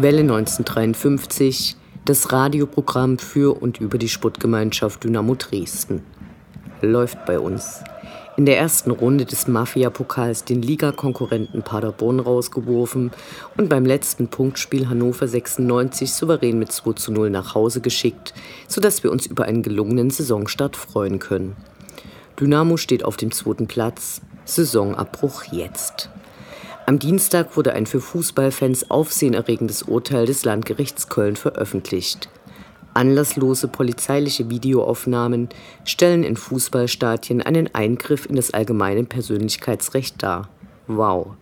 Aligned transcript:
Welle 0.00 0.20
1953, 0.20 1.74
das 2.04 2.30
Radioprogramm 2.30 3.18
für 3.18 3.60
und 3.60 3.80
über 3.80 3.98
die 3.98 4.08
Sportgemeinschaft 4.08 5.02
Dynamo 5.02 5.34
Dresden. 5.34 6.04
Läuft 6.80 7.26
bei 7.26 7.40
uns. 7.40 7.82
In 8.36 8.46
der 8.46 8.58
ersten 8.58 8.92
Runde 8.92 9.24
des 9.24 9.48
Mafia-Pokals 9.48 10.44
den 10.44 10.62
Ligakonkurrenten 10.62 11.62
Paderborn 11.62 12.20
rausgeworfen 12.20 13.10
und 13.56 13.68
beim 13.68 13.84
letzten 13.84 14.28
Punktspiel 14.28 14.88
Hannover 14.88 15.26
96 15.26 16.12
souverän 16.12 16.60
mit 16.60 16.70
2 16.70 16.92
zu 16.92 17.10
0 17.10 17.30
nach 17.30 17.56
Hause 17.56 17.80
geschickt, 17.80 18.34
sodass 18.68 19.02
wir 19.02 19.10
uns 19.10 19.26
über 19.26 19.46
einen 19.46 19.64
gelungenen 19.64 20.10
Saisonstart 20.10 20.76
freuen 20.76 21.18
können. 21.18 21.56
Dynamo 22.38 22.76
steht 22.76 23.04
auf 23.04 23.16
dem 23.16 23.32
zweiten 23.32 23.66
Platz. 23.66 24.20
Saisonabbruch 24.44 25.42
jetzt. 25.50 26.08
Am 26.88 26.98
Dienstag 26.98 27.54
wurde 27.54 27.74
ein 27.74 27.84
für 27.84 28.00
Fußballfans 28.00 28.90
aufsehenerregendes 28.90 29.82
Urteil 29.82 30.24
des 30.24 30.46
Landgerichts 30.46 31.10
Köln 31.10 31.36
veröffentlicht. 31.36 32.30
Anlasslose 32.94 33.68
polizeiliche 33.68 34.48
Videoaufnahmen 34.48 35.50
stellen 35.84 36.24
in 36.24 36.38
Fußballstadien 36.38 37.42
einen 37.42 37.74
Eingriff 37.74 38.24
in 38.24 38.36
das 38.36 38.54
allgemeine 38.54 39.04
Persönlichkeitsrecht 39.04 40.22
dar. 40.22 40.48
Wow. 40.86 41.32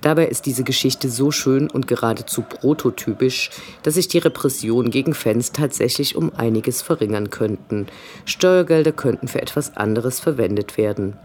Dabei 0.00 0.26
ist 0.26 0.46
diese 0.46 0.64
Geschichte 0.64 1.08
so 1.08 1.30
schön 1.30 1.70
und 1.70 1.86
geradezu 1.86 2.42
prototypisch, 2.42 3.50
dass 3.84 3.94
sich 3.94 4.08
die 4.08 4.18
Repressionen 4.18 4.90
gegen 4.90 5.14
Fans 5.14 5.52
tatsächlich 5.52 6.16
um 6.16 6.34
einiges 6.34 6.82
verringern 6.82 7.30
könnten. 7.30 7.86
Steuergelder 8.24 8.90
könnten 8.90 9.28
für 9.28 9.40
etwas 9.40 9.76
anderes 9.76 10.18
verwendet 10.18 10.76
werden. 10.76 11.16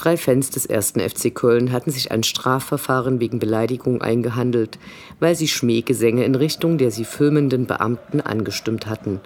Drei 0.00 0.16
Fans 0.16 0.48
des 0.48 0.64
ersten 0.64 0.98
FC 0.98 1.34
Köln 1.34 1.72
hatten 1.72 1.90
sich 1.90 2.10
ein 2.10 2.22
Strafverfahren 2.22 3.20
wegen 3.20 3.38
Beleidigung 3.38 4.00
eingehandelt, 4.00 4.78
weil 5.18 5.34
sie 5.34 5.46
Schmähgesänge 5.46 6.24
in 6.24 6.34
Richtung 6.36 6.78
der 6.78 6.90
sie 6.90 7.04
filmenden 7.04 7.66
Beamten 7.66 8.22
angestimmt 8.22 8.86
hatten. 8.86 9.20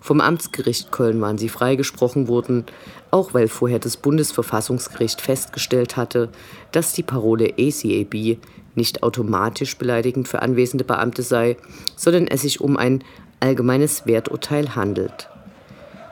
Vom 0.00 0.20
Amtsgericht 0.20 0.90
Köln 0.90 1.20
waren 1.20 1.38
sie 1.38 1.48
freigesprochen 1.48 2.26
worden, 2.26 2.64
auch 3.12 3.32
weil 3.32 3.46
vorher 3.46 3.78
das 3.78 3.96
Bundesverfassungsgericht 3.96 5.20
festgestellt 5.20 5.96
hatte, 5.96 6.30
dass 6.72 6.92
die 6.92 7.04
Parole 7.04 7.54
ACAB 7.56 8.38
nicht 8.74 9.04
automatisch 9.04 9.78
beleidigend 9.78 10.26
für 10.26 10.42
anwesende 10.42 10.82
Beamte 10.82 11.22
sei, 11.22 11.56
sondern 11.94 12.26
es 12.26 12.42
sich 12.42 12.60
um 12.60 12.76
ein 12.76 13.04
allgemeines 13.38 14.04
Werturteil 14.04 14.74
handelt. 14.74 15.28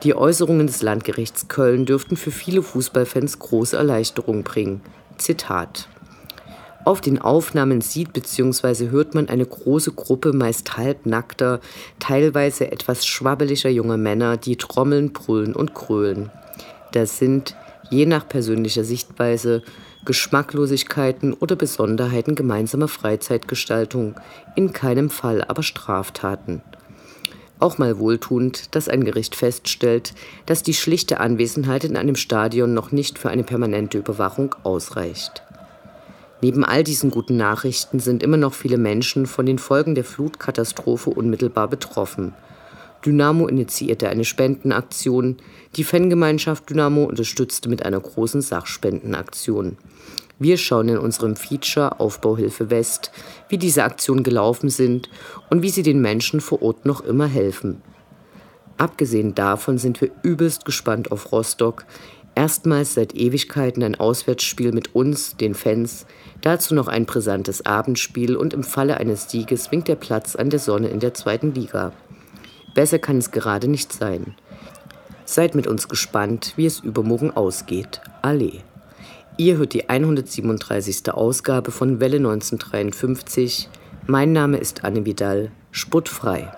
Die 0.03 0.15
Äußerungen 0.15 0.67
des 0.67 0.83
Landgerichts 0.83 1.47
Köln 1.47 1.85
dürften 1.85 2.17
für 2.17 2.29
viele 2.29 2.61
Fußballfans 2.61 3.39
große 3.39 3.75
Erleichterung 3.75 4.43
bringen. 4.43 4.81
Zitat. 5.17 5.87
Auf 6.85 7.01
den 7.01 7.19
Aufnahmen 7.19 7.81
sieht 7.81 8.13
bzw. 8.13 8.89
hört 8.91 9.15
man 9.15 9.27
eine 9.27 9.45
große 9.45 9.91
Gruppe 9.91 10.33
meist 10.33 10.77
halbnackter, 10.77 11.59
teilweise 11.99 12.71
etwas 12.71 13.05
schwabbeliger 13.05 13.69
junger 13.69 13.97
Männer, 13.97 14.37
die 14.37 14.55
trommeln, 14.55 15.11
brüllen 15.11 15.53
und 15.53 15.73
krölen. 15.73 16.31
Das 16.91 17.17
sind, 17.17 17.55
je 17.89 18.05
nach 18.05 18.29
persönlicher 18.29 18.83
Sichtweise, 18.83 19.63
Geschmacklosigkeiten 20.05 21.33
oder 21.33 21.57
Besonderheiten 21.57 22.35
gemeinsamer 22.35 22.87
Freizeitgestaltung, 22.87 24.15
in 24.55 24.71
keinem 24.71 25.09
Fall 25.09 25.43
aber 25.43 25.63
Straftaten. 25.63 26.61
Auch 27.59 27.77
mal 27.77 27.97
wohltuend, 27.97 28.75
dass 28.75 28.87
ein 28.87 29.03
Gericht 29.03 29.35
feststellt, 29.35 30.13
dass 30.45 30.61
die 30.61 30.75
schlichte 30.75 31.19
Anwesenheit 31.19 31.83
in 31.83 31.97
einem 31.97 32.15
Stadion 32.15 32.73
noch 32.73 32.91
nicht 32.91 33.17
für 33.17 33.29
eine 33.29 33.43
permanente 33.43 33.97
Überwachung 33.97 34.55
ausreicht. 34.63 35.41
Neben 36.41 36.63
all 36.63 36.83
diesen 36.83 37.09
guten 37.09 37.35
Nachrichten 37.35 37.99
sind 37.99 38.21
immer 38.21 38.37
noch 38.37 38.53
viele 38.53 38.77
Menschen 38.77 39.25
von 39.25 39.47
den 39.47 39.57
Folgen 39.57 39.95
der 39.95 40.03
Flutkatastrophe 40.03 41.09
unmittelbar 41.09 41.67
betroffen. 41.67 42.33
Dynamo 43.05 43.47
initiierte 43.47 44.09
eine 44.09 44.25
Spendenaktion. 44.25 45.37
Die 45.75 45.83
Fangemeinschaft 45.83 46.69
Dynamo 46.69 47.03
unterstützte 47.03 47.69
mit 47.69 47.85
einer 47.85 47.99
großen 47.99 48.41
Sachspendenaktion. 48.41 49.77
Wir 50.39 50.57
schauen 50.57 50.89
in 50.89 50.97
unserem 50.97 51.35
Feature 51.35 51.99
Aufbauhilfe 51.99 52.69
West, 52.69 53.11
wie 53.49 53.57
diese 53.57 53.83
Aktionen 53.83 54.23
gelaufen 54.23 54.69
sind 54.69 55.09
und 55.49 55.63
wie 55.63 55.69
sie 55.69 55.81
den 55.81 55.99
Menschen 55.99 56.41
vor 56.41 56.61
Ort 56.61 56.85
noch 56.85 57.01
immer 57.01 57.27
helfen. 57.27 57.81
Abgesehen 58.77 59.33
davon 59.33 59.79
sind 59.79 59.99
wir 60.01 60.11
übelst 60.21 60.65
gespannt 60.65 61.11
auf 61.11 61.31
Rostock. 61.31 61.85
Erstmals 62.35 62.93
seit 62.93 63.15
Ewigkeiten 63.15 63.81
ein 63.81 63.99
Auswärtsspiel 63.99 64.71
mit 64.71 64.93
uns, 64.93 65.37
den 65.37 65.55
Fans, 65.55 66.05
dazu 66.41 66.75
noch 66.75 66.87
ein 66.87 67.07
brisantes 67.07 67.65
Abendspiel 67.65 68.35
und 68.35 68.53
im 68.53 68.63
Falle 68.63 68.97
eines 68.97 69.31
Sieges 69.31 69.71
winkt 69.71 69.87
der 69.87 69.95
Platz 69.95 70.35
an 70.35 70.51
der 70.51 70.59
Sonne 70.59 70.89
in 70.89 70.99
der 70.99 71.15
zweiten 71.15 71.55
Liga. 71.55 71.93
Besser 72.77 72.99
kann 72.99 73.17
es 73.17 73.31
gerade 73.31 73.67
nicht 73.67 73.91
sein. 73.91 74.35
Seid 75.25 75.55
mit 75.55 75.65
uns 75.65 75.87
gespannt, 75.87 76.53
wie 76.57 76.67
es 76.67 76.79
übermorgen 76.79 77.31
ausgeht. 77.35 78.01
Allee. 78.21 78.59
Ihr 79.35 79.57
hört 79.57 79.73
die 79.73 79.89
137. 79.89 81.11
Ausgabe 81.11 81.71
von 81.71 81.99
Welle 81.99 82.17
1953. 82.17 83.67
Mein 84.05 84.31
Name 84.31 84.57
ist 84.57 84.83
Anne 84.83 85.05
Vidal, 85.07 85.49
sputtfrei. 85.71 86.51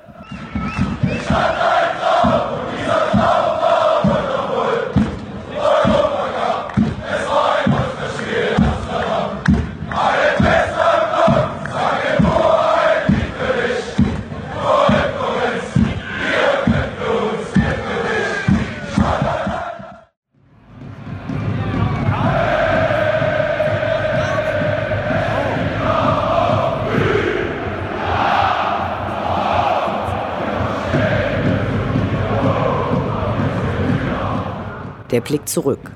Der 35.11 35.21
Blick 35.21 35.49
zurück. 35.49 35.91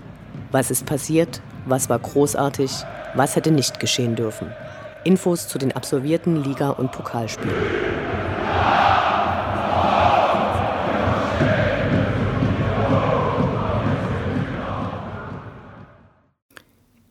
Was 0.52 0.72
ist 0.72 0.88
passiert? 0.88 1.40
Was 1.68 1.88
war 1.88 2.00
großartig? 2.00 2.72
Was 3.14 3.36
hätte 3.36 3.52
nicht 3.52 3.80
geschehen 3.80 4.16
dürfen? 4.16 4.52
Infos 5.04 5.48
zu 5.48 5.60
den 5.60 5.72
absolvierten 5.72 6.44
Liga- 6.44 6.72
und 6.72 6.92
Pokalspielen. 6.92 7.54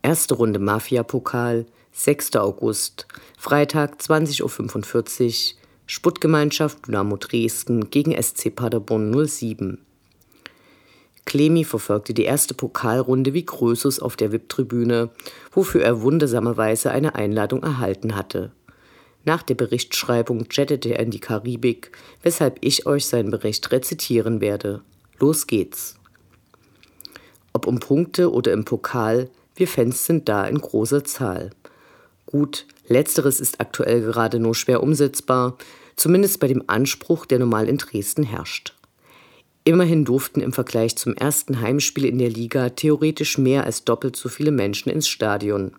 Erste 0.03 0.35
Runde 0.35 0.59
Mafia-Pokal, 0.59 1.67
6. 1.93 2.35
August, 2.37 3.07
Freitag 3.39 4.01
20.45 4.01 5.55
Uhr, 5.55 5.59
Sputtgemeinschaft 5.87 6.89
Dynamo 6.89 7.17
Dresden 7.17 7.91
gegen 7.91 8.21
SC 8.21 8.51
Paderborn 8.55 9.29
07. 9.29 9.79
Clemi 11.33 11.65
verfolgte 11.65 12.13
die 12.13 12.25
erste 12.25 12.53
Pokalrunde 12.53 13.33
wie 13.33 13.47
Krösus 13.47 14.01
auf 14.01 14.17
der 14.17 14.33
VIP-Tribüne, 14.33 15.09
wofür 15.51 15.83
er 15.83 16.03
wundersamerweise 16.03 16.91
eine 16.91 17.15
Einladung 17.15 17.63
erhalten 17.63 18.17
hatte. 18.17 18.53
Nach 19.25 19.43
der 19.43 19.55
Berichtschreibung 19.55 20.45
jettete 20.51 20.91
er 20.91 21.01
in 21.01 21.11
die 21.11 21.21
Karibik, 21.21 21.91
weshalb 22.23 22.59
ich 22.61 22.85
euch 22.85 23.07
seinen 23.07 23.31
Bericht 23.31 23.73
rezitieren 23.73 24.43
werde. 24.43 24.83
Los 25.19 25.47
geht's. 25.47 25.95
Ob 27.55 27.67
um 27.67 27.81
Punkte 27.81 28.31
oder 28.31 28.53
im 28.53 28.67
Pokal, 28.67 29.31
wir 29.57 29.69
Fans 29.69 30.05
sind 30.05 30.29
da 30.29 30.45
in 30.45 30.59
großer 30.59 31.03
Zahl. 31.05 31.49
Gut, 32.27 32.67
letzteres 32.89 33.41
ist 33.41 33.59
aktuell 33.59 34.03
gerade 34.03 34.39
nur 34.39 34.55
schwer 34.55 34.83
umsetzbar, 34.83 35.57
zumindest 35.97 36.41
bei 36.41 36.49
dem 36.49 36.65
Anspruch, 36.67 37.25
der 37.25 37.39
normal 37.39 37.71
in 37.71 37.79
Dresden 37.79 38.23
herrscht. 38.23 38.75
Immerhin 39.65 40.05
durften 40.05 40.41
im 40.41 40.53
Vergleich 40.53 40.97
zum 40.97 41.15
ersten 41.15 41.61
Heimspiel 41.61 42.05
in 42.05 42.19
der 42.19 42.31
Liga 42.31 42.71
theoretisch 42.71 43.39
mehr 43.39 43.65
als 43.65 43.85
doppelt 43.85 44.17
so 44.17 44.29
viele 44.29 44.51
Menschen 44.51 44.91
ins 44.91 45.09
Stadion. 45.09 45.73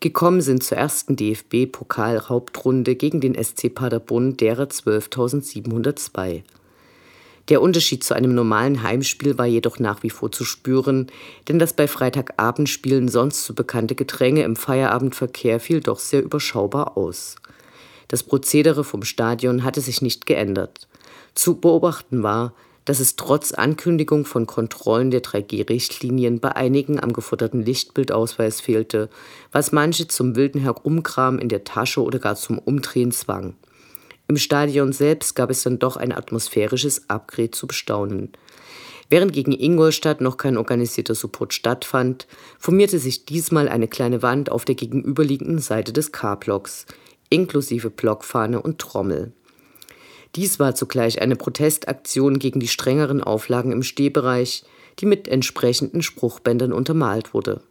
Gekommen 0.00 0.40
sind 0.40 0.62
zur 0.62 0.78
ersten 0.78 1.16
DFB-Pokal-Hauptrunde 1.16 2.96
gegen 2.96 3.20
den 3.20 3.34
SC 3.34 3.72
Paderborn 3.74 4.36
derer 4.36 4.64
12.702. 4.64 6.42
Der 7.48 7.62
Unterschied 7.62 8.04
zu 8.04 8.14
einem 8.14 8.34
normalen 8.34 8.82
Heimspiel 8.82 9.38
war 9.38 9.46
jedoch 9.46 9.78
nach 9.78 10.02
wie 10.02 10.10
vor 10.10 10.30
zu 10.30 10.44
spüren, 10.44 11.06
denn 11.48 11.58
das 11.58 11.72
bei 11.72 11.88
Freitagabendspielen 11.88 13.08
sonst 13.08 13.44
so 13.44 13.54
bekannte 13.54 13.94
Gedränge 13.94 14.42
im 14.42 14.54
Feierabendverkehr 14.54 15.58
fiel 15.58 15.80
doch 15.80 15.98
sehr 15.98 16.22
überschaubar 16.22 16.96
aus. 16.96 17.36
Das 18.08 18.22
Prozedere 18.22 18.84
vom 18.84 19.02
Stadion 19.02 19.64
hatte 19.64 19.80
sich 19.80 20.02
nicht 20.02 20.26
geändert. 20.26 20.88
Zu 21.34 21.60
beobachten 21.60 22.22
war, 22.22 22.52
dass 22.88 23.00
es 23.00 23.16
trotz 23.16 23.52
Ankündigung 23.52 24.24
von 24.24 24.46
Kontrollen 24.46 25.10
der 25.10 25.22
3G-Richtlinien 25.22 26.40
bei 26.40 26.56
einigen 26.56 26.98
am 26.98 27.12
geforderten 27.12 27.62
Lichtbildausweis 27.62 28.62
fehlte, 28.62 29.10
was 29.52 29.72
manche 29.72 30.08
zum 30.08 30.36
wilden 30.36 30.58
Herumkram 30.58 31.38
in 31.38 31.50
der 31.50 31.64
Tasche 31.64 32.02
oder 32.02 32.18
gar 32.18 32.34
zum 32.34 32.58
Umdrehen 32.58 33.12
zwang. 33.12 33.56
Im 34.26 34.38
Stadion 34.38 34.94
selbst 34.94 35.34
gab 35.34 35.50
es 35.50 35.62
dann 35.62 35.78
doch 35.78 35.98
ein 35.98 36.12
atmosphärisches 36.12 37.10
Upgrade 37.10 37.50
zu 37.50 37.66
bestaunen. 37.66 38.32
Während 39.10 39.34
gegen 39.34 39.52
Ingolstadt 39.52 40.22
noch 40.22 40.38
kein 40.38 40.56
organisierter 40.56 41.14
Support 41.14 41.52
stattfand, 41.52 42.26
formierte 42.58 42.98
sich 42.98 43.26
diesmal 43.26 43.68
eine 43.68 43.88
kleine 43.88 44.22
Wand 44.22 44.50
auf 44.50 44.64
der 44.64 44.76
gegenüberliegenden 44.76 45.58
Seite 45.58 45.92
des 45.92 46.10
K-Blocks, 46.10 46.86
inklusive 47.28 47.90
Blockfahne 47.90 48.62
und 48.62 48.78
Trommel. 48.78 49.34
Dies 50.36 50.58
war 50.58 50.74
zugleich 50.74 51.20
eine 51.20 51.36
Protestaktion 51.36 52.38
gegen 52.38 52.60
die 52.60 52.68
strengeren 52.68 53.22
Auflagen 53.22 53.72
im 53.72 53.82
Stehbereich, 53.82 54.64
die 54.98 55.06
mit 55.06 55.28
entsprechenden 55.28 56.02
Spruchbändern 56.02 56.72
untermalt 56.72 57.34
wurde. 57.34 57.62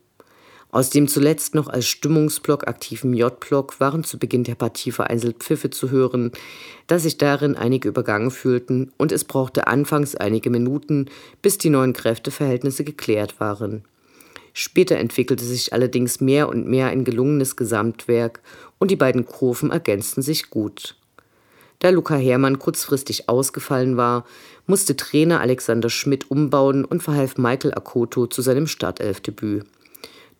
Aus 0.69 0.89
dem 0.89 1.07
zuletzt 1.07 1.55
noch 1.55 1.69
als 1.69 1.87
Stimmungsblock 1.87 2.67
aktiven 2.67 3.13
J-Block 3.13 3.79
waren 3.79 4.03
zu 4.03 4.19
Beginn 4.19 4.43
der 4.43 4.55
Partie 4.55 4.91
vereinzelt 4.91 5.37
Pfiffe 5.37 5.69
zu 5.69 5.91
hören, 5.91 6.31
da 6.87 6.99
sich 6.99 7.17
darin 7.17 7.55
einige 7.55 7.87
übergangen 7.87 8.31
fühlten 8.31 8.91
und 8.97 9.13
es 9.13 9.23
brauchte 9.23 9.67
anfangs 9.67 10.15
einige 10.15 10.49
Minuten, 10.49 11.05
bis 11.41 11.57
die 11.57 11.69
neuen 11.69 11.93
Kräfteverhältnisse 11.93 12.83
geklärt 12.83 13.39
waren. 13.39 13.85
Später 14.51 14.97
entwickelte 14.97 15.45
sich 15.45 15.71
allerdings 15.71 16.19
mehr 16.19 16.49
und 16.49 16.67
mehr 16.67 16.87
ein 16.87 17.05
gelungenes 17.05 17.55
Gesamtwerk 17.55 18.41
und 18.77 18.91
die 18.91 18.95
beiden 18.95 19.25
Kurven 19.25 19.71
ergänzten 19.71 20.21
sich 20.21 20.49
gut. 20.49 20.95
Da 21.79 21.89
Luca 21.89 22.15
Hermann 22.15 22.57
kurzfristig 22.57 23.29
ausgefallen 23.29 23.97
war, 23.97 24.25
musste 24.65 24.95
Trainer 24.95 25.41
Alexander 25.41 25.89
Schmidt 25.89 26.31
umbauen 26.31 26.83
und 26.83 27.03
verhalf 27.03 27.37
Michael 27.37 27.73
Akoto 27.73 28.25
zu 28.27 28.41
seinem 28.41 28.67
Startelfdebüt. 28.67 29.65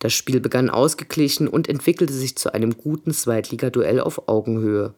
Das 0.00 0.12
Spiel 0.12 0.40
begann 0.40 0.70
ausgeglichen 0.70 1.48
und 1.48 1.68
entwickelte 1.68 2.12
sich 2.12 2.36
zu 2.36 2.52
einem 2.52 2.76
guten 2.76 3.12
Zweitligaduell 3.12 4.00
auf 4.00 4.28
Augenhöhe. 4.28 4.94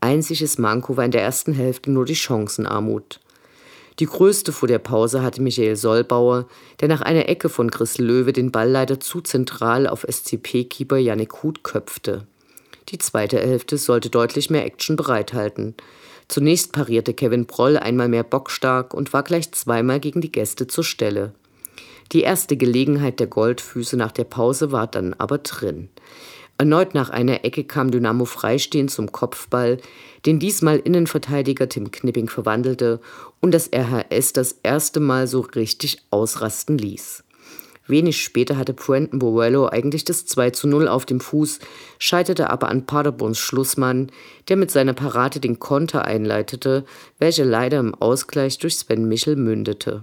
Einziges 0.00 0.58
Manko 0.58 0.96
war 0.96 1.04
in 1.04 1.12
der 1.12 1.22
ersten 1.22 1.52
Hälfte 1.52 1.90
nur 1.90 2.04
die 2.04 2.16
Chancenarmut. 2.16 3.20
Die 4.00 4.06
größte 4.06 4.50
vor 4.50 4.66
der 4.66 4.80
Pause 4.80 5.22
hatte 5.22 5.40
Michael 5.40 5.76
Sollbauer, 5.76 6.48
der 6.80 6.88
nach 6.88 7.00
einer 7.00 7.28
Ecke 7.28 7.48
von 7.48 7.70
Chris 7.70 7.98
Löwe 7.98 8.32
den 8.32 8.50
Ball 8.50 8.68
leider 8.68 8.98
zu 8.98 9.20
zentral 9.20 9.86
auf 9.86 10.02
SCP-Keeper 10.02 10.98
Yannick 10.98 11.42
Huth 11.42 11.62
köpfte. 11.62 12.26
Die 12.94 12.98
zweite 12.98 13.40
Hälfte 13.40 13.76
sollte 13.76 14.08
deutlich 14.08 14.50
mehr 14.50 14.64
Action 14.64 14.94
bereithalten. 14.94 15.74
Zunächst 16.28 16.70
parierte 16.70 17.12
Kevin 17.12 17.48
Proll 17.48 17.76
einmal 17.76 18.08
mehr 18.08 18.22
bockstark 18.22 18.94
und 18.94 19.12
war 19.12 19.24
gleich 19.24 19.50
zweimal 19.50 19.98
gegen 19.98 20.20
die 20.20 20.30
Gäste 20.30 20.68
zur 20.68 20.84
Stelle. 20.84 21.32
Die 22.12 22.20
erste 22.20 22.56
Gelegenheit 22.56 23.18
der 23.18 23.26
Goldfüße 23.26 23.96
nach 23.96 24.12
der 24.12 24.22
Pause 24.22 24.70
war 24.70 24.86
dann 24.86 25.12
aber 25.14 25.38
drin. 25.38 25.88
Erneut 26.56 26.94
nach 26.94 27.10
einer 27.10 27.44
Ecke 27.44 27.64
kam 27.64 27.90
Dynamo 27.90 28.26
freistehend 28.26 28.92
zum 28.92 29.10
Kopfball, 29.10 29.78
den 30.24 30.38
diesmal 30.38 30.78
Innenverteidiger 30.78 31.68
Tim 31.68 31.90
Knipping 31.90 32.28
verwandelte 32.28 33.00
und 33.40 33.50
das 33.50 33.70
RHS 33.72 34.34
das 34.34 34.60
erste 34.62 35.00
Mal 35.00 35.26
so 35.26 35.40
richtig 35.40 36.00
ausrasten 36.12 36.78
ließ. 36.78 37.23
Wenig 37.86 38.22
später 38.22 38.56
hatte 38.56 38.72
Puenten 38.72 39.18
Boello 39.18 39.66
eigentlich 39.68 40.04
das 40.04 40.24
2 40.24 40.50
zu 40.50 40.66
0 40.68 40.88
auf 40.88 41.04
dem 41.04 41.20
Fuß, 41.20 41.58
scheiterte 41.98 42.48
aber 42.48 42.68
an 42.68 42.86
Paderborns 42.86 43.38
Schlussmann, 43.38 44.10
der 44.48 44.56
mit 44.56 44.70
seiner 44.70 44.94
Parade 44.94 45.38
den 45.38 45.58
Konter 45.58 46.04
einleitete, 46.04 46.84
welcher 47.18 47.44
leider 47.44 47.78
im 47.80 47.94
Ausgleich 47.94 48.58
durch 48.58 48.76
Sven 48.76 49.06
Michel 49.06 49.36
mündete. 49.36 50.02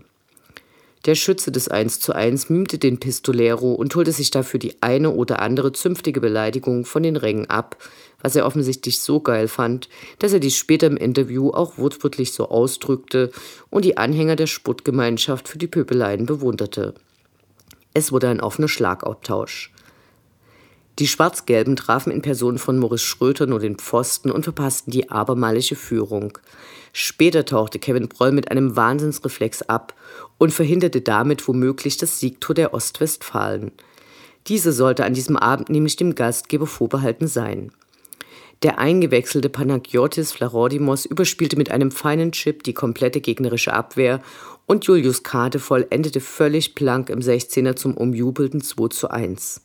Der 1.05 1.15
Schütze 1.15 1.51
des 1.51 1.67
1 1.67 1.99
zu 1.99 2.13
1 2.13 2.51
mimte 2.51 2.77
den 2.77 2.99
Pistolero 2.99 3.73
und 3.73 3.95
holte 3.95 4.11
sich 4.11 4.29
dafür 4.29 4.59
die 4.59 4.83
eine 4.83 5.09
oder 5.09 5.41
andere 5.41 5.71
zünftige 5.71 6.21
Beleidigung 6.21 6.85
von 6.85 7.01
den 7.01 7.15
Rängen 7.15 7.49
ab, 7.49 7.75
was 8.21 8.35
er 8.35 8.45
offensichtlich 8.45 8.99
so 9.01 9.19
geil 9.19 9.47
fand, 9.47 9.89
dass 10.19 10.33
er 10.33 10.39
dies 10.39 10.55
später 10.55 10.85
im 10.85 10.97
Interview 10.97 11.49
auch 11.49 11.79
wortwörtlich 11.79 12.33
so 12.33 12.49
ausdrückte 12.49 13.31
und 13.71 13.83
die 13.83 13.97
Anhänger 13.97 14.35
der 14.35 14.45
Sputtgemeinschaft 14.45 15.47
für 15.47 15.57
die 15.57 15.65
Pöbeleien 15.65 16.27
bewunderte. 16.27 16.93
Es 17.93 18.11
wurde 18.11 18.29
ein 18.29 18.39
offener 18.39 18.67
Schlagabtausch. 18.67 19.71
Die 20.99 21.07
Schwarz-Gelben 21.07 21.75
trafen 21.75 22.11
in 22.11 22.21
Person 22.21 22.57
von 22.57 22.77
Maurice 22.77 23.05
Schröter 23.05 23.47
nur 23.47 23.59
den 23.59 23.77
Pfosten 23.77 24.29
und 24.29 24.43
verpassten 24.43 24.91
die 24.91 25.09
abermalige 25.09 25.75
Führung. 25.75 26.37
Später 26.93 27.45
tauchte 27.45 27.79
Kevin 27.79 28.09
Broll 28.09 28.31
mit 28.31 28.51
einem 28.51 28.75
Wahnsinnsreflex 28.75 29.63
ab 29.63 29.93
und 30.37 30.53
verhinderte 30.53 31.01
damit 31.01 31.47
womöglich 31.47 31.97
das 31.97 32.19
Siegtor 32.19 32.53
der 32.53 32.73
Ostwestfalen. 32.73 33.71
Diese 34.47 34.73
sollte 34.73 35.05
an 35.05 35.13
diesem 35.13 35.37
Abend 35.37 35.69
nämlich 35.69 35.95
dem 35.95 36.15
Gastgeber 36.15 36.67
vorbehalten 36.67 37.27
sein. 37.27 37.71
Der 38.63 38.77
eingewechselte 38.77 39.49
Panagiotis 39.49 40.31
Flarodimos 40.33 41.05
überspielte 41.05 41.57
mit 41.57 41.71
einem 41.71 41.89
feinen 41.89 42.31
Chip 42.31 42.63
die 42.63 42.73
komplette 42.73 43.21
gegnerische 43.21 43.73
Abwehr 43.73 44.21
und 44.71 44.85
Julius 44.85 45.23
Kade 45.23 45.59
vollendete 45.59 46.21
völlig 46.21 46.75
blank 46.75 47.09
im 47.09 47.19
16er 47.19 47.75
zum 47.75 47.97
umjubelten 47.97 48.61
2 48.61 48.87
zu 48.87 49.11
1. 49.11 49.59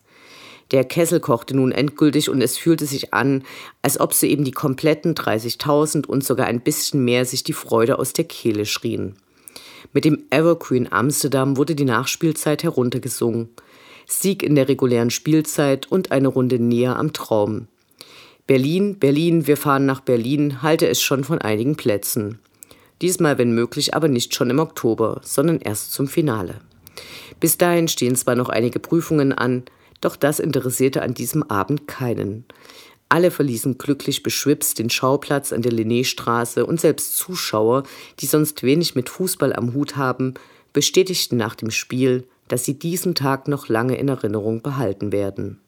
Der 0.73 0.83
Kessel 0.83 1.21
kochte 1.21 1.55
nun 1.55 1.71
endgültig 1.71 2.29
und 2.29 2.43
es 2.43 2.59
fühlte 2.59 2.87
sich 2.87 3.15
an, 3.15 3.45
als 3.83 4.01
ob 4.01 4.13
sie 4.13 4.29
eben 4.29 4.43
die 4.43 4.51
kompletten 4.51 5.15
30.000 5.15 6.09
und 6.09 6.25
sogar 6.25 6.49
ein 6.49 6.61
bisschen 6.61 7.05
mehr 7.05 7.25
sich 7.25 7.45
die 7.45 7.53
Freude 7.53 8.01
aus 8.01 8.15
der 8.15 8.25
Kehle 8.25 8.67
schrien. 8.67 9.15
Mit 9.93 10.05
dem 10.05 10.25
Evergreen 10.31 10.91
Amsterdam 10.91 11.57
wurde 11.57 11.77
die 11.77 11.85
Nachspielzeit 11.85 12.65
heruntergesungen. 12.65 13.51
Sieg 14.09 14.43
in 14.43 14.57
der 14.57 14.67
regulären 14.67 15.11
Spielzeit 15.11 15.87
und 15.87 16.11
eine 16.11 16.27
Runde 16.27 16.59
näher 16.59 16.99
am 16.99 17.13
Traum. 17.13 17.69
Berlin, 18.49 18.99
Berlin, 18.99 19.47
wir 19.47 19.57
fahren 19.57 19.87
nach 19.87 20.01
Berlin, 20.01 20.63
halte 20.63 20.89
es 20.89 21.01
schon 21.01 21.23
von 21.23 21.39
einigen 21.39 21.77
Plätzen. 21.77 22.41
Diesmal, 23.03 23.39
wenn 23.39 23.53
möglich, 23.53 23.95
aber 23.95 24.09
nicht 24.09 24.35
schon 24.35 24.51
im 24.51 24.59
Oktober, 24.59 25.21
sondern 25.23 25.61
erst 25.61 25.93
zum 25.93 26.09
Finale. 26.09 26.61
Bis 27.41 27.59
dahin 27.59 27.89
stehen 27.89 28.17
zwar 28.17 28.35
noch 28.35 28.49
einige 28.49 28.79
Prüfungen 28.79 29.33
an, 29.33 29.65
doch 30.01 30.17
das 30.17 30.41
interessierte 30.41 31.03
an 31.03 31.15
diesem 31.15 31.43
Abend 31.43 31.87
keinen. 31.87 32.45
Alle 33.09 33.31
verließen 33.31 33.79
glücklich 33.79 34.23
beschwipst 34.23 34.79
den 34.79 34.91
Schauplatz 34.91 35.53
an 35.53 35.63
der 35.63 35.73
Linnéstraße 35.73 36.63
und 36.65 36.81
selbst 36.81 37.17
Zuschauer, 37.17 37.85
die 38.19 38.27
sonst 38.27 38.63
wenig 38.63 38.95
mit 38.95 39.09
Fußball 39.09 39.53
am 39.53 39.75
Hut 39.75 39.97
haben, 39.97 40.35
bestätigten 40.73 41.37
nach 41.37 41.55
dem 41.55 41.71
Spiel, 41.71 42.27
dass 42.49 42.65
sie 42.65 42.79
diesen 42.79 43.15
Tag 43.15 43.49
noch 43.49 43.69
lange 43.69 43.97
in 43.97 44.09
Erinnerung 44.09 44.63
behalten 44.63 45.13
werden. 45.13 45.61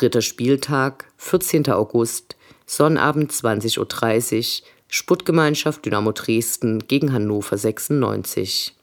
Dritter 0.00 0.22
Spieltag, 0.22 1.12
14. 1.18 1.68
August, 1.72 2.36
Sonnabend 2.64 3.32
20.30 3.32 4.62
Uhr, 4.62 4.66
Sputtgemeinschaft 4.88 5.84
Dynamo 5.84 6.12
Dresden 6.12 6.86
gegen 6.88 7.12
Hannover 7.12 7.58
96. 7.58 8.74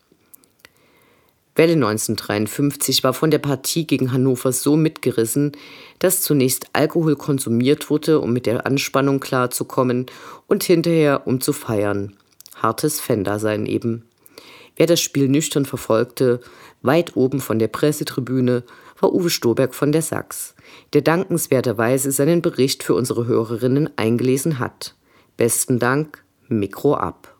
Welle 1.55 1.73
1953 1.73 3.03
war 3.03 3.15
von 3.15 3.31
der 3.31 3.39
Partie 3.39 3.87
gegen 3.87 4.11
Hannover 4.11 4.51
so 4.51 4.75
mitgerissen, 4.75 5.53
dass 5.97 6.21
zunächst 6.21 6.67
Alkohol 6.73 7.15
konsumiert 7.15 7.89
wurde, 7.89 8.19
um 8.19 8.31
mit 8.31 8.45
der 8.45 8.67
Anspannung 8.67 9.19
klarzukommen 9.19 10.05
und 10.45 10.63
hinterher 10.63 11.25
um 11.25 11.41
zu 11.41 11.51
feiern. 11.51 12.15
Hartes 12.57 12.99
Fan-Dasein 12.99 13.65
eben. 13.65 14.03
Wer 14.75 14.85
das 14.85 15.01
Spiel 15.01 15.29
nüchtern 15.29 15.65
verfolgte, 15.65 16.41
weit 16.83 17.15
oben 17.15 17.41
von 17.41 17.57
der 17.57 17.69
Pressetribüne, 17.69 18.61
war 18.99 19.13
Uwe 19.13 19.29
Stoberg 19.29 19.75
von 19.75 19.91
der 19.91 20.01
Sachs, 20.01 20.55
der 20.93 21.01
dankenswerterweise 21.01 22.11
seinen 22.11 22.41
Bericht 22.41 22.83
für 22.83 22.95
unsere 22.95 23.27
Hörerinnen 23.27 23.89
eingelesen 23.97 24.59
hat. 24.59 24.95
Besten 25.37 25.79
Dank, 25.79 26.23
Mikro 26.47 26.95
ab. 26.95 27.37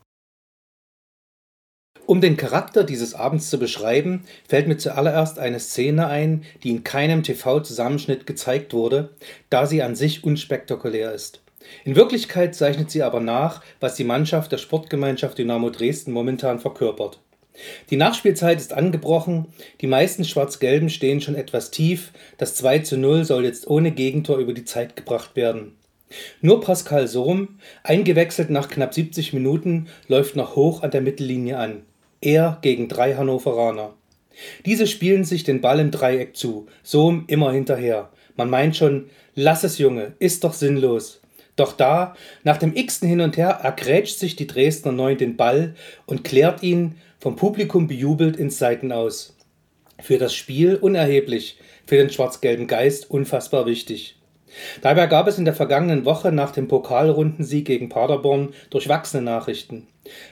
Um 2.06 2.22
den 2.22 2.38
Charakter 2.38 2.84
dieses 2.84 3.14
Abends 3.14 3.50
zu 3.50 3.58
beschreiben, 3.58 4.24
fällt 4.48 4.66
mir 4.66 4.78
zuallererst 4.78 5.38
eine 5.38 5.60
Szene 5.60 6.06
ein, 6.06 6.42
die 6.62 6.70
in 6.70 6.82
keinem 6.82 7.22
TV-Zusammenschnitt 7.22 8.26
gezeigt 8.26 8.72
wurde, 8.72 9.10
da 9.50 9.66
sie 9.66 9.82
an 9.82 9.94
sich 9.94 10.24
unspektakulär 10.24 11.12
ist. 11.12 11.42
In 11.84 11.96
Wirklichkeit 11.96 12.54
zeichnet 12.54 12.90
sie 12.90 13.02
aber 13.02 13.20
nach, 13.20 13.62
was 13.78 13.94
die 13.94 14.04
Mannschaft 14.04 14.52
der 14.52 14.56
Sportgemeinschaft 14.56 15.36
Dynamo 15.36 15.68
Dresden 15.68 16.12
momentan 16.12 16.60
verkörpert. 16.60 17.20
Die 17.90 17.96
Nachspielzeit 17.96 18.58
ist 18.58 18.72
angebrochen, 18.72 19.46
die 19.80 19.86
meisten 19.86 20.24
Schwarz-Gelben 20.24 20.90
stehen 20.90 21.20
schon 21.20 21.34
etwas 21.34 21.70
tief, 21.70 22.12
das 22.36 22.54
2 22.54 22.80
zu 22.80 22.96
0 22.96 23.24
soll 23.24 23.44
jetzt 23.44 23.68
ohne 23.68 23.90
Gegentor 23.90 24.38
über 24.38 24.52
die 24.52 24.64
Zeit 24.64 24.96
gebracht 24.96 25.36
werden. 25.36 25.76
Nur 26.40 26.60
Pascal 26.60 27.08
Sohm, 27.08 27.58
eingewechselt 27.82 28.50
nach 28.50 28.68
knapp 28.68 28.94
70 28.94 29.32
Minuten, 29.32 29.88
läuft 30.06 30.36
noch 30.36 30.56
hoch 30.56 30.82
an 30.82 30.90
der 30.90 31.00
Mittellinie 31.00 31.58
an. 31.58 31.82
Er 32.20 32.58
gegen 32.62 32.88
drei 32.88 33.14
Hannoveraner. 33.14 33.94
Diese 34.64 34.86
spielen 34.86 35.24
sich 35.24 35.44
den 35.44 35.60
Ball 35.60 35.80
im 35.80 35.90
Dreieck 35.90 36.36
zu, 36.36 36.66
Sohm 36.82 37.24
immer 37.26 37.52
hinterher. 37.52 38.10
Man 38.36 38.50
meint 38.50 38.76
schon, 38.76 39.10
lass 39.34 39.64
es 39.64 39.78
Junge, 39.78 40.14
ist 40.18 40.44
doch 40.44 40.54
sinnlos. 40.54 41.20
Doch 41.56 41.72
da, 41.72 42.14
nach 42.44 42.56
dem 42.56 42.74
x-ten 42.74 43.08
Hin 43.08 43.20
und 43.20 43.36
Her, 43.36 43.60
ergrätscht 43.62 44.18
sich 44.18 44.36
die 44.36 44.46
Dresdner 44.46 44.92
Neun 44.92 45.18
den 45.18 45.36
Ball 45.36 45.74
und 46.06 46.22
klärt 46.22 46.62
ihn, 46.62 46.94
vom 47.18 47.36
Publikum 47.36 47.86
bejubelt, 47.86 48.36
ins 48.36 48.58
Seiten 48.58 48.92
aus. 48.92 49.36
Für 50.00 50.18
das 50.18 50.34
Spiel 50.34 50.76
unerheblich, 50.76 51.58
für 51.86 51.96
den 51.96 52.10
schwarz-gelben 52.10 52.66
Geist 52.66 53.10
unfassbar 53.10 53.66
wichtig. 53.66 54.16
Dabei 54.80 55.06
gab 55.06 55.26
es 55.26 55.38
in 55.38 55.44
der 55.44 55.54
vergangenen 55.54 56.04
Woche 56.04 56.32
nach 56.32 56.52
dem 56.52 56.68
Pokalrundensieg 56.68 57.66
gegen 57.66 57.88
Paderborn 57.88 58.54
durchwachsene 58.70 59.22
Nachrichten. 59.22 59.86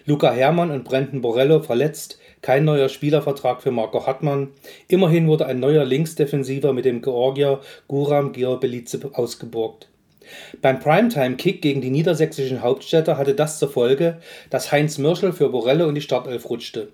Luca 0.06 0.32
Hermann 0.32 0.70
und 0.70 0.84
Brendan 0.84 1.20
Borello 1.20 1.60
verletzt, 1.60 2.18
kein 2.40 2.64
neuer 2.64 2.88
Spielervertrag 2.88 3.62
für 3.62 3.72
Marco 3.72 4.06
Hartmann. 4.06 4.52
Immerhin 4.88 5.26
wurde 5.26 5.46
ein 5.46 5.60
neuer 5.60 5.84
Linksdefensiver 5.84 6.72
mit 6.72 6.84
dem 6.84 7.02
Georgier 7.02 7.60
Guram 7.88 8.32
Georbelice 8.32 9.00
ausgeborgt. 9.12 9.88
Beim 10.62 10.78
Primetime-Kick 10.80 11.62
gegen 11.62 11.80
die 11.80 11.90
niedersächsischen 11.90 12.62
Hauptstädter 12.62 13.18
hatte 13.18 13.34
das 13.34 13.58
zur 13.58 13.70
Folge, 13.70 14.18
dass 14.50 14.72
Heinz 14.72 14.98
Mürschel 14.98 15.32
für 15.32 15.48
Borelle 15.48 15.86
und 15.86 15.94
die 15.94 16.00
Startelf 16.00 16.48
rutschte. 16.48 16.88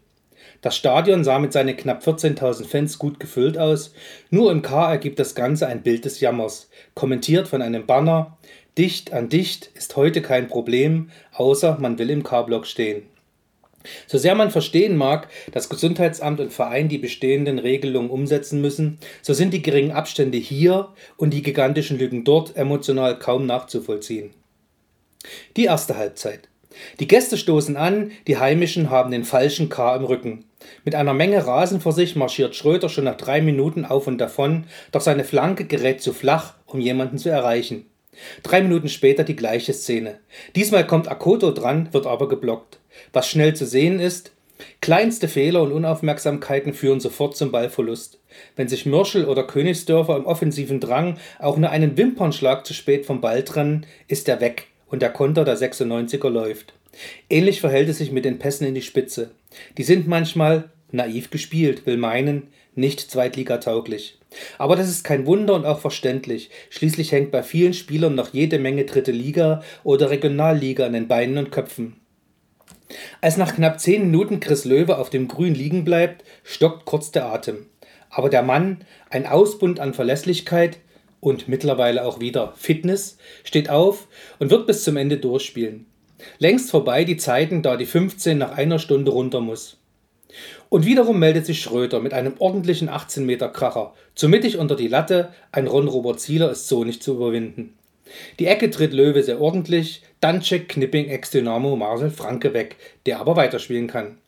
Das 0.60 0.76
Stadion 0.76 1.24
sah 1.24 1.38
mit 1.38 1.52
seinen 1.52 1.76
knapp 1.76 2.04
14.000 2.04 2.66
Fans 2.66 2.98
gut 2.98 3.18
gefüllt 3.18 3.58
aus, 3.58 3.94
nur 4.30 4.52
im 4.52 4.62
K 4.62 4.92
ergibt 4.92 5.18
das 5.18 5.34
Ganze 5.34 5.66
ein 5.66 5.82
Bild 5.82 6.04
des 6.04 6.20
Jammers, 6.20 6.68
kommentiert 6.94 7.48
von 7.48 7.62
einem 7.62 7.86
Banner 7.86 8.38
Dicht 8.78 9.12
an 9.12 9.28
dicht 9.28 9.70
ist 9.74 9.96
heute 9.96 10.22
kein 10.22 10.48
Problem, 10.48 11.10
außer 11.34 11.76
man 11.78 11.98
will 11.98 12.08
im 12.08 12.22
K-Block 12.22 12.66
stehen. 12.66 13.02
So 14.06 14.18
sehr 14.18 14.34
man 14.34 14.50
verstehen 14.50 14.96
mag, 14.96 15.28
dass 15.52 15.68
Gesundheitsamt 15.68 16.40
und 16.40 16.52
Verein 16.52 16.88
die 16.88 16.98
bestehenden 16.98 17.58
Regelungen 17.58 18.10
umsetzen 18.10 18.60
müssen, 18.60 18.98
so 19.22 19.34
sind 19.34 19.52
die 19.54 19.62
geringen 19.62 19.92
Abstände 19.92 20.38
hier 20.38 20.88
und 21.16 21.30
die 21.30 21.42
gigantischen 21.42 21.98
Lügen 21.98 22.24
dort 22.24 22.56
emotional 22.56 23.18
kaum 23.18 23.46
nachzuvollziehen. 23.46 24.30
Die 25.56 25.64
erste 25.64 25.96
Halbzeit. 25.96 26.48
Die 27.00 27.06
Gäste 27.06 27.36
stoßen 27.36 27.76
an, 27.76 28.12
die 28.26 28.38
Heimischen 28.38 28.90
haben 28.90 29.10
den 29.10 29.24
falschen 29.24 29.68
K 29.68 29.96
im 29.96 30.04
Rücken. 30.04 30.44
Mit 30.84 30.94
einer 30.94 31.14
Menge 31.14 31.46
Rasen 31.46 31.80
vor 31.80 31.92
sich 31.92 32.16
marschiert 32.16 32.54
Schröder 32.54 32.88
schon 32.88 33.04
nach 33.04 33.16
drei 33.16 33.40
Minuten 33.40 33.84
auf 33.84 34.06
und 34.06 34.18
davon, 34.18 34.64
doch 34.90 35.00
seine 35.00 35.24
Flanke 35.24 35.64
gerät 35.64 36.00
zu 36.00 36.12
flach, 36.12 36.54
um 36.66 36.80
jemanden 36.80 37.18
zu 37.18 37.28
erreichen. 37.28 37.86
Drei 38.42 38.62
Minuten 38.62 38.88
später 38.88 39.24
die 39.24 39.36
gleiche 39.36 39.72
Szene. 39.72 40.18
Diesmal 40.54 40.86
kommt 40.86 41.08
Akoto 41.08 41.50
dran, 41.50 41.88
wird 41.92 42.06
aber 42.06 42.28
geblockt. 42.28 42.78
Was 43.12 43.28
schnell 43.28 43.54
zu 43.54 43.66
sehen 43.66 44.00
ist, 44.00 44.32
kleinste 44.80 45.28
Fehler 45.28 45.62
und 45.62 45.72
Unaufmerksamkeiten 45.72 46.72
führen 46.72 47.00
sofort 47.00 47.36
zum 47.36 47.52
Ballverlust. 47.52 48.18
Wenn 48.56 48.68
sich 48.68 48.86
Mürschel 48.86 49.26
oder 49.26 49.46
Königsdörfer 49.46 50.16
im 50.16 50.26
offensiven 50.26 50.80
Drang 50.80 51.18
auch 51.38 51.58
nur 51.58 51.70
einen 51.70 51.96
Wimpernschlag 51.96 52.66
zu 52.66 52.72
spät 52.72 53.04
vom 53.04 53.20
Ball 53.20 53.42
trennen, 53.42 53.86
ist 54.08 54.28
er 54.28 54.40
weg 54.40 54.68
und 54.86 55.02
der 55.02 55.10
Konter 55.10 55.44
der 55.44 55.58
96er 55.58 56.30
läuft. 56.30 56.74
Ähnlich 57.28 57.60
verhält 57.60 57.88
es 57.88 57.98
sich 57.98 58.12
mit 58.12 58.24
den 58.24 58.38
Pässen 58.38 58.66
in 58.66 58.74
die 58.74 58.82
Spitze. 58.82 59.30
Die 59.78 59.82
sind 59.82 60.08
manchmal 60.08 60.70
naiv 60.90 61.30
gespielt, 61.30 61.86
will 61.86 61.96
meinen, 61.96 62.48
nicht 62.74 63.00
zweitligatauglich. 63.10 64.18
Aber 64.56 64.76
das 64.76 64.88
ist 64.88 65.04
kein 65.04 65.26
Wunder 65.26 65.54
und 65.54 65.66
auch 65.66 65.80
verständlich. 65.80 66.50
Schließlich 66.70 67.12
hängt 67.12 67.30
bei 67.30 67.42
vielen 67.42 67.74
Spielern 67.74 68.14
noch 68.14 68.32
jede 68.32 68.58
Menge 68.58 68.84
dritte 68.84 69.12
Liga 69.12 69.62
oder 69.84 70.10
Regionalliga 70.10 70.86
an 70.86 70.94
den 70.94 71.08
Beinen 71.08 71.36
und 71.36 71.52
Köpfen. 71.52 71.96
Als 73.20 73.36
nach 73.36 73.54
knapp 73.54 73.80
zehn 73.80 74.02
Minuten 74.02 74.40
Chris 74.40 74.64
Löwe 74.64 74.98
auf 74.98 75.10
dem 75.10 75.28
Grün 75.28 75.54
liegen 75.54 75.84
bleibt, 75.84 76.24
stockt 76.44 76.84
kurz 76.84 77.10
der 77.10 77.26
Atem. 77.26 77.66
Aber 78.10 78.28
der 78.28 78.42
Mann, 78.42 78.84
ein 79.10 79.26
Ausbund 79.26 79.80
an 79.80 79.94
Verlässlichkeit 79.94 80.78
und 81.20 81.48
mittlerweile 81.48 82.04
auch 82.04 82.20
wieder 82.20 82.52
Fitness, 82.56 83.16
steht 83.44 83.70
auf 83.70 84.08
und 84.38 84.50
wird 84.50 84.66
bis 84.66 84.84
zum 84.84 84.96
Ende 84.96 85.18
durchspielen. 85.18 85.86
Längst 86.38 86.70
vorbei 86.70 87.04
die 87.04 87.16
Zeiten, 87.16 87.62
da 87.62 87.76
die 87.76 87.86
15 87.86 88.36
nach 88.38 88.52
einer 88.52 88.78
Stunde 88.78 89.10
runter 89.10 89.40
muss. 89.40 89.78
Und 90.68 90.86
wiederum 90.86 91.18
meldet 91.18 91.44
sich 91.46 91.60
Schröder 91.60 92.00
mit 92.00 92.14
einem 92.14 92.34
ordentlichen 92.38 92.88
18 92.88 93.26
Meter 93.26 93.48
Kracher. 93.48 93.94
Zu 94.14 94.28
mittig 94.28 94.56
unter 94.58 94.76
die 94.76 94.88
Latte, 94.88 95.32
ein 95.50 95.66
Ron-Robert 95.66 96.20
Zieler 96.20 96.50
ist 96.50 96.68
so 96.68 96.84
nicht 96.84 97.02
zu 97.02 97.14
überwinden. 97.14 97.74
Die 98.38 98.46
Ecke 98.46 98.70
tritt 98.70 98.92
Löwe 98.92 99.22
sehr 99.22 99.40
ordentlich, 99.40 100.02
dann 100.20 100.40
checkt 100.40 100.70
Knipping 100.70 101.08
ex-Dynamo 101.08 101.76
Marcel 101.76 102.10
Franke 102.10 102.54
weg, 102.54 102.76
der 103.06 103.20
aber 103.20 103.36
weiterspielen 103.36 103.86
kann. 103.86 104.18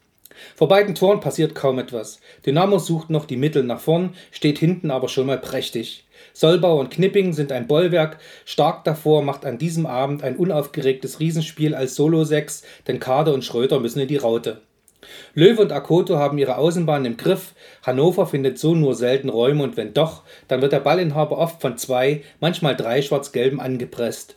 Vor 0.57 0.69
beiden 0.69 0.95
Toren 0.95 1.21
passiert 1.21 1.55
kaum 1.55 1.79
etwas. 1.79 2.21
Dynamo 2.45 2.79
sucht 2.79 3.11
noch 3.11 3.25
die 3.25 3.37
Mittel 3.37 3.63
nach 3.63 3.81
vorn, 3.81 4.15
steht 4.31 4.59
hinten 4.59 4.91
aber 4.91 5.09
schon 5.09 5.27
mal 5.27 5.39
prächtig. 5.39 6.05
Solbau 6.33 6.81
und 6.81 6.91
Knipping 6.91 7.33
sind 7.33 7.53
ein 7.53 7.69
Bollwerk, 7.69 8.19
stark 8.45 8.85
davor 8.85 9.23
macht 9.23 9.45
an 9.45 9.59
diesem 9.59 9.87
Abend 9.87 10.23
ein 10.23 10.37
unaufgeregtes 10.37 11.21
Riesenspiel 11.21 11.75
als 11.75 11.95
Solo-Sechs, 11.95 12.63
denn 12.89 12.99
Kade 12.99 13.33
und 13.33 13.45
Schröter 13.45 13.79
müssen 13.79 14.01
in 14.01 14.09
die 14.09 14.17
Raute. 14.17 14.61
Löwe 15.35 15.63
und 15.63 15.73
Akoto 15.73 16.17
haben 16.17 16.39
ihre 16.39 16.57
Außenbahn 16.57 17.05
im 17.05 17.17
Griff. 17.17 17.55
Hannover 17.83 18.27
findet 18.27 18.59
so 18.59 18.75
nur 18.75 18.95
selten 18.95 19.29
Räume 19.29 19.63
und 19.63 19.77
wenn 19.77 19.95
doch, 19.95 20.23
dann 20.49 20.63
wird 20.63 20.73
der 20.73 20.81
Ballinhaber 20.81 21.39
oft 21.39 21.61
von 21.61 21.77
zwei, 21.77 22.23
manchmal 22.41 22.77
drei 22.77 23.03
Schwarz-Gelben 23.03 23.61
angepresst. 23.61 24.37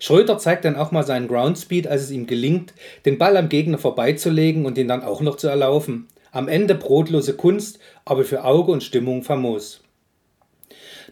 Schröter 0.00 0.38
zeigt 0.38 0.64
dann 0.64 0.76
auch 0.76 0.90
mal 0.90 1.04
seinen 1.04 1.28
Groundspeed, 1.28 1.86
als 1.86 2.02
es 2.02 2.10
ihm 2.10 2.26
gelingt, 2.26 2.74
den 3.04 3.18
Ball 3.18 3.36
am 3.36 3.48
Gegner 3.48 3.78
vorbeizulegen 3.78 4.66
und 4.66 4.78
ihn 4.78 4.88
dann 4.88 5.02
auch 5.02 5.20
noch 5.20 5.36
zu 5.36 5.48
erlaufen. 5.48 6.08
Am 6.30 6.48
Ende 6.48 6.74
brotlose 6.74 7.34
Kunst, 7.34 7.78
aber 8.04 8.24
für 8.24 8.44
Auge 8.44 8.72
und 8.72 8.82
Stimmung 8.82 9.22
famos. 9.22 9.82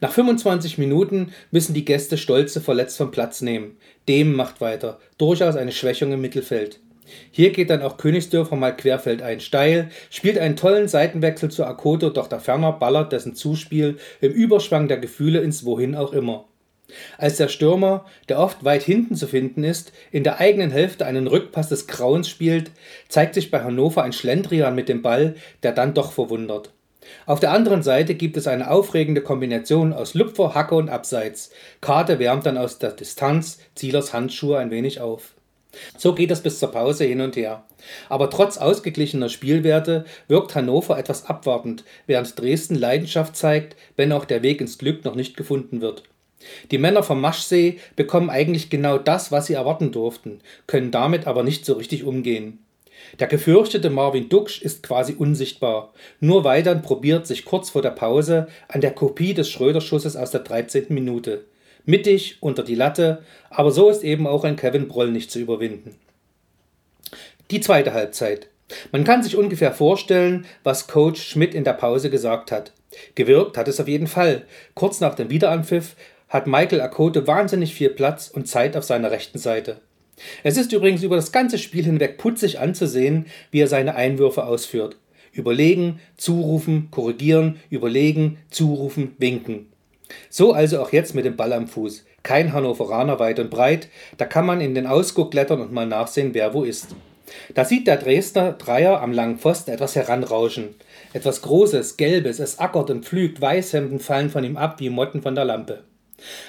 Nach 0.01 0.13
25 0.13 0.77
Minuten 0.77 1.33
müssen 1.51 1.73
die 1.73 1.85
Gäste 1.85 2.19
Stolze 2.19 2.61
verletzt 2.61 2.99
vom 2.99 3.11
Platz 3.11 3.41
nehmen. 3.41 3.79
Dem 4.09 4.35
macht 4.35 4.61
weiter. 4.61 5.01
Durchaus 5.17 5.57
eine 5.57 5.73
Schwächung 5.73 6.13
im 6.13 6.21
Mittelfeld. 6.21 6.81
Hier 7.31 7.51
geht 7.53 7.71
dann 7.71 7.83
auch 7.83 7.97
Königsdörfer 7.97 8.57
mal 8.57 8.77
querfeldein 8.77 9.41
steil, 9.41 9.91
spielt 10.11 10.39
einen 10.39 10.57
tollen 10.57 10.89
Seitenwechsel 10.89 11.51
zu 11.51 11.65
Akoto, 11.65 12.11
doch 12.11 12.29
der 12.29 12.41
Ferner 12.41 12.73
ballert 12.73 13.13
dessen 13.13 13.35
Zuspiel 13.35 13.99
im 14.21 14.33
Überschwang 14.33 14.89
der 14.89 14.99
Gefühle 14.99 15.41
ins 15.41 15.65
Wohin 15.65 15.95
auch 15.95 16.13
immer. 16.13 16.47
Als 17.19 17.37
der 17.37 17.49
Stürmer, 17.49 18.05
der 18.29 18.39
oft 18.39 18.65
weit 18.65 18.83
hinten 18.83 19.17
zu 19.17 19.27
finden 19.27 19.65
ist, 19.65 19.93
in 20.13 20.23
der 20.23 20.39
eigenen 20.39 20.71
Hälfte 20.71 21.05
einen 21.05 21.27
Rückpass 21.27 21.69
des 21.69 21.87
Grauens 21.87 22.29
spielt, 22.29 22.71
zeigt 23.09 23.35
sich 23.35 23.51
bei 23.51 23.63
Hannover 23.63 24.03
ein 24.03 24.13
Schlendrian 24.13 24.75
mit 24.75 24.89
dem 24.89 25.03
Ball, 25.03 25.35
der 25.63 25.73
dann 25.73 25.95
doch 25.95 26.13
verwundert. 26.13 26.73
Auf 27.25 27.41
der 27.41 27.53
anderen 27.53 27.83
Seite 27.83 28.15
gibt 28.15 28.37
es 28.37 28.47
eine 28.47 28.71
aufregende 28.71 29.21
Kombination 29.21 29.93
aus 29.93 30.15
Lupfer, 30.15 30.55
Hacke 30.55 30.75
und 30.75 30.89
Abseits. 30.89 31.51
Karte 31.81 32.19
wärmt 32.19 32.47
dann 32.47 32.59
aus 32.59 32.79
der 32.79 32.93
Distanz 32.93 33.59
Zielers 33.75 34.13
Handschuhe 34.13 34.59
ein 34.59 34.71
wenig 34.71 35.01
auf. 35.01 35.36
So 35.97 36.15
geht 36.15 36.31
es 36.31 36.43
bis 36.43 36.59
zur 36.59 36.73
Pause 36.73 37.05
hin 37.05 37.21
und 37.21 37.37
her. 37.37 37.65
Aber 38.09 38.31
trotz 38.31 38.59
ausgeglichener 38.59 39.29
Spielwerte 39.29 40.05
wirkt 40.29 40.55
Hannover 40.55 40.99
etwas 40.99 41.27
abwartend, 41.27 41.85
während 42.07 42.39
Dresden 42.39 42.75
Leidenschaft 42.75 43.37
zeigt, 43.37 43.77
wenn 43.97 44.13
auch 44.13 44.25
der 44.25 44.43
Weg 44.43 44.61
ins 44.61 44.79
Glück 44.79 45.05
noch 45.05 45.15
nicht 45.15 45.37
gefunden 45.37 45.81
wird. 45.81 46.03
Die 46.71 46.79
Männer 46.79 47.03
vom 47.03 47.21
Maschsee 47.21 47.79
bekommen 47.97 48.31
eigentlich 48.31 48.71
genau 48.71 48.99
das, 48.99 49.33
was 49.33 49.47
sie 49.47 49.55
erwarten 49.55 49.93
durften, 49.93 50.41
können 50.67 50.91
damit 50.91 51.27
aber 51.27 51.43
nicht 51.43 51.65
so 51.65 51.75
richtig 51.75 52.05
umgehen. 52.05 52.59
Der 53.19 53.27
gefürchtete 53.27 53.91
Marvin 53.91 54.29
Duksch 54.29 54.63
ist 54.63 54.83
quasi 54.83 55.15
unsichtbar. 55.15 55.93
Nur 56.21 56.45
Weidern 56.45 56.83
probiert 56.83 57.27
sich 57.27 57.45
kurz 57.45 57.71
vor 57.71 57.83
der 57.83 57.91
Pause 57.91 58.49
an 58.69 58.81
der 58.81 58.93
Kopie 58.93 59.35
des 59.35 59.51
Schröder-Schusses 59.51 60.17
aus 60.17 60.31
der 60.31 60.41
13. 60.41 60.87
Minute 60.89 61.45
mittig 61.87 62.37
unter 62.41 62.63
die 62.63 62.75
Latte, 62.75 63.23
aber 63.51 63.71
so 63.71 63.89
ist 63.89 64.05
eben 64.05 64.27
auch 64.27 64.45
ein 64.45 64.57
Kevin 64.57 64.89
Broll 64.89 65.11
nicht 65.11 65.31
zu 65.31 65.39
überwinden. 65.39 65.95
Die 67.51 67.61
zweite 67.61 67.95
Halbzeit. 67.95 68.49
Man 68.93 69.05
kann 69.05 69.23
sich 69.23 69.37
ungefähr 69.37 69.73
vorstellen, 69.73 70.45
was 70.65 70.89
Coach 70.89 71.23
Schmidt 71.23 71.55
in 71.55 71.65
der 71.65 71.75
Pause 71.75 72.11
gesagt 72.11 72.51
hat. 72.51 72.73
Gewirkt 73.15 73.57
hat 73.57 73.69
es 73.69 73.81
auf 73.81 73.89
jeden 73.89 74.09
Fall. 74.09 74.45
Kurz 74.75 75.01
nach 75.01 75.15
dem 75.15 75.31
Wiederanpfiff 75.31 75.95
hat 76.29 76.47
Michael 76.47 76.81
Akote 76.81 77.27
wahnsinnig 77.27 77.75
viel 77.75 77.91
Platz 77.91 78.29
und 78.29 78.49
Zeit 78.49 78.77
auf 78.77 78.85
seiner 78.85 79.11
rechten 79.11 79.39
Seite. 79.39 79.81
Es 80.43 80.57
ist 80.57 80.73
übrigens 80.73 81.03
über 81.03 81.17
das 81.17 81.31
ganze 81.31 81.59
Spiel 81.59 81.85
hinweg 81.85 82.19
putzig 82.19 82.59
anzusehen, 82.59 83.27
wie 83.51 83.61
er 83.61 83.69
seine 83.69 83.95
Einwürfe 83.95 84.45
ausführt. 84.45 84.97
Überlegen, 85.33 86.01
zurufen, 86.17 86.89
korrigieren, 86.91 87.61
überlegen, 87.69 88.39
zurufen, 88.51 89.15
winken. 89.19 89.67
So 90.31 90.53
also 90.53 90.81
auch 90.81 90.93
jetzt 90.93 91.15
mit 91.15 91.25
dem 91.25 91.37
Ball 91.37 91.53
am 91.53 91.67
Fuß. 91.69 92.05
kein 92.23 92.53
Hannoveraner 92.53 93.21
weit 93.21 93.39
und 93.39 93.51
breit, 93.51 93.89
da 94.17 94.25
kann 94.25 94.47
man 94.47 94.61
in 94.61 94.75
den 94.75 94.87
Ausguck 94.87 95.31
klettern 95.31 95.61
und 95.61 95.73
mal 95.73 95.87
nachsehen, 95.87 96.35
wer 96.35 96.55
wo 96.55 96.65
ist. 96.65 96.89
Da 97.55 97.65
sieht 97.65 97.87
der 97.87 97.97
Dresdner 97.97 98.53
Dreier 98.53 99.01
am 99.01 99.13
langen 99.13 99.39
Pfosten 99.39 99.71
etwas 99.71 99.97
heranrauschen. 99.97 100.75
Etwas 101.13 101.43
Großes, 101.43 101.97
Gelbes, 101.97 102.41
es 102.41 102.59
ackert 102.59 102.91
und 102.91 103.05
pflügt, 103.05 103.41
Weißhemden 103.41 104.01
fallen 104.01 104.31
von 104.31 104.45
ihm 104.45 104.57
ab 104.57 104.81
wie 104.81 104.91
Motten 104.91 105.23
von 105.23 105.35
der 105.35 105.45
Lampe. 105.45 105.85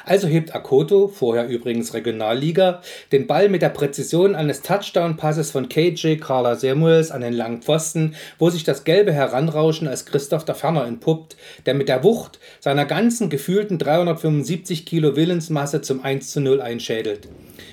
Also 0.05 0.27
hebt 0.27 0.55
Akoto, 0.55 1.07
vorher 1.07 1.47
übrigens 1.47 1.93
Regionalliga, 1.93 2.81
den 3.11 3.27
Ball 3.27 3.49
mit 3.49 3.61
der 3.61 3.69
Präzision 3.69 4.35
eines 4.35 4.61
Touchdown-Passes 4.61 5.51
von 5.51 5.67
KJ 5.67 6.15
Carla 6.15 6.55
Samuels 6.55 7.11
an 7.11 7.21
den 7.21 7.33
langen 7.33 7.61
Pfosten, 7.61 8.15
wo 8.39 8.49
sich 8.49 8.63
das 8.63 8.85
gelbe 8.85 9.11
Heranrauschen 9.11 9.87
als 9.87 10.05
Christoph 10.05 10.45
der 10.45 10.55
Ferner 10.55 10.85
entpuppt, 10.85 11.35
der 11.65 11.73
mit 11.73 11.89
der 11.89 12.03
Wucht 12.03 12.39
seiner 12.59 12.85
ganzen 12.85 13.29
gefühlten 13.29 13.77
375 13.77 14.85
Kilo 14.85 15.15
Willensmasse 15.15 15.81
zum 15.81 16.03
1 16.03 16.31
zu 16.31 16.39
0 16.39 16.61
einschädelt. 16.61 17.27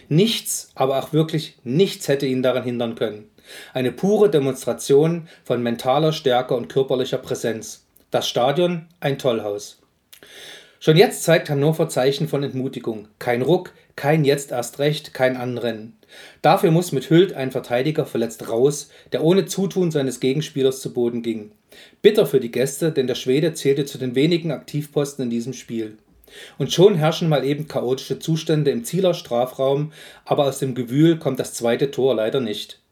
Nichts, 0.09 0.71
aber 0.75 0.99
auch 0.99 1.13
wirklich 1.13 1.57
nichts 1.63 2.09
hätte 2.09 2.27
ihn 2.27 2.43
daran 2.43 2.65
hindern 2.65 2.97
können. 2.97 3.31
Eine 3.73 3.93
pure 3.93 4.31
Demonstration 4.31 5.29
von 5.45 5.63
mentaler 5.63 6.13
Stärke 6.13 6.55
und 6.55 6.69
körperlicher 6.69 7.19
Präsenz. 7.19 7.85
Das 8.11 8.29
Stadion 8.29 8.87
ein 9.01 9.19
Tollhaus. 9.19 9.84
Schon 10.85 10.99
jetzt 10.99 11.23
zeigt 11.23 11.49
Hannover 11.49 11.89
Zeichen 11.89 12.29
von 12.29 12.43
Entmutigung. 12.43 13.09
Kein 13.19 13.41
Ruck, 13.41 13.73
kein 13.97 14.23
Jetzt 14.23 14.53
erst 14.53 14.81
recht, 14.81 15.15
kein 15.15 15.35
Anrennen. 15.35 15.97
Dafür 16.43 16.73
muss 16.73 16.93
mit 16.93 17.09
Hüllt 17.09 17.33
ein 17.33 17.53
Verteidiger 17.53 18.05
verletzt 18.05 18.51
raus, 18.51 18.91
der 19.11 19.25
ohne 19.25 19.47
Zutun 19.47 19.91
seines 19.91 20.21
Gegenspielers 20.21 20.83
zu 20.83 20.93
Boden 20.93 21.23
ging. 21.23 21.53
Bitter 22.03 22.27
für 22.27 22.39
die 22.39 22.51
Gäste, 22.51 22.93
denn 22.93 23.07
der 23.07 23.15
Schwede 23.15 23.55
zählte 23.55 23.87
zu 23.87 23.97
den 23.97 24.15
wenigen 24.15 24.53
Aktivposten 24.53 25.25
in 25.25 25.31
diesem 25.31 25.55
Spiel. 25.55 25.97
Und 26.59 26.71
schon 26.71 26.97
herrschen 26.97 27.31
mal 27.31 27.47
eben 27.47 27.67
chaotische 27.67 28.19
Zustände 28.19 28.71
im 28.71 28.85
Zieler 28.85 29.15
Strafraum, 29.15 29.91
aber 30.27 30.45
aus 30.45 30.59
dem 30.59 30.75
Gewühl 30.75 31.19
kommt 31.19 31.41
das 31.41 31.55
zweite 31.55 31.93
Tor 31.93 32.15
leider 32.15 32.41
nicht. 32.41 32.84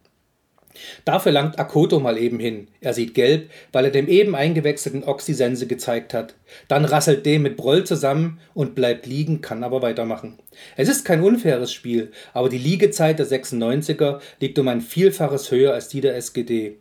Dafür 1.05 1.33
langt 1.33 1.59
Akoto 1.59 2.01
mal 2.01 2.19
eben 2.19 2.39
hin. 2.39 2.69
Er 2.81 2.95
sieht 2.95 3.15
gelb, 3.15 3.51
weil 3.73 3.87
er 3.87 3.91
dem 3.91 4.09
eben 4.09 4.35
eingewechselten 4.35 5.05
Oxy 5.05 5.35
Sense 5.35 5.67
gezeigt 5.67 6.15
hat. 6.15 6.35
Dann 6.69 6.85
rasselt 6.85 7.27
dem 7.27 7.43
mit 7.43 7.57
Broll 7.57 7.85
zusammen 7.85 8.41
und 8.55 8.75
bleibt 8.75 9.07
liegen, 9.07 9.41
kann 9.41 9.65
aber 9.65 9.83
weitermachen. 9.83 10.39
Es 10.77 10.89
ist 10.89 11.05
kein 11.05 11.23
unfaires 11.23 11.73
Spiel, 11.73 12.11
aber 12.33 12.49
die 12.49 12.59
Liegezeit 12.59 13.19
der 13.19 13.27
96er 13.27 14.21
liegt 14.41 14.59
um 14.59 14.69
ein 14.69 14.81
Vielfaches 14.81 15.51
höher 15.51 15.75
als 15.75 15.89
die 15.89 16.01
der 16.01 16.17
SGD. 16.17 16.77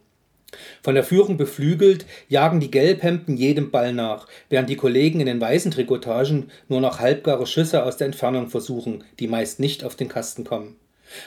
Von 0.83 0.95
der 0.95 1.03
Führung 1.03 1.37
beflügelt, 1.37 2.05
jagen 2.27 2.59
die 2.59 2.71
Gelbhemden 2.71 3.37
jedem 3.37 3.71
Ball 3.71 3.93
nach, 3.93 4.27
während 4.49 4.69
die 4.69 4.75
Kollegen 4.75 5.21
in 5.21 5.25
den 5.25 5.39
weißen 5.39 5.71
Trikotagen 5.71 6.51
nur 6.67 6.81
noch 6.81 6.99
halbgare 6.99 7.47
Schüsse 7.47 7.83
aus 7.83 7.97
der 7.97 8.07
Entfernung 8.07 8.49
versuchen, 8.49 9.03
die 9.19 9.27
meist 9.27 9.59
nicht 9.59 9.83
auf 9.83 9.95
den 9.95 10.09
Kasten 10.09 10.43
kommen. 10.43 10.75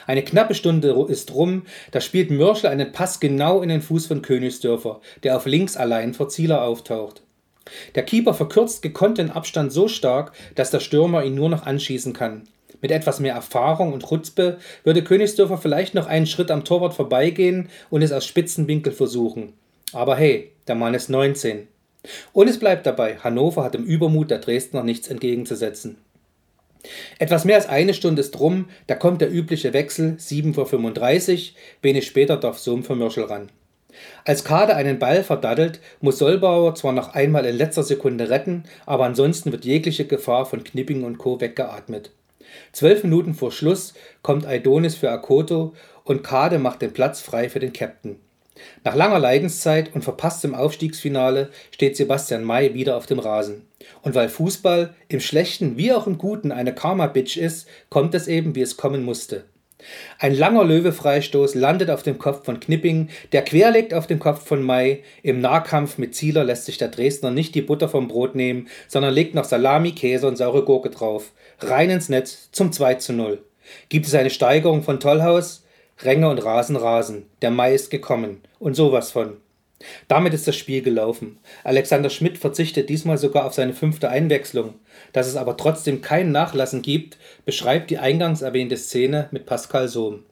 Eine 0.07 0.23
knappe 0.23 0.55
Stunde 0.55 0.95
ist 1.07 1.33
rum, 1.33 1.63
da 1.91 2.01
spielt 2.01 2.31
Mörschel 2.31 2.69
einen 2.69 2.91
Pass 2.91 3.19
genau 3.19 3.61
in 3.61 3.69
den 3.69 3.81
Fuß 3.81 4.07
von 4.07 4.21
Königsdörfer, 4.21 5.01
der 5.23 5.37
auf 5.37 5.45
links 5.45 5.77
allein 5.77 6.13
vor 6.13 6.29
Zieler 6.29 6.63
auftaucht. 6.63 7.21
Der 7.95 8.03
Keeper 8.03 8.33
verkürzt 8.33 8.81
gekonnt 8.81 9.17
den 9.17 9.31
Abstand 9.31 9.71
so 9.71 9.87
stark, 9.87 10.33
dass 10.55 10.71
der 10.71 10.79
Stürmer 10.79 11.23
ihn 11.23 11.35
nur 11.35 11.49
noch 11.49 11.65
anschießen 11.65 12.13
kann. 12.13 12.43
Mit 12.81 12.91
etwas 12.91 13.19
mehr 13.19 13.33
Erfahrung 13.33 13.93
und 13.93 14.07
Chutzpe 14.07 14.59
würde 14.83 15.03
Königsdörfer 15.03 15.57
vielleicht 15.57 15.95
noch 15.95 16.05
einen 16.05 16.27
Schritt 16.27 16.51
am 16.51 16.63
Torwart 16.63 16.93
vorbeigehen 16.93 17.69
und 17.89 18.01
es 18.01 18.11
aus 18.11 18.25
Spitzenwinkel 18.25 18.93
versuchen. 18.93 19.53
Aber 19.93 20.15
hey, 20.15 20.51
der 20.67 20.75
Mann 20.75 20.93
ist 20.93 21.09
19. 21.09 21.67
Und 22.33 22.47
es 22.47 22.59
bleibt 22.59 22.85
dabei, 22.85 23.17
Hannover 23.17 23.63
hat 23.63 23.75
im 23.75 23.83
Übermut 23.83 24.29
der 24.29 24.39
Dresdner 24.39 24.83
nichts 24.83 25.07
entgegenzusetzen. 25.07 25.97
Etwas 27.19 27.45
mehr 27.45 27.55
als 27.55 27.67
eine 27.67 27.93
Stunde 27.93 28.21
ist 28.21 28.39
rum, 28.39 28.69
da 28.87 28.95
kommt 28.95 29.21
der 29.21 29.31
übliche 29.31 29.73
Wechsel, 29.73 30.17
7.35 30.19 31.33
Uhr, 31.33 31.39
wenig 31.81 32.05
später 32.05 32.37
darf 32.37 32.59
Sohm 32.59 32.83
für 32.83 32.95
Mörschel 32.95 33.25
ran. 33.25 33.49
Als 34.25 34.43
Kade 34.43 34.75
einen 34.75 34.99
Ball 34.99 35.23
verdattelt, 35.23 35.79
muss 36.01 36.17
Solbauer 36.17 36.75
zwar 36.75 36.91
noch 36.91 37.13
einmal 37.13 37.45
in 37.45 37.55
letzter 37.55 37.83
Sekunde 37.83 38.29
retten, 38.29 38.63
aber 38.85 39.05
ansonsten 39.05 39.51
wird 39.51 39.65
jegliche 39.65 40.05
Gefahr 40.05 40.45
von 40.45 40.63
Knipping 40.63 41.03
und 41.03 41.17
Co. 41.17 41.39
weggeatmet. 41.39 42.11
Zwölf 42.71 43.03
Minuten 43.03 43.33
vor 43.33 43.51
Schluss 43.51 43.93
kommt 44.21 44.45
Aidonis 44.45 44.95
für 44.95 45.09
Akoto 45.09 45.73
und 46.03 46.23
Kade 46.23 46.59
macht 46.59 46.81
den 46.81 46.93
Platz 46.93 47.21
frei 47.21 47.49
für 47.49 47.59
den 47.59 47.73
Captain. 47.73 48.19
Nach 48.83 48.95
langer 48.95 49.19
Leidenszeit 49.19 49.93
und 49.93 50.03
verpasstem 50.03 50.55
Aufstiegsfinale 50.55 51.49
steht 51.71 51.97
Sebastian 51.97 52.43
May 52.43 52.73
wieder 52.73 52.97
auf 52.97 53.05
dem 53.05 53.19
Rasen. 53.19 53.67
Und 54.01 54.15
weil 54.15 54.29
Fußball 54.29 54.93
im 55.07 55.19
Schlechten 55.19 55.77
wie 55.77 55.91
auch 55.91 56.07
im 56.07 56.17
Guten 56.17 56.51
eine 56.51 56.73
Karma-Bitch 56.73 57.37
ist, 57.37 57.67
kommt 57.89 58.15
es 58.15 58.27
eben, 58.27 58.55
wie 58.55 58.61
es 58.61 58.77
kommen 58.77 59.03
musste. 59.03 59.43
Ein 60.19 60.33
langer 60.35 60.63
Löwe-Freistoß 60.63 61.55
landet 61.55 61.89
auf 61.89 62.01
dem 62.01 62.17
Kopf 62.17 62.45
von 62.45 62.59
Knipping, 62.59 63.09
der 63.33 63.43
querlegt 63.43 63.93
auf 63.93 64.07
dem 64.07 64.19
Kopf 64.19 64.45
von 64.45 64.63
May. 64.63 65.03
Im 65.21 65.41
Nahkampf 65.41 65.97
mit 65.97 66.15
Zieler 66.15 66.43
lässt 66.43 66.65
sich 66.65 66.77
der 66.77 66.87
Dresdner 66.87 67.31
nicht 67.31 67.55
die 67.55 67.61
Butter 67.61 67.89
vom 67.89 68.07
Brot 68.07 68.35
nehmen, 68.35 68.67
sondern 68.87 69.13
legt 69.13 69.35
noch 69.35 69.43
Salami, 69.43 69.91
Käse 69.91 70.27
und 70.27 70.37
saure 70.37 70.63
Gurke 70.63 70.89
drauf. 70.89 71.33
Rein 71.59 71.89
ins 71.89 72.09
Netz 72.09 72.49
zum 72.51 72.71
2 72.71 72.95
zu 72.95 73.13
0. 73.13 73.43
Gibt 73.89 74.05
es 74.05 74.15
eine 74.15 74.29
Steigerung 74.29 74.81
von 74.81 74.99
Tollhaus? 74.99 75.64
Ränge 76.03 76.29
und 76.29 76.39
Rasen 76.39 76.75
rasen. 76.75 77.25
Der 77.41 77.51
Mai 77.51 77.73
ist 77.73 77.89
gekommen. 77.89 78.41
Und 78.59 78.75
sowas 78.75 79.11
von. 79.11 79.37
Damit 80.07 80.33
ist 80.33 80.47
das 80.47 80.55
Spiel 80.55 80.81
gelaufen. 80.81 81.37
Alexander 81.63 82.09
Schmidt 82.09 82.37
verzichtet 82.37 82.89
diesmal 82.89 83.17
sogar 83.17 83.45
auf 83.45 83.53
seine 83.53 83.73
fünfte 83.73 84.09
Einwechslung. 84.09 84.73
Dass 85.13 85.27
es 85.27 85.35
aber 85.35 85.57
trotzdem 85.57 86.01
kein 86.01 86.31
Nachlassen 86.31 86.81
gibt, 86.81 87.17
beschreibt 87.45 87.91
die 87.91 87.97
eingangs 87.97 88.41
erwähnte 88.41 88.77
Szene 88.77 89.29
mit 89.31 89.45
Pascal 89.45 89.87
Sohm. 89.87 90.23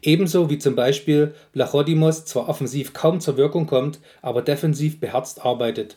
Ebenso 0.00 0.48
wie 0.48 0.58
zum 0.58 0.74
Beispiel 0.74 1.34
Blachodimos 1.52 2.24
zwar 2.24 2.48
offensiv 2.48 2.94
kaum 2.94 3.20
zur 3.20 3.36
Wirkung 3.36 3.66
kommt, 3.66 4.00
aber 4.22 4.40
defensiv 4.40 5.00
beherzt 5.00 5.44
arbeitet. 5.44 5.96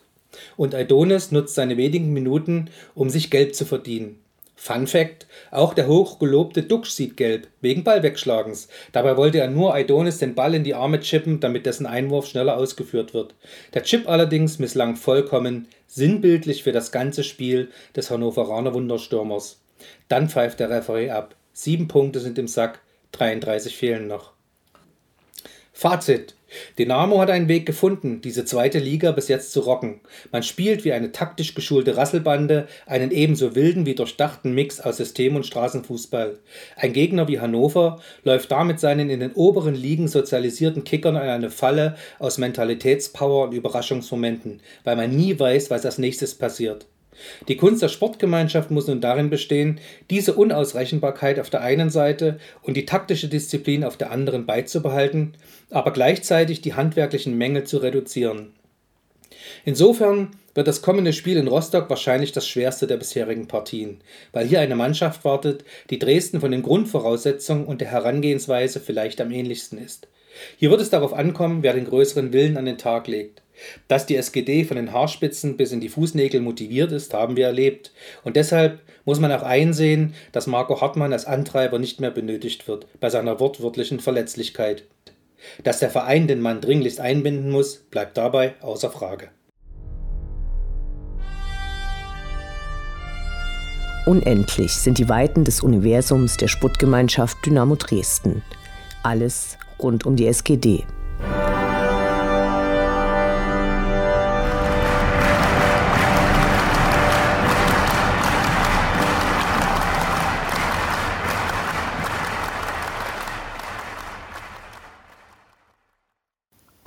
Und 0.58 0.76
Aidonis 0.76 1.32
nutzt 1.32 1.56
seine 1.56 1.78
wenigen 1.78 2.12
Minuten, 2.12 2.70
um 2.96 3.10
sich 3.10 3.32
Gelb 3.32 3.56
zu 3.56 3.66
verdienen. 3.66 4.20
Fun 4.64 4.86
Fact: 4.86 5.26
Auch 5.50 5.74
der 5.74 5.88
hochgelobte 5.88 6.62
Duxch 6.62 6.92
sieht 6.92 7.18
gelb, 7.18 7.48
wegen 7.62 7.84
Ballwegschlagens. 7.84 8.68
Dabei 8.92 9.18
wollte 9.18 9.40
er 9.40 9.50
nur 9.50 9.74
Aidonis 9.74 10.20
den 10.20 10.36
Ball 10.36 10.54
in 10.54 10.64
die 10.64 10.76
Arme 10.76 11.00
chippen, 11.00 11.40
damit 11.40 11.66
dessen 11.66 11.88
Einwurf 11.88 12.28
schneller 12.28 12.58
ausgeführt 12.58 13.16
wird. 13.16 13.34
Der 13.74 13.82
Chip 13.82 14.08
allerdings 14.08 14.60
misslang 14.60 14.98
vollkommen, 14.98 15.68
sinnbildlich 15.88 16.62
für 16.62 16.74
das 16.74 16.92
ganze 16.92 17.24
Spiel 17.24 17.72
des 17.96 18.12
Hannoveraner 18.12 18.76
Wunderstürmers. 18.76 19.60
Dann 20.10 20.30
pfeift 20.30 20.60
der 20.60 20.70
Referee 20.70 21.10
ab. 21.10 21.34
Sieben 21.54 21.88
Punkte 21.88 22.20
sind 22.20 22.38
im 22.38 22.48
Sack, 22.48 22.82
33 23.14 23.76
fehlen 23.76 24.06
noch. 24.06 24.32
Fazit: 25.74 26.36
Dynamo 26.78 27.20
hat 27.20 27.30
einen 27.30 27.48
Weg 27.48 27.66
gefunden, 27.66 28.22
diese 28.22 28.46
zweite 28.46 28.80
Liga 28.80 29.12
bis 29.12 29.28
jetzt 29.28 29.52
zu 29.52 29.62
rocken. 29.62 30.02
Man 30.32 30.44
spielt 30.44 30.84
wie 30.84 30.94
eine 30.94 31.12
taktisch 31.12 31.54
geschulte 31.54 31.98
Rasselbande 31.98 32.68
einen 32.86 33.12
ebenso 33.12 33.56
wilden 33.56 33.86
wie 33.86 33.96
durchdachten 33.96 34.54
Mix 34.54 34.80
aus 34.80 34.98
System 34.98 35.36
und 35.36 35.46
Straßenfußball. 35.46 36.40
Ein 36.76 36.94
Gegner 36.94 37.28
wie 37.28 37.40
Hannover 37.40 38.02
läuft 38.24 38.52
damit 38.52 38.80
seinen 38.80 39.10
in 39.10 39.20
den 39.20 39.34
oberen 39.34 39.76
Ligen 39.76 40.08
sozialisierten 40.08 40.84
Kickern 40.84 41.16
an 41.16 41.30
eine 41.30 41.50
Falle 41.50 41.96
aus 42.20 42.38
Mentalitätspower 42.38 43.46
und 43.48 43.54
Überraschungsmomenten, 43.54 44.62
weil 44.84 44.96
man 44.96 45.16
nie 45.16 45.40
weiß, 45.40 45.70
was 45.70 45.86
als 45.86 45.98
nächstes 45.98 46.36
passiert. 46.36 46.86
Die 47.48 47.58
Kunst 47.58 47.82
der 47.82 47.90
Sportgemeinschaft 47.90 48.72
muss 48.72 48.88
nun 48.88 49.02
darin 49.02 49.30
bestehen, 49.30 49.80
diese 50.10 50.34
Unausrechenbarkeit 50.34 51.40
auf 51.40 51.50
der 51.50 51.62
einen 51.62 51.90
Seite 51.90 52.40
und 52.62 52.78
die 52.78 52.86
taktische 52.86 53.28
Disziplin 53.28 53.84
auf 53.84 53.98
der 53.98 54.12
anderen 54.12 54.46
beizubehalten, 54.46 55.34
aber 55.72 55.92
gleichzeitig 55.92 56.62
die 56.62 56.74
handwerklichen 56.74 57.38
Mängel 57.38 57.64
zu 57.64 57.78
reduzieren. 57.78 58.54
Insofern 59.66 60.32
wird 60.54 60.68
das 60.68 60.82
kommende 60.82 61.14
Spiel 61.14 61.38
in 61.38 61.48
Rostock 61.48 61.90
wahrscheinlich 61.90 62.32
das 62.32 62.48
schwerste 62.48 62.86
der 62.86 62.98
bisherigen 62.98 63.48
Partien, 63.48 64.02
weil 64.34 64.46
hier 64.46 64.60
eine 64.60 64.76
Mannschaft 64.76 65.24
wartet, 65.24 65.64
die 65.90 66.00
Dresden 66.00 66.42
von 66.42 66.52
den 66.52 66.62
Grundvoraussetzungen 66.62 67.66
und 67.66 67.82
der 67.82 67.90
Herangehensweise 67.90 68.80
vielleicht 68.80 69.22
am 69.22 69.32
ähnlichsten 69.32 69.78
ist. 69.84 70.08
Hier 70.58 70.70
wird 70.72 70.82
es 70.82 70.90
darauf 70.90 71.14
ankommen, 71.14 71.64
wer 71.64 71.74
den 71.74 71.86
größeren 71.86 72.34
Willen 72.34 72.58
an 72.58 72.66
den 72.66 72.78
Tag 72.78 73.08
legt. 73.08 73.42
Dass 73.88 74.06
die 74.06 74.16
SGD 74.16 74.64
von 74.64 74.78
den 74.78 74.92
Haarspitzen 74.92 75.56
bis 75.56 75.72
in 75.72 75.82
die 75.82 75.90
Fußnägel 75.90 76.42
motiviert 76.42 76.92
ist, 76.92 77.14
haben 77.14 77.36
wir 77.36 77.46
erlebt. 77.46 77.92
Und 78.24 78.36
deshalb 78.36 78.80
muss 79.06 79.20
man 79.20 79.32
auch 79.32 79.44
einsehen, 79.44 80.16
dass 80.32 80.48
Marco 80.48 80.82
Hartmann 80.82 81.14
als 81.14 81.26
Antreiber 81.26 81.78
nicht 81.78 82.00
mehr 82.00 82.12
benötigt 82.12 82.68
wird, 82.68 82.88
bei 83.00 83.10
seiner 83.10 83.40
wortwörtlichen 83.40 84.00
Verletzlichkeit. 84.00 84.84
Dass 85.64 85.80
der 85.80 85.90
Verein 85.90 86.28
den 86.28 86.42
Mann 86.42 86.62
dringlichst 86.62 87.00
einbinden 87.00 87.52
muss, 87.52 87.78
bleibt 87.78 88.18
dabei 88.18 88.56
außer 88.62 88.90
Frage. 88.90 89.30
Unendlich 94.06 94.72
sind 94.74 94.98
die 94.98 95.10
Weiten 95.10 95.44
des 95.44 95.62
Universums 95.62 96.36
der 96.36 96.48
Sputtgemeinschaft 96.48 97.38
Dynamo 97.46 97.76
Dresden. 97.76 98.42
Alles 99.04 99.58
rund 99.80 100.06
um 100.06 100.16
die 100.16 100.28
SGD. 100.28 100.86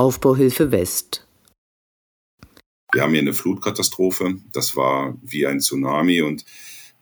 Aufbauhilfe 0.05 0.71
West. 0.71 1.27
Wir 2.93 3.01
haben 3.01 3.13
hier 3.13 3.23
eine 3.23 3.33
Flutkatastrophe. 3.33 4.37
Das 4.53 4.77
war 4.77 5.17
wie 5.23 5.47
ein 5.47 5.61
Tsunami 5.61 6.21
und 6.21 6.45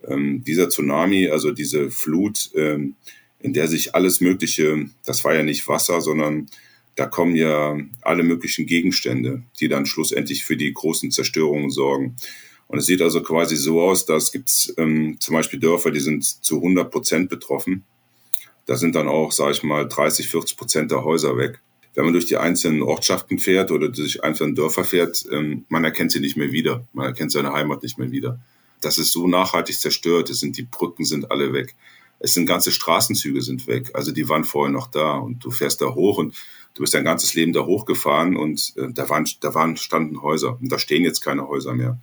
ähm, 0.06 0.44
dieser 0.44 0.68
Tsunami, 0.68 1.26
also 1.26 1.50
diese 1.50 1.90
Flut, 1.90 2.52
ähm, 2.54 2.94
in 3.40 3.54
der 3.54 3.66
sich 3.66 3.96
alles 3.96 4.20
Mögliche, 4.20 4.88
das 5.04 5.24
war 5.24 5.34
ja 5.34 5.42
nicht 5.42 5.66
Wasser, 5.66 6.00
sondern 6.00 6.48
da 6.94 7.06
kommen 7.06 7.34
ja 7.34 7.76
alle 8.02 8.22
möglichen 8.22 8.66
Gegenstände, 8.66 9.42
die 9.58 9.66
dann 9.66 9.84
schlussendlich 9.84 10.44
für 10.44 10.56
die 10.56 10.72
großen 10.72 11.10
Zerstörungen 11.10 11.70
sorgen. 11.70 12.14
Und 12.68 12.78
es 12.78 12.86
sieht 12.86 13.02
also 13.02 13.20
quasi 13.20 13.56
so 13.56 13.82
aus, 13.82 14.06
dass 14.06 14.30
gibt 14.30 14.72
ähm, 14.76 15.16
zum 15.18 15.34
Beispiel 15.34 15.58
Dörfer, 15.58 15.90
die 15.90 15.98
sind 15.98 16.24
zu 16.24 16.58
100 16.58 16.88
Prozent 16.88 17.28
betroffen. 17.28 17.82
Da 18.66 18.76
sind 18.76 18.94
dann 18.94 19.08
auch, 19.08 19.32
sage 19.32 19.50
ich 19.50 19.64
mal, 19.64 19.88
30, 19.88 20.28
40 20.28 20.56
Prozent 20.56 20.92
der 20.92 21.02
Häuser 21.02 21.36
weg. 21.36 21.60
Wenn 21.94 22.04
man 22.04 22.12
durch 22.12 22.26
die 22.26 22.36
einzelnen 22.36 22.82
Ortschaften 22.82 23.38
fährt 23.38 23.70
oder 23.70 23.88
durch 23.88 24.24
einzelne 24.24 24.54
Dörfer 24.54 24.84
fährt, 24.84 25.24
ähm, 25.30 25.64
man 25.68 25.84
erkennt 25.84 26.12
sie 26.12 26.20
nicht 26.20 26.36
mehr 26.36 26.52
wieder. 26.52 26.86
Man 26.92 27.06
erkennt 27.06 27.32
seine 27.32 27.52
Heimat 27.52 27.82
nicht 27.82 27.98
mehr 27.98 28.10
wieder. 28.10 28.40
Das 28.80 28.98
ist 28.98 29.12
so 29.12 29.28
nachhaltig 29.28 29.78
zerstört. 29.78 30.30
Es 30.30 30.40
sind 30.40 30.56
die 30.56 30.62
Brücken 30.62 31.04
sind 31.04 31.30
alle 31.30 31.52
weg. 31.52 31.74
Es 32.18 32.34
sind 32.34 32.46
ganze 32.46 32.72
Straßenzüge 32.72 33.42
sind 33.42 33.66
weg. 33.66 33.90
Also 33.94 34.12
die 34.12 34.28
waren 34.28 34.44
vorher 34.44 34.72
noch 34.72 34.86
da 34.88 35.14
und 35.16 35.44
du 35.44 35.50
fährst 35.50 35.80
da 35.80 35.94
hoch 35.94 36.18
und 36.18 36.34
du 36.74 36.82
bist 36.82 36.94
dein 36.94 37.04
ganzes 37.04 37.34
Leben 37.34 37.52
da 37.52 37.64
hochgefahren 37.66 38.36
und 38.36 38.72
äh, 38.76 38.92
da 38.92 39.08
waren 39.08 39.26
da 39.40 39.54
waren 39.54 39.76
standen 39.76 40.22
Häuser 40.22 40.58
und 40.60 40.70
da 40.70 40.78
stehen 40.78 41.04
jetzt 41.04 41.20
keine 41.20 41.48
Häuser 41.48 41.74
mehr. 41.74 41.98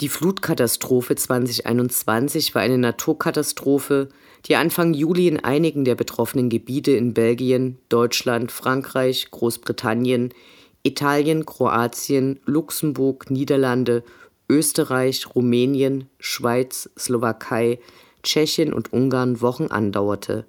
Die 0.00 0.10
Flutkatastrophe 0.10 1.16
2021 1.16 2.54
war 2.54 2.60
eine 2.60 2.76
Naturkatastrophe, 2.76 4.10
die 4.44 4.56
Anfang 4.56 4.92
Juli 4.92 5.26
in 5.26 5.42
einigen 5.42 5.86
der 5.86 5.94
betroffenen 5.94 6.50
Gebiete 6.50 6.90
in 6.90 7.14
Belgien, 7.14 7.78
Deutschland, 7.88 8.52
Frankreich, 8.52 9.30
Großbritannien, 9.30 10.34
Italien, 10.82 11.46
Kroatien, 11.46 12.40
Luxemburg, 12.44 13.30
Niederlande, 13.30 14.04
Österreich, 14.50 15.34
Rumänien, 15.34 16.10
Schweiz, 16.18 16.90
Slowakei, 16.98 17.78
Tschechien 18.22 18.74
und 18.74 18.92
Ungarn 18.92 19.40
Wochen 19.40 19.68
andauerte, 19.68 20.44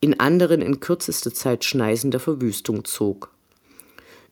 in 0.00 0.20
anderen 0.20 0.60
in 0.60 0.80
kürzester 0.80 1.32
Zeit 1.32 1.64
schneisender 1.64 2.20
Verwüstung 2.20 2.84
zog. 2.84 3.30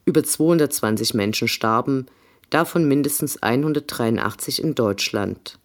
Über 0.04 0.22
220 0.22 1.14
Menschen 1.14 1.48
starben, 1.48 2.06
davon 2.50 2.86
mindestens 2.86 3.42
183 3.42 4.62
in 4.62 4.74
Deutschland. 4.74 5.58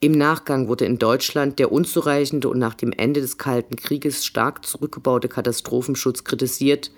Im 0.00 0.12
Nachgang 0.12 0.68
wurde 0.68 0.84
in 0.84 0.98
Deutschland 0.98 1.58
der 1.58 1.72
unzureichende 1.72 2.48
und 2.48 2.58
nach 2.58 2.74
dem 2.74 2.92
Ende 2.92 3.20
des 3.20 3.38
Kalten 3.38 3.74
Krieges 3.74 4.24
stark 4.24 4.64
zurückgebaute 4.64 5.28
Katastrophenschutz 5.28 6.22
kritisiert 6.22 6.92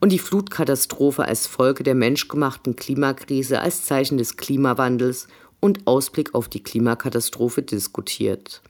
und 0.00 0.12
die 0.12 0.18
Flutkatastrophe 0.18 1.24
als 1.24 1.46
Folge 1.46 1.82
der 1.82 1.94
menschgemachten 1.94 2.76
Klimakrise 2.76 3.60
als 3.60 3.84
Zeichen 3.84 4.16
des 4.16 4.36
Klimawandels 4.36 5.28
und 5.60 5.86
Ausblick 5.86 6.34
auf 6.34 6.48
die 6.48 6.62
Klimakatastrophe 6.62 7.62
diskutiert. 7.62 8.62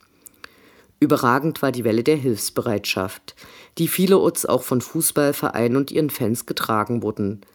Überragend 0.99 1.63
war 1.63 1.71
die 1.71 1.85
Welle 1.85 2.03
der 2.03 2.17
Hilfsbereitschaft, 2.17 3.37
die 3.79 3.87
vielerorts 3.87 4.45
auch 4.45 4.65
von 4.65 4.81
Fußballvereinen 4.81 5.77
und 5.77 5.93
ihren 5.93 6.11
Fans 6.11 6.47
getragen 6.47 7.03
wurden– 7.03 7.43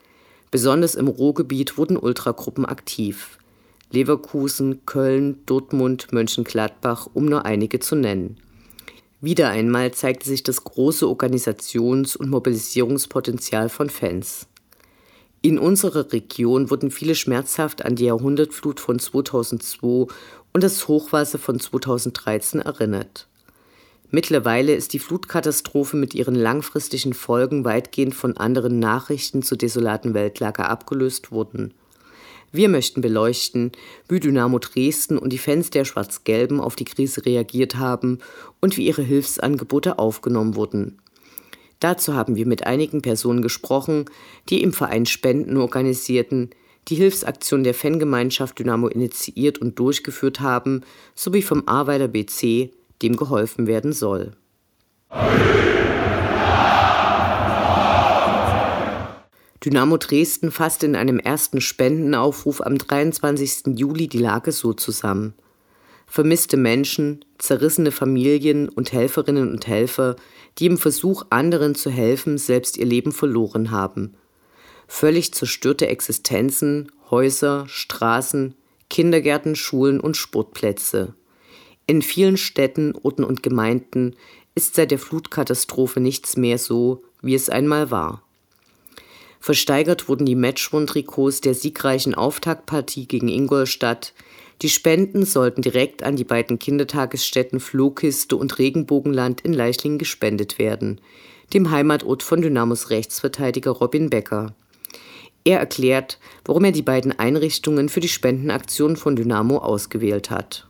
Besonders 0.53 0.93
im 0.93 1.07
Ruhrgebiet 1.07 1.79
wurden 1.79 1.97
Ultragruppen 1.97 2.63
aktiv. 2.63 3.39
Leverkusen, 3.89 4.85
Köln, 4.85 5.39
Dortmund, 5.47 6.13
Mönchengladbach, 6.13 7.07
um 7.11 7.25
nur 7.25 7.43
einige 7.43 7.79
zu 7.79 7.95
nennen. 7.95 8.37
Wieder 9.19 9.49
einmal 9.49 9.95
zeigte 9.95 10.29
sich 10.29 10.43
das 10.43 10.63
große 10.63 11.07
Organisations- 11.07 12.15
und 12.15 12.29
Mobilisierungspotenzial 12.29 13.67
von 13.67 13.89
Fans. 13.89 14.45
In 15.41 15.57
unserer 15.57 16.13
Region 16.13 16.69
wurden 16.69 16.91
viele 16.91 17.15
schmerzhaft 17.15 17.83
an 17.83 17.95
die 17.95 18.05
Jahrhundertflut 18.05 18.79
von 18.79 18.99
2002 18.99 20.05
und 20.53 20.63
das 20.63 20.87
Hochwasser 20.87 21.39
von 21.39 21.59
2013 21.59 22.61
erinnert. 22.61 23.27
Mittlerweile 24.15 24.75
ist 24.75 24.93
die 24.93 24.99
Flutkatastrophe 24.99 25.97
mit 25.97 26.13
ihren 26.13 26.35
langfristigen 26.35 27.13
Folgen 27.13 27.65
weitgehend 27.65 28.13
von 28.13 28.37
anderen 28.37 28.77
Nachrichten 28.77 29.41
zur 29.41 29.57
desolaten 29.57 30.13
Weltlage 30.13 30.65
abgelöst 30.69 31.31
worden. 31.31 31.73
Wir 32.51 32.69
möchten 32.69 33.01
beleuchten, 33.01 33.71
wie 34.07 34.19
Dynamo 34.19 34.59
Dresden 34.59 35.17
und 35.17 35.33
die 35.33 35.39
Fans 35.39 35.71
der 35.71 35.83
Schwarz-Gelben 35.83 36.59
auf 36.59 36.75
die 36.75 36.85
Krise 36.85 37.25
reagiert 37.25 37.77
haben 37.77 38.19
und 38.61 38.77
wie 38.77 38.85
ihre 38.85 39.01
Hilfsangebote 39.01 39.97
aufgenommen 39.97 40.55
wurden. 40.55 40.99
Dazu 41.79 42.13
haben 42.13 42.35
wir 42.35 42.45
mit 42.45 42.67
einigen 42.67 43.01
Personen 43.01 43.41
gesprochen, 43.41 44.05
die 44.47 44.61
im 44.61 44.73
Verein 44.73 45.07
Spenden 45.07 45.57
organisierten, 45.57 46.51
die 46.87 46.95
Hilfsaktion 46.95 47.63
der 47.63 47.73
Fangemeinschaft 47.73 48.59
Dynamo 48.59 48.89
initiiert 48.89 49.57
und 49.57 49.79
durchgeführt 49.79 50.39
haben, 50.39 50.81
sowie 51.15 51.41
vom 51.41 51.67
Arbeiter 51.67 52.09
BC, 52.09 52.69
dem 53.03 53.17
geholfen 53.17 53.67
werden 53.67 53.93
soll. 53.93 54.31
Dynamo 59.63 59.97
Dresden 59.97 60.51
fasste 60.51 60.85
in 60.85 60.95
einem 60.95 61.19
ersten 61.19 61.61
Spendenaufruf 61.61 62.59
am 62.61 62.77
23. 62.77 63.77
Juli 63.77 64.07
die 64.07 64.17
Lage 64.17 64.51
so 64.51 64.73
zusammen. 64.73 65.35
Vermisste 66.05 66.57
Menschen, 66.57 67.23
zerrissene 67.37 67.91
Familien 67.91 68.67
und 68.67 68.91
Helferinnen 68.91 69.49
und 69.49 69.67
Helfer, 69.67 70.17
die 70.59 70.65
im 70.65 70.77
Versuch, 70.77 71.25
anderen 71.29 71.75
zu 71.75 71.89
helfen, 71.89 72.37
selbst 72.37 72.77
ihr 72.77 72.85
Leben 72.85 73.11
verloren 73.13 73.71
haben. 73.71 74.15
Völlig 74.87 75.33
zerstörte 75.33 75.87
Existenzen, 75.87 76.91
Häuser, 77.09 77.65
Straßen, 77.67 78.55
Kindergärten, 78.89 79.55
Schulen 79.55 79.99
und 79.99 80.17
Sportplätze. 80.17 81.15
In 81.93 82.01
vielen 82.01 82.37
Städten, 82.37 82.95
Orten 83.03 83.23
und 83.23 83.43
Gemeinden 83.43 84.15
ist 84.55 84.73
seit 84.73 84.89
der 84.89 84.97
Flutkatastrophe 84.97 85.99
nichts 85.99 86.35
mehr 86.35 86.57
so, 86.57 87.03
wie 87.21 87.35
es 87.35 87.51
einmal 87.51 87.91
war. 87.91 88.23
Versteigert 89.39 90.09
wurden 90.09 90.25
die 90.25 90.33
Matchwon-Trikots 90.33 91.41
der 91.41 91.53
siegreichen 91.53 92.15
Auftaktpartie 92.15 93.05
gegen 93.05 93.27
Ingolstadt. 93.27 94.15
Die 94.63 94.69
Spenden 94.69 95.23
sollten 95.23 95.61
direkt 95.61 96.01
an 96.01 96.15
die 96.15 96.23
beiden 96.23 96.57
Kindertagesstätten 96.57 97.59
Flohkiste 97.59 98.37
und 98.37 98.57
Regenbogenland 98.57 99.41
in 99.41 99.53
Leichlingen 99.53 99.99
gespendet 99.99 100.57
werden, 100.57 100.99
dem 101.53 101.69
Heimatort 101.69 102.23
von 102.23 102.41
Dynamos 102.41 102.89
Rechtsverteidiger 102.89 103.69
Robin 103.69 104.09
Becker. 104.09 104.55
Er 105.43 105.59
erklärt, 105.59 106.17
warum 106.43 106.63
er 106.63 106.71
die 106.71 106.81
beiden 106.81 107.11
Einrichtungen 107.19 107.87
für 107.87 107.99
die 107.99 108.09
Spendenaktion 108.09 108.97
von 108.97 109.15
Dynamo 109.15 109.59
ausgewählt 109.59 110.31
hat. 110.31 110.65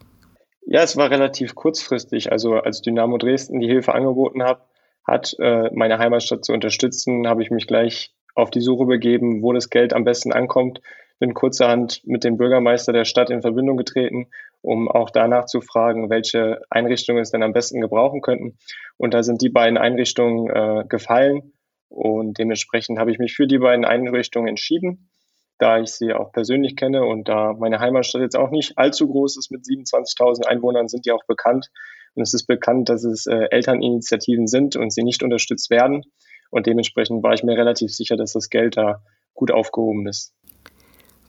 Ja, 0.66 0.82
es 0.82 0.96
war 0.96 1.10
relativ 1.12 1.56
kurzfristig. 1.56 2.32
Also 2.32 2.56
als 2.56 2.82
Dynamo 2.82 3.18
Dresden 3.18 3.60
die 3.60 3.68
Hilfe 3.68 3.94
angeboten 3.94 4.44
hat, 4.44 4.66
hat 5.06 5.36
äh, 5.40 5.70
meine 5.74 5.98
Heimatstadt 5.98 6.46
zu 6.46 6.54
unterstützen, 6.54 7.28
habe 7.28 7.44
ich 7.44 7.52
mich 7.52 7.68
gleich 7.68 8.14
auf 8.36 8.50
die 8.50 8.62
Suche 8.62 8.86
begeben, 8.86 9.44
wo 9.44 9.52
das 9.52 9.70
Geld 9.70 9.94
am 9.94 10.06
besten 10.06 10.32
ankommt. 10.32 10.82
Bin 11.20 11.34
kurzerhand 11.34 12.02
mit 12.06 12.24
dem 12.24 12.38
Bürgermeister 12.38 12.94
der 12.94 13.06
Stadt 13.06 13.30
in 13.30 13.42
Verbindung 13.42 13.78
getreten, 13.78 14.28
um 14.62 14.90
auch 14.90 15.10
danach 15.10 15.46
zu 15.46 15.62
fragen, 15.62 16.10
welche 16.10 16.62
Einrichtungen 16.70 17.22
es 17.22 17.32
denn 17.32 17.44
am 17.44 17.54
besten 17.54 17.82
gebrauchen 17.82 18.22
könnten. 18.22 18.58
Und 18.98 19.14
da 19.14 19.22
sind 19.22 19.42
die 19.42 19.50
beiden 19.50 19.78
Einrichtungen 19.78 20.50
äh, 20.50 20.86
gefallen. 20.88 21.54
Und 21.90 22.40
dementsprechend 22.40 22.98
habe 22.98 23.12
ich 23.12 23.20
mich 23.20 23.36
für 23.36 23.46
die 23.46 23.60
beiden 23.60 23.86
Einrichtungen 23.86 24.48
entschieden 24.48 25.10
da 25.58 25.80
ich 25.80 25.92
sie 25.92 26.14
auch 26.14 26.32
persönlich 26.32 26.76
kenne 26.76 27.06
und 27.06 27.30
da 27.30 27.54
meine 27.54 27.80
Heimatstadt 27.80 28.22
jetzt 28.22 28.36
auch 28.36 28.52
nicht 28.52 28.78
allzu 28.78 29.08
groß 29.08 29.38
ist 29.38 29.52
mit 29.52 29.62
27.000 29.64 30.46
Einwohnern, 30.46 30.88
sind 30.88 31.06
die 31.06 31.12
auch 31.12 31.24
bekannt. 31.26 31.68
Und 32.16 32.22
es 32.24 32.34
ist 32.34 32.46
bekannt, 32.46 32.90
dass 32.90 33.04
es 33.04 33.26
äh, 33.26 33.48
Elterninitiativen 33.50 34.48
sind 34.48 34.76
und 34.76 34.92
sie 34.92 35.04
nicht 35.04 35.24
unterstützt 35.24 35.70
werden. 35.70 36.04
Und 36.52 36.68
dementsprechend 36.68 37.24
war 37.24 37.34
ich 37.34 37.44
mir 37.44 37.58
relativ 37.58 37.92
sicher, 37.92 38.16
dass 38.16 38.34
das 38.34 38.50
Geld 38.50 38.78
da 38.78 39.02
gut 39.34 39.52
aufgehoben 39.52 40.08
ist. 40.08 40.34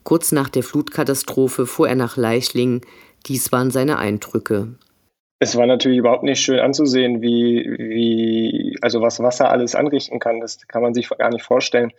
Kurz 0.03 0.31
nach 0.31 0.49
der 0.49 0.61
Flutkatastrophe 0.61 1.65
fuhr 1.65 1.89
er 1.89 1.95
nach 1.95 2.15
Leichlingen. 2.15 2.81
Dies 3.25 3.51
waren 3.51 3.71
seine 3.71 3.97
Eindrücke. 3.97 4.75
Es 5.39 5.55
war 5.55 5.65
natürlich 5.65 5.97
überhaupt 5.97 6.23
nicht 6.23 6.39
schön 6.39 6.59
anzusehen, 6.59 7.21
wie, 7.21 7.75
wie, 7.77 8.77
also 8.81 9.01
was 9.01 9.19
Wasser 9.19 9.49
alles 9.49 9.73
anrichten 9.75 10.19
kann. 10.19 10.39
Das 10.39 10.67
kann 10.67 10.83
man 10.83 10.93
sich 10.93 11.09
gar 11.09 11.31
nicht 11.31 11.43
vorstellen. 11.43 11.91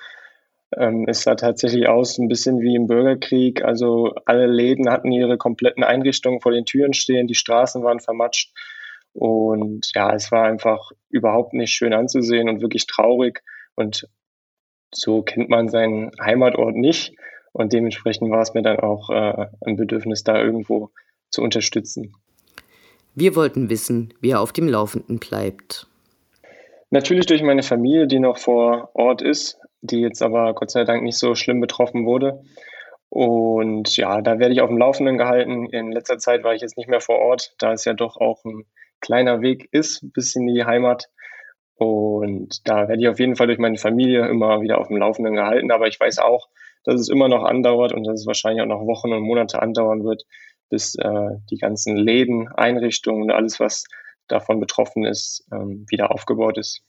Ähm, 0.75 1.05
es 1.07 1.23
sah 1.23 1.35
tatsächlich 1.35 1.89
aus 1.89 2.19
ein 2.19 2.29
bisschen 2.29 2.61
wie 2.61 2.75
im 2.75 2.87
Bürgerkrieg. 2.87 3.63
Also 3.63 4.15
alle 4.25 4.47
Läden 4.47 4.91
hatten 4.91 5.13
ihre 5.13 5.39
kompletten 5.39 5.85
Einrichtungen 5.85 6.41
vor 6.41 6.53
den 6.53 6.65
Türen 6.65 6.93
stehen, 6.93 7.27
die 7.27 7.35
Straßen 7.35 7.83
waren 7.85 8.01
vermatscht. 8.01 8.53
Und 9.13 9.91
ja, 9.95 10.13
es 10.15 10.31
war 10.31 10.45
einfach 10.45 10.91
überhaupt 11.09 11.55
nicht 11.55 11.71
schön 11.71 11.95
anzusehen 11.95 12.49
und 12.49 12.61
wirklich 12.61 12.87
traurig. 12.87 13.43
Und 13.75 14.09
so 14.93 15.23
kennt 15.23 15.49
man 15.49 15.69
seinen 15.69 16.11
Heimatort 16.21 16.75
nicht. 16.75 17.15
Und 17.53 17.73
dementsprechend 17.73 18.31
war 18.31 18.43
es 18.43 18.53
mir 18.53 18.63
dann 18.63 18.79
auch 18.79 19.09
äh, 19.09 19.47
ein 19.65 19.77
Bedürfnis, 19.77 20.25
da 20.25 20.43
irgendwo 20.43 20.91
zu 21.31 21.43
unterstützen. 21.43 22.15
Wir 23.15 23.35
wollten 23.35 23.71
wissen, 23.71 24.13
wie 24.21 24.31
er 24.31 24.41
auf 24.41 24.53
dem 24.53 24.69
Laufenden 24.69 25.19
bleibt. 25.19 25.87
Natürlich 26.91 27.25
durch 27.25 27.43
meine 27.43 27.63
Familie, 27.63 28.07
die 28.07 28.21
noch 28.21 28.37
vor 28.37 28.91
Ort 28.93 29.23
ist 29.23 29.59
die 29.87 30.01
jetzt 30.01 30.23
aber 30.23 30.55
Gott 30.55 30.71
sei 30.71 30.85
Dank 30.85 31.03
nicht 31.03 31.19
so 31.19 31.35
schlimm 31.35 31.61
betroffen 31.61 32.07
wurde. 32.07 32.43
Und 33.09 33.97
ja, 33.97 34.21
da 34.21 34.39
werde 34.39 34.55
ich 34.55 34.61
auf 34.61 34.69
dem 34.69 34.79
Laufenden 34.79 35.17
gehalten. 35.17 35.67
In 35.71 35.93
letzter 35.93 36.19
Zeit 36.19 36.45
war 36.45 36.55
ich 36.55 36.63
jetzt 36.63 36.77
nicht 36.77 36.89
mehr 36.89 37.01
vor 37.01 37.19
Ort, 37.19 37.55
da 37.59 37.73
es 37.73 37.85
ja 37.85 37.95
doch 37.95 38.17
auch 38.17 38.45
ein 38.45 38.67
kleiner 39.01 39.41
Weg 39.41 39.69
ist 39.73 40.13
bis 40.13 40.35
in 40.35 40.47
die 40.47 40.65
Heimat. 40.65 41.09
Und 41.77 42.67
da 42.69 42.89
werde 42.89 43.03
ich 43.03 43.09
auf 43.09 43.19
jeden 43.21 43.37
Fall 43.37 43.47
durch 43.47 43.59
meine 43.59 43.77
Familie 43.77 44.27
immer 44.29 44.61
wieder 44.61 44.79
auf 44.79 44.89
dem 44.89 44.97
Laufenden 44.97 45.35
gehalten. 45.35 45.71
Aber 45.71 45.87
ich 45.87 46.01
weiß 46.01 46.19
auch, 46.19 46.49
dass 46.85 47.01
es 47.01 47.09
immer 47.09 47.29
noch 47.29 47.45
andauert 47.45 47.93
und 47.93 48.05
dass 48.05 48.21
es 48.21 48.27
wahrscheinlich 48.27 48.63
auch 48.63 48.67
noch 48.67 48.87
Wochen 48.87 49.13
und 49.13 49.23
Monate 49.23 49.61
andauern 49.61 50.05
wird, 50.05 50.25
bis 50.71 50.95
äh, 50.97 51.39
die 51.51 51.59
ganzen 51.59 51.97
Läden, 51.97 52.49
Einrichtungen 52.49 53.25
und 53.25 53.31
alles, 53.31 53.61
was 53.61 53.85
davon 54.29 54.59
betroffen 54.59 55.05
ist, 55.05 55.47
ähm, 55.53 55.87
wieder 55.89 56.11
aufgebaut 56.11 56.59
ist. 56.59 56.83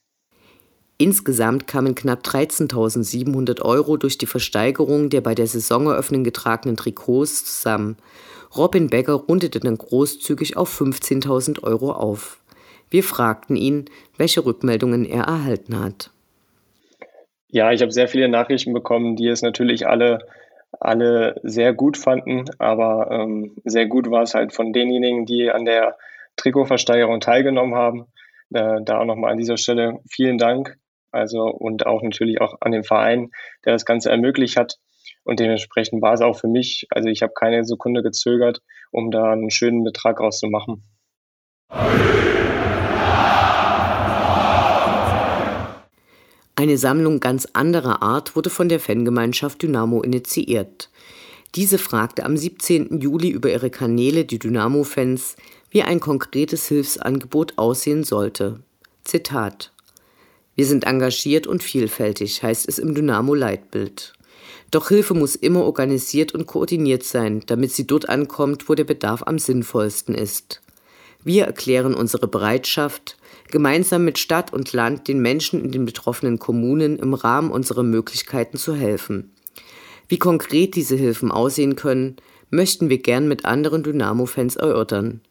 Insgesamt 1.00 1.68
kamen 1.68 1.94
knapp 1.94 2.24
13.700 2.24 3.62
Euro 3.62 3.98
durch 3.98 4.18
die 4.18 4.26
Versteigerung 4.26 5.10
der 5.10 5.22
bei 5.22 5.36
der 5.36 5.46
Saisoneröffnung 5.46 6.24
getragenen 6.24 6.76
Trikots 6.76 7.46
zusammen. 7.46 7.98
Robin 8.56 8.90
Becker 8.90 9.14
rundete 9.14 9.60
dann 9.60 9.78
großzügig 9.78 10.58
auf 10.58 10.82
15.000 10.82 11.64
Euro 11.64 11.92
auf. 11.92 12.40
Wir 12.90 13.04
fragten 13.04 13.56
ihn, 13.56 13.86
welche 14.18 14.44
Rückmeldungen 14.44 15.06
er 15.06 15.26
erhalten 15.26 15.80
hat. 15.80 16.10
Ja, 17.50 17.72
ich 17.72 17.82
habe 17.82 17.92
sehr 17.92 18.08
viele 18.08 18.28
Nachrichten 18.28 18.74
bekommen, 18.74 19.16
die 19.16 19.28
es 19.28 19.44
natürlich 19.44 19.88
alle, 19.88 20.20
alle 20.80 21.40
sehr 21.44 21.74
gut 21.74 21.98
fanden, 21.98 22.46
aber 22.58 23.12
ähm, 23.12 23.56
sehr 23.66 23.86
gut 23.86 24.10
war 24.10 24.24
es 24.24 24.34
halt 24.34 24.52
von 24.54 24.74
denjenigen, 24.74 25.26
die 25.26 25.52
an 25.52 25.66
der 25.66 25.96
Trikotversteigerung 26.38 27.20
teilgenommen 27.20 27.76
haben. 27.76 28.06
Äh, 28.54 28.82
da 28.84 29.00
auch 29.00 29.06
nochmal 29.06 29.32
an 29.32 29.38
dieser 29.38 29.58
Stelle 29.58 30.00
vielen 30.10 30.38
Dank. 30.38 30.78
Also 31.18 31.46
und 31.48 31.88
auch 31.88 32.04
natürlich 32.04 32.40
auch 32.42 32.58
an 32.62 32.72
den 32.72 32.84
Verein, 32.84 33.32
der 33.66 33.74
das 33.74 33.86
Ganze 33.86 34.12
ermöglicht 34.12 34.56
hat. 34.56 34.78
Und 35.24 35.40
dementsprechend 35.40 36.02
war 36.04 36.14
es 36.14 36.22
auch 36.22 36.38
für 36.38 36.48
mich, 36.48 36.86
also 36.92 37.10
ich 37.10 37.24
habe 37.24 37.34
keine 37.34 37.64
Sekunde 37.64 38.04
gezögert, 38.04 38.62
um 38.92 39.10
da 39.10 39.32
einen 39.32 39.50
schönen 39.50 39.84
Betrag 39.84 40.20
rauszumachen. 40.20 40.84
Eine 46.56 46.78
Sammlung 46.78 47.20
ganz 47.20 47.48
anderer 47.54 48.04
Art 48.04 48.36
wurde 48.36 48.52
von 48.52 48.70
der 48.70 48.80
Fangemeinschaft 48.80 49.64
Dynamo 49.64 50.04
initiiert. 50.04 50.92
Diese 51.56 51.80
fragte 51.80 52.26
am 52.26 52.38
17. 52.38 53.00
Juli 53.02 53.30
über 53.30 53.50
ihre 53.50 53.72
Kanäle 53.72 54.26
die 54.26 54.38
Dynamo-Fans, 54.38 55.36
wie 55.72 55.82
ein 55.82 56.00
konkretes 56.00 56.68
Hilfsangebot 56.68 57.58
aussehen 57.58 58.04
sollte. 58.04 58.60
Zitat 59.04 59.72
Wir 60.58 60.66
sind 60.66 60.86
engagiert 60.86 61.46
und 61.46 61.62
vielfältig, 61.62 62.42
heißt 62.42 62.68
es 62.68 62.80
im 62.80 62.96
Dynamo-Leitbild. 62.96 64.14
Doch 64.72 64.90
Hilfe 64.90 65.14
muss 65.14 65.36
immer 65.36 65.64
organisiert 65.64 66.34
und 66.34 66.48
koordiniert 66.48 67.04
sein, 67.04 67.44
damit 67.46 67.72
sie 67.74 67.86
dort 67.86 68.10
ankommt, 68.10 68.68
wo 68.68 68.74
der 68.74 68.84
Bedarf 68.84 69.22
am 69.28 69.38
sinnvollsten 69.38 70.16
ist. 70.16 70.64
Wir 71.24 71.46
erklären 71.46 71.94
unsere 71.94 72.28
Bereitschaft, 72.28 73.18
gemeinsam 73.52 74.04
mit 74.04 74.18
Stadt 74.18 74.52
und 74.52 74.74
Land 74.74 75.08
den 75.08 75.22
Menschen 75.22 75.64
in 75.64 75.72
den 75.72 75.86
betroffenen 75.86 76.40
Kommunen 76.40 76.98
im 76.98 77.14
Rahmen 77.14 77.52
unserer 77.52 77.84
Möglichkeiten 77.84 78.58
zu 78.58 78.74
helfen. 78.74 79.30
Wie 80.08 80.18
konkret 80.18 80.74
diese 80.74 80.96
Hilfen 80.96 81.32
aussehen 81.32 81.76
können, 81.76 82.16
möchten 82.50 82.90
wir 82.90 82.98
gern 82.98 83.28
mit 83.28 83.46
anderen 83.46 83.84
Dynamo-Fans 83.84 84.56
erörtern. 84.56 85.22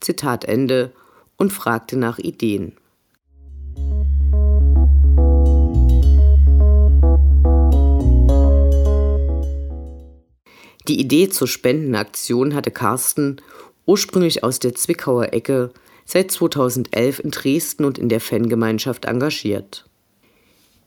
Zitat 0.00 0.44
Ende 0.44 0.92
und 1.36 1.52
fragte 1.52 1.96
nach 1.96 2.18
Ideen. 2.18 2.72
Die 10.86 11.00
Idee 11.00 11.30
zur 11.30 11.48
Spendenaktion 11.48 12.54
hatte 12.54 12.70
Carsten, 12.70 13.40
ursprünglich 13.86 14.44
aus 14.44 14.58
der 14.58 14.74
Zwickauer 14.74 15.32
Ecke, 15.32 15.72
seit 16.04 16.30
2011 16.30 17.20
in 17.20 17.30
Dresden 17.30 17.84
und 17.84 17.98
in 17.98 18.10
der 18.10 18.20
Fangemeinschaft 18.20 19.06
engagiert. 19.06 19.88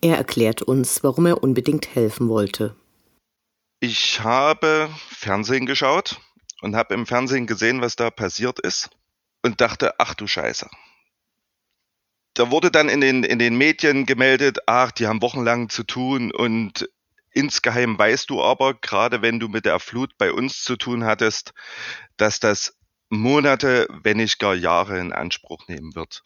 Er 0.02 0.18
erklärt 0.18 0.62
uns, 0.62 1.04
warum 1.04 1.26
er 1.26 1.42
unbedingt 1.42 1.96
helfen 1.96 2.30
wollte. 2.30 2.76
Ich 3.80 4.22
habe 4.22 4.90
Fernsehen 5.10 5.66
geschaut 5.66 6.20
und 6.62 6.76
habe 6.76 6.94
im 6.94 7.08
Fernsehen 7.08 7.48
gesehen, 7.48 7.82
was 7.82 7.96
da 7.96 8.12
passiert 8.12 8.60
ist 8.60 8.90
und 9.42 9.62
dachte, 9.62 10.00
ach 10.00 10.14
du 10.14 10.28
Scheiße. 10.28 10.70
Da 12.36 12.52
wurde 12.52 12.70
dann 12.70 12.90
in 12.90 13.02
den, 13.02 13.24
in 13.24 13.40
den 13.40 13.58
Medien 13.58 14.06
gemeldet, 14.06 14.60
ach, 14.68 14.92
die 14.92 15.08
haben 15.08 15.24
wochenlang 15.24 15.70
zu 15.70 15.84
tun 15.84 16.32
und 16.32 16.88
insgeheim 17.38 17.98
weißt 17.98 18.30
du 18.30 18.42
aber, 18.42 18.74
gerade 18.74 19.22
wenn 19.22 19.40
du 19.40 19.48
mit 19.48 19.66
der 19.66 19.80
Flut 19.80 20.18
bei 20.18 20.32
uns 20.34 20.64
zu 20.64 20.76
tun 20.76 21.06
hattest, 21.06 21.54
dass 22.18 22.40
das 22.40 22.78
Monate, 23.10 23.88
wenn 24.04 24.18
nicht 24.18 24.40
gar 24.40 24.56
Jahre 24.56 25.00
in 25.00 25.14
Anspruch 25.14 25.68
nehmen 25.68 25.96
wird. 25.96 26.24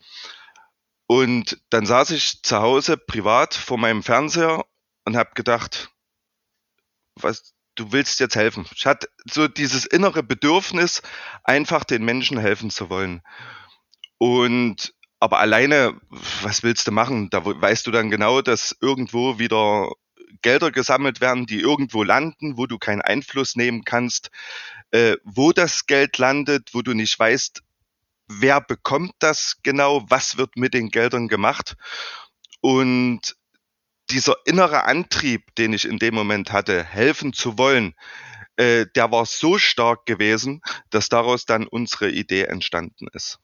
Und 1.07 1.61
dann 1.69 1.85
saß 1.85 2.11
ich 2.11 2.41
zu 2.41 2.57
Hause 2.57 2.97
privat 2.97 3.53
vor 3.53 3.77
meinem 3.77 4.01
Fernseher 4.01 4.65
und 5.05 5.17
habe 5.17 5.31
gedacht, 5.35 5.89
was, 7.15 7.53
du 7.75 7.91
willst 7.91 8.19
jetzt 8.19 8.35
helfen. 8.35 8.65
Ich 8.75 8.85
hatte 8.85 9.09
so 9.29 9.47
dieses 9.47 9.85
innere 9.85 10.23
Bedürfnis, 10.23 11.01
einfach 11.43 11.83
den 11.83 12.05
Menschen 12.05 12.39
helfen 12.39 12.69
zu 12.69 12.89
wollen. 12.89 13.21
Und 14.17 14.93
aber 15.19 15.39
alleine, 15.39 15.99
was 16.41 16.63
willst 16.63 16.87
du 16.87 16.91
machen? 16.91 17.29
Da 17.29 17.45
weißt 17.45 17.85
du 17.85 17.91
dann 17.91 18.09
genau, 18.09 18.41
dass 18.41 18.75
irgendwo 18.81 19.37
wieder 19.37 19.91
Gelder 20.41 20.71
gesammelt 20.71 21.21
werden, 21.21 21.45
die 21.45 21.59
irgendwo 21.59 22.03
landen, 22.03 22.57
wo 22.57 22.65
du 22.65 22.77
keinen 22.77 23.01
Einfluss 23.01 23.55
nehmen 23.55 23.83
kannst, 23.83 24.31
äh, 24.91 25.17
wo 25.23 25.51
das 25.51 25.85
Geld 25.85 26.17
landet, 26.17 26.69
wo 26.73 26.81
du 26.81 26.93
nicht 26.93 27.17
weißt, 27.17 27.63
wer 28.27 28.61
bekommt 28.61 29.13
das 29.19 29.57
genau, 29.63 30.05
was 30.09 30.37
wird 30.37 30.55
mit 30.55 30.73
den 30.73 30.89
Geldern 30.89 31.27
gemacht. 31.27 31.75
Und 32.61 33.35
dieser 34.09 34.35
innere 34.45 34.83
Antrieb, 34.83 35.55
den 35.55 35.73
ich 35.73 35.85
in 35.85 35.99
dem 35.99 36.13
Moment 36.13 36.51
hatte, 36.51 36.83
helfen 36.83 37.33
zu 37.33 37.57
wollen, 37.57 37.93
äh, 38.57 38.85
der 38.95 39.11
war 39.11 39.25
so 39.25 39.57
stark 39.57 40.05
gewesen, 40.05 40.61
dass 40.89 41.09
daraus 41.09 41.45
dann 41.45 41.67
unsere 41.67 42.09
Idee 42.09 42.43
entstanden 42.43 43.07
ist. 43.13 43.39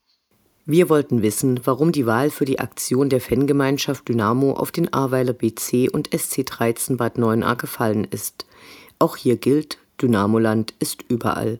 Wir 0.70 0.90
wollten 0.90 1.22
wissen, 1.22 1.62
warum 1.64 1.92
die 1.92 2.04
Wahl 2.04 2.28
für 2.28 2.44
die 2.44 2.58
Aktion 2.58 3.08
der 3.08 3.22
Fangemeinschaft 3.22 4.06
Dynamo 4.06 4.52
auf 4.52 4.70
den 4.70 4.92
Ahrweiler 4.92 5.32
BC 5.32 5.88
und 5.90 6.10
SC 6.14 6.44
13 6.44 6.98
Bad 6.98 7.16
9a 7.16 7.56
gefallen 7.56 8.04
ist. 8.04 8.44
Auch 8.98 9.16
hier 9.16 9.38
gilt, 9.38 9.78
Dynamoland 9.98 10.74
ist 10.78 11.06
überall. 11.08 11.58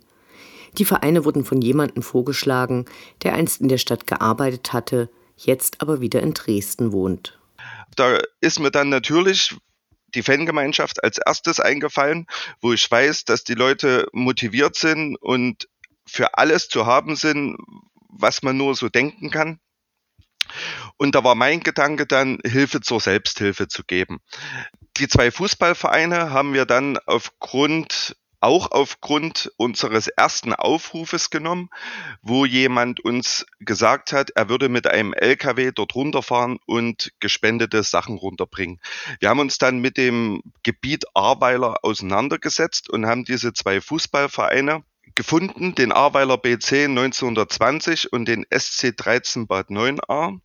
Die 0.76 0.84
Vereine 0.84 1.24
wurden 1.24 1.46
von 1.46 1.62
jemandem 1.62 2.02
vorgeschlagen, 2.02 2.84
der 3.22 3.32
einst 3.32 3.62
in 3.62 3.68
der 3.68 3.78
Stadt 3.78 4.06
gearbeitet 4.06 4.74
hatte, 4.74 5.08
jetzt 5.38 5.80
aber 5.80 6.02
wieder 6.02 6.20
in 6.20 6.34
Dresden 6.34 6.92
wohnt. 6.92 7.38
Da 7.96 8.18
ist 8.42 8.60
mir 8.60 8.70
dann 8.70 8.90
natürlich 8.90 9.56
die 10.14 10.22
Fangemeinschaft 10.22 11.02
als 11.02 11.16
erstes 11.16 11.60
eingefallen, 11.60 12.26
wo 12.60 12.74
ich 12.74 12.90
weiß, 12.90 13.24
dass 13.24 13.42
die 13.42 13.54
Leute 13.54 14.06
motiviert 14.12 14.76
sind 14.76 15.16
und 15.16 15.66
für 16.04 16.36
alles 16.36 16.68
zu 16.68 16.84
haben 16.84 17.16
sind, 17.16 17.56
was 18.08 18.42
man 18.42 18.56
nur 18.56 18.74
so 18.74 18.88
denken 18.88 19.30
kann. 19.30 19.60
Und 20.96 21.14
da 21.14 21.24
war 21.24 21.34
mein 21.34 21.60
Gedanke 21.60 22.06
dann, 22.06 22.38
Hilfe 22.44 22.80
zur 22.80 23.00
Selbsthilfe 23.00 23.68
zu 23.68 23.84
geben. 23.84 24.18
Die 24.96 25.08
zwei 25.08 25.30
Fußballvereine 25.30 26.30
haben 26.30 26.54
wir 26.54 26.64
dann 26.64 26.98
aufgrund 27.06 28.16
auch 28.40 28.70
aufgrund 28.70 29.50
unseres 29.56 30.08
ersten 30.08 30.54
Aufrufes 30.54 31.30
genommen, 31.30 31.70
wo 32.22 32.44
jemand 32.44 33.00
uns 33.00 33.46
gesagt 33.58 34.12
hat, 34.12 34.30
er 34.30 34.48
würde 34.48 34.68
mit 34.68 34.86
einem 34.86 35.12
LKW 35.12 35.72
dort 35.74 35.94
runterfahren 35.94 36.58
und 36.66 37.12
gespendete 37.20 37.82
Sachen 37.82 38.16
runterbringen. 38.16 38.80
Wir 39.18 39.28
haben 39.28 39.40
uns 39.40 39.58
dann 39.58 39.80
mit 39.80 39.96
dem 39.96 40.42
Gebiet 40.62 41.04
Ahrweiler 41.14 41.78
auseinandergesetzt 41.82 42.88
und 42.88 43.06
haben 43.06 43.24
diese 43.24 43.52
zwei 43.52 43.80
Fußballvereine 43.80 44.84
gefunden, 45.18 45.74
den 45.74 45.90
Ahrweiler 45.90 46.38
BC 46.38 46.84
1920 46.84 48.12
und 48.12 48.26
den 48.26 48.46
SC 48.56 48.96
13 48.96 49.48
Bad 49.48 49.68
9a. 49.68 50.38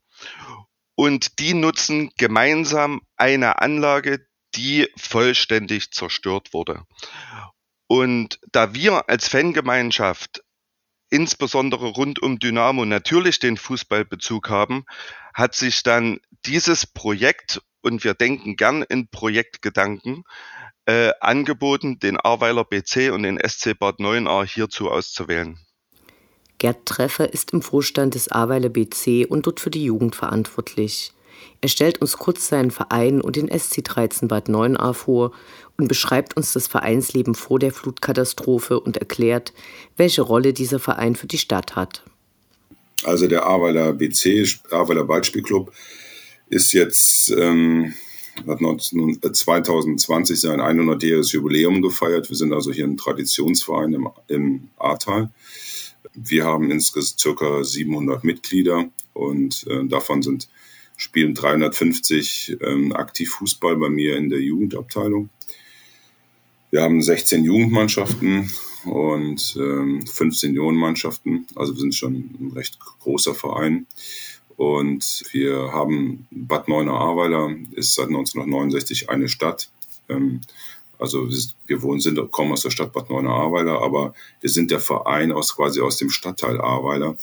Und 0.95 1.37
die 1.37 1.53
nutzen 1.53 2.09
gemeinsam 2.17 3.01
eine 3.15 3.61
Anlage, 3.61 4.25
die 4.55 4.89
vollständig 4.97 5.91
zerstört 5.91 6.53
wurde. 6.53 6.83
Und 7.87 8.39
da 8.51 8.73
wir 8.73 9.09
als 9.09 9.27
Fangemeinschaft 9.27 10.43
insbesondere 11.11 11.89
rund 11.89 12.19
um 12.19 12.39
Dynamo 12.39 12.83
natürlich 12.85 13.37
den 13.37 13.57
Fußballbezug 13.57 14.49
haben, 14.49 14.85
hat 15.35 15.53
sich 15.53 15.83
dann 15.83 16.19
dieses 16.47 16.87
Projekt, 16.87 17.61
und 17.81 18.03
wir 18.03 18.15
denken 18.15 18.55
gern 18.55 18.81
in 18.81 19.07
Projektgedanken, 19.07 20.23
äh, 20.85 21.11
angeboten, 21.19 21.99
den 21.99 22.17
Ahrweiler 22.17 22.63
BC 22.63 23.11
und 23.11 23.23
den 23.23 23.39
SC 23.39 23.77
Bad 23.77 23.99
9a 23.99 24.45
hierzu 24.45 24.89
auszuwählen. 24.89 25.57
Gerd 26.57 26.85
Treffer 26.85 27.33
ist 27.33 27.51
im 27.51 27.61
Vorstand 27.61 28.15
des 28.15 28.29
Ahrweiler 28.29 28.69
BC 28.69 29.25
und 29.27 29.47
dort 29.47 29.59
für 29.59 29.69
die 29.69 29.83
Jugend 29.83 30.15
verantwortlich. 30.15 31.13
Er 31.61 31.69
stellt 31.69 32.01
uns 32.01 32.17
kurz 32.17 32.47
seinen 32.47 32.71
Verein 32.71 33.21
und 33.21 33.35
den 33.35 33.47
SC 33.47 33.83
13 33.83 34.27
Bad 34.27 34.49
9a 34.49 34.93
vor 34.93 35.31
und 35.77 35.87
beschreibt 35.87 36.35
uns 36.37 36.53
das 36.53 36.67
Vereinsleben 36.67 37.35
vor 37.35 37.59
der 37.59 37.71
Flutkatastrophe 37.71 38.79
und 38.79 38.97
erklärt, 38.97 39.53
welche 39.97 40.21
Rolle 40.21 40.53
dieser 40.53 40.79
Verein 40.79 41.15
für 41.15 41.27
die 41.27 41.37
Stadt 41.37 41.75
hat. 41.75 42.03
Also 43.03 43.27
der 43.27 43.45
Aweiler 43.45 43.93
BC, 43.93 44.59
Aweiler 44.71 45.03
Ballspielclub, 45.03 45.71
ist 46.49 46.73
jetzt 46.73 47.29
ähm, 47.31 47.93
hat 48.47 48.61
19, 48.61 49.19
2020 49.21 50.39
sein 50.39 50.59
100-jähriges 50.59 51.33
Jubiläum 51.33 51.81
gefeiert. 51.81 52.29
Wir 52.29 52.37
sind 52.37 52.53
also 52.53 52.71
hier 52.71 52.85
ein 52.85 52.97
Traditionsverein 52.97 53.93
im, 53.93 54.09
im 54.27 54.69
Ahrtal. 54.77 55.29
Wir 56.13 56.45
haben 56.45 56.71
insgesamt 56.71 57.19
circa 57.19 57.63
700 57.63 58.23
Mitglieder 58.23 58.85
und 59.13 59.65
äh, 59.67 59.85
davon 59.85 60.21
sind 60.21 60.49
spielen 60.97 61.33
350 61.33 62.57
ähm, 62.61 62.93
aktiv 62.93 63.31
Fußball 63.31 63.75
bei 63.77 63.89
mir 63.89 64.15
in 64.17 64.29
der 64.29 64.39
Jugendabteilung. 64.39 65.29
Wir 66.71 66.81
haben 66.81 67.01
16 67.01 67.43
Jugendmannschaften 67.43 68.51
und 68.85 69.55
ähm, 69.59 70.05
5 70.05 70.35
Seniorenmannschaften. 70.35 71.45
Also 71.55 71.73
wir 71.73 71.81
sind 71.81 71.95
schon 71.95 72.15
ein 72.15 72.51
recht 72.55 72.79
großer 72.79 73.35
Verein. 73.35 73.85
Und 74.57 75.23
wir 75.31 75.71
haben 75.71 76.27
Bad 76.31 76.67
Neuenahr-Ahrweiler, 76.67 77.55
ist 77.71 77.95
seit 77.95 78.07
1969 78.07 79.09
eine 79.09 79.27
Stadt. 79.27 79.69
Ähm, 80.09 80.41
also 80.99 81.27
wir 81.65 81.81
wohnen, 81.81 81.99
sind, 81.99 82.19
kommen 82.31 82.51
aus 82.51 82.61
der 82.61 82.69
Stadt 82.69 82.93
Bad 82.93 83.09
Neuenahr-Ahrweiler, 83.09 83.81
aber 83.81 84.13
wir 84.41 84.49
sind 84.49 84.71
der 84.71 84.79
Verein 84.79 85.31
aus 85.31 85.55
quasi 85.55 85.81
aus 85.81 85.97
dem 85.97 86.09
Stadtteil 86.09 86.61
Ahrweiler, 86.61 87.17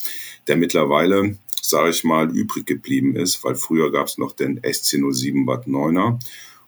der 0.48 0.56
mittlerweile, 0.56 1.38
sage 1.62 1.90
ich 1.90 2.04
mal, 2.04 2.30
übrig 2.34 2.66
geblieben 2.66 3.16
ist, 3.16 3.42
weil 3.44 3.54
früher 3.54 3.92
gab 3.92 4.06
es 4.06 4.18
noch 4.18 4.32
den 4.32 4.60
SC07 4.60 5.46
Bad 5.46 5.66
Neuenahr. 5.66 6.18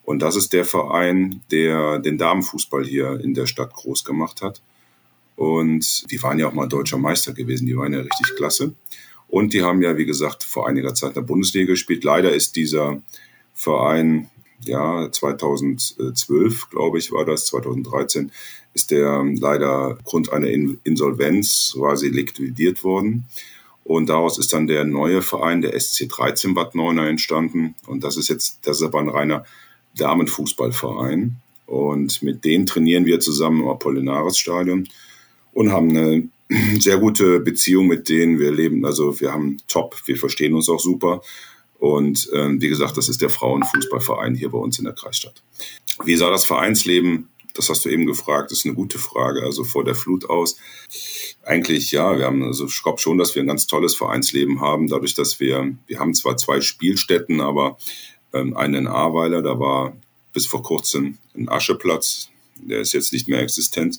Und 0.04 0.20
das 0.20 0.36
ist 0.36 0.52
der 0.52 0.64
Verein, 0.64 1.42
der 1.50 1.98
den 1.98 2.18
Damenfußball 2.18 2.84
hier 2.84 3.20
in 3.20 3.34
der 3.34 3.46
Stadt 3.46 3.72
groß 3.72 4.04
gemacht 4.04 4.42
hat. 4.42 4.62
Und 5.36 6.10
die 6.10 6.22
waren 6.22 6.38
ja 6.38 6.48
auch 6.48 6.52
mal 6.52 6.68
deutscher 6.68 6.98
Meister 6.98 7.32
gewesen, 7.32 7.66
die 7.66 7.76
waren 7.76 7.92
ja 7.92 8.00
richtig 8.00 8.36
klasse. 8.36 8.74
Und 9.32 9.54
die 9.54 9.62
haben 9.62 9.80
ja, 9.80 9.96
wie 9.96 10.04
gesagt, 10.04 10.44
vor 10.44 10.68
einiger 10.68 10.92
Zeit 10.92 11.12
in 11.12 11.14
der 11.14 11.22
Bundesliga 11.22 11.68
gespielt. 11.68 12.04
Leider 12.04 12.34
ist 12.34 12.54
dieser 12.54 13.00
Verein, 13.54 14.28
ja, 14.62 15.10
2012, 15.10 16.68
glaube 16.68 16.98
ich, 16.98 17.12
war 17.12 17.24
das, 17.24 17.46
2013, 17.46 18.30
ist 18.74 18.90
der 18.90 19.24
leider 19.40 19.96
aufgrund 19.98 20.30
einer 20.34 20.48
Insolvenz 20.48 21.72
quasi 21.74 22.08
liquidiert 22.08 22.84
worden. 22.84 23.24
Und 23.84 24.10
daraus 24.10 24.36
ist 24.36 24.52
dann 24.52 24.66
der 24.66 24.84
neue 24.84 25.22
Verein, 25.22 25.62
der 25.62 25.80
SC 25.80 26.10
13 26.10 26.52
Bad 26.52 26.74
Neuner, 26.74 27.08
entstanden. 27.08 27.74
Und 27.86 28.04
das 28.04 28.18
ist 28.18 28.28
jetzt, 28.28 28.58
das 28.64 28.82
ist 28.82 28.86
aber 28.86 29.00
ein 29.00 29.08
reiner 29.08 29.46
Damenfußballverein. 29.96 31.36
Und 31.64 32.22
mit 32.22 32.44
denen 32.44 32.66
trainieren 32.66 33.06
wir 33.06 33.18
zusammen 33.18 33.62
im 33.62 33.68
Apollinaris-Stadion 33.68 34.90
und 35.54 35.72
haben 35.72 35.88
eine 35.88 36.28
sehr 36.80 36.98
gute 36.98 37.40
Beziehung 37.40 37.86
mit 37.86 38.08
denen. 38.08 38.38
Wir 38.38 38.52
leben, 38.52 38.84
also 38.84 39.20
wir 39.20 39.32
haben 39.32 39.58
top, 39.68 39.96
wir 40.06 40.16
verstehen 40.16 40.54
uns 40.54 40.68
auch 40.68 40.80
super. 40.80 41.22
Und 41.78 42.30
ähm, 42.32 42.60
wie 42.60 42.68
gesagt, 42.68 42.96
das 42.96 43.08
ist 43.08 43.22
der 43.22 43.30
Frauenfußballverein 43.30 44.34
hier 44.34 44.50
bei 44.50 44.58
uns 44.58 44.78
in 44.78 44.84
der 44.84 44.94
Kreisstadt. 44.94 45.42
Wie 46.04 46.16
sah 46.16 46.30
das 46.30 46.44
Vereinsleben, 46.44 47.28
das 47.54 47.68
hast 47.68 47.84
du 47.84 47.88
eben 47.88 48.06
gefragt, 48.06 48.50
das 48.50 48.58
ist 48.58 48.66
eine 48.66 48.74
gute 48.74 48.98
Frage, 48.98 49.42
also 49.42 49.64
vor 49.64 49.84
der 49.84 49.94
Flut 49.94 50.30
aus. 50.30 50.56
Eigentlich 51.42 51.90
ja, 51.90 52.16
wir 52.16 52.26
haben, 52.26 52.42
also 52.44 52.66
ich 52.66 52.82
glaube 52.82 53.00
schon, 53.00 53.18
dass 53.18 53.34
wir 53.34 53.42
ein 53.42 53.48
ganz 53.48 53.66
tolles 53.66 53.94
Vereinsleben 53.94 54.60
haben, 54.60 54.88
dadurch, 54.88 55.14
dass 55.14 55.40
wir, 55.40 55.74
wir 55.86 55.98
haben 55.98 56.14
zwar 56.14 56.36
zwei 56.36 56.60
Spielstätten, 56.60 57.40
aber 57.40 57.76
ähm, 58.32 58.56
einen 58.56 58.74
in 58.74 58.86
Ahrweiler, 58.86 59.42
da 59.42 59.58
war 59.58 59.96
bis 60.32 60.46
vor 60.46 60.62
kurzem 60.62 61.18
ein 61.36 61.48
Ascheplatz, 61.48 62.30
der 62.56 62.80
ist 62.80 62.92
jetzt 62.92 63.12
nicht 63.12 63.28
mehr 63.28 63.40
existent 63.40 63.98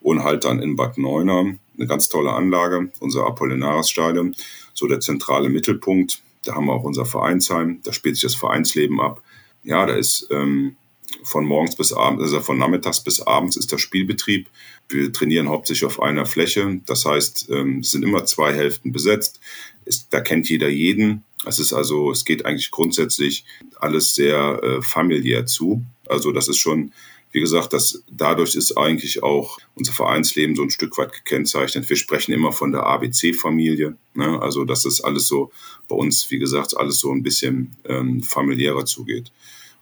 und 0.00 0.24
halt 0.24 0.44
dann 0.44 0.60
in 0.60 0.76
Bad 0.76 0.98
Neuner 0.98 1.54
eine 1.76 1.86
ganz 1.86 2.08
tolle 2.08 2.32
Anlage, 2.32 2.90
unser 3.00 3.26
Apollinaris-Stadion, 3.26 4.34
so 4.74 4.86
der 4.86 5.00
zentrale 5.00 5.48
Mittelpunkt. 5.48 6.22
Da 6.44 6.54
haben 6.54 6.66
wir 6.66 6.72
auch 6.72 6.84
unser 6.84 7.04
Vereinsheim, 7.04 7.80
da 7.84 7.92
spielt 7.92 8.16
sich 8.16 8.22
das 8.22 8.34
Vereinsleben 8.34 9.00
ab. 9.00 9.22
Ja, 9.62 9.84
da 9.84 9.94
ist 9.94 10.28
ähm, 10.30 10.76
von 11.22 11.44
morgens 11.44 11.76
bis 11.76 11.92
abends, 11.92 12.22
also 12.22 12.40
von 12.40 12.58
nachmittags 12.58 13.02
bis 13.02 13.20
abends 13.20 13.56
ist 13.56 13.72
der 13.72 13.78
Spielbetrieb. 13.78 14.48
Wir 14.88 15.12
trainieren 15.12 15.48
hauptsächlich 15.48 15.84
auf 15.84 16.00
einer 16.00 16.26
Fläche. 16.26 16.80
Das 16.86 17.04
heißt, 17.04 17.48
ähm, 17.50 17.80
es 17.80 17.90
sind 17.90 18.02
immer 18.02 18.24
zwei 18.24 18.54
Hälften 18.54 18.92
besetzt. 18.92 19.40
Ist, 19.84 20.08
da 20.10 20.20
kennt 20.20 20.48
jeder 20.48 20.68
jeden. 20.68 21.24
Es 21.44 21.58
ist 21.58 21.72
also, 21.72 22.10
es 22.10 22.24
geht 22.24 22.44
eigentlich 22.44 22.70
grundsätzlich 22.70 23.44
alles 23.78 24.14
sehr 24.14 24.60
äh, 24.62 24.82
familiär 24.82 25.46
zu. 25.46 25.82
Also 26.08 26.32
das 26.32 26.48
ist 26.48 26.58
schon 26.58 26.92
wie 27.32 27.40
gesagt, 27.40 27.72
das, 27.72 28.02
dadurch 28.10 28.56
ist 28.56 28.76
eigentlich 28.76 29.22
auch 29.22 29.58
unser 29.74 29.92
Vereinsleben 29.92 30.56
so 30.56 30.62
ein 30.62 30.70
Stück 30.70 30.98
weit 30.98 31.12
gekennzeichnet. 31.12 31.88
Wir 31.88 31.96
sprechen 31.96 32.32
immer 32.32 32.52
von 32.52 32.72
der 32.72 32.84
ABC-Familie. 32.84 33.96
Ne? 34.14 34.40
Also, 34.42 34.64
dass 34.64 34.82
das 34.82 35.00
alles 35.00 35.26
so 35.26 35.52
bei 35.88 35.94
uns, 35.94 36.30
wie 36.30 36.38
gesagt, 36.38 36.76
alles 36.76 36.98
so 36.98 37.12
ein 37.12 37.22
bisschen 37.22 37.76
ähm, 37.84 38.22
familiärer 38.22 38.84
zugeht. 38.84 39.30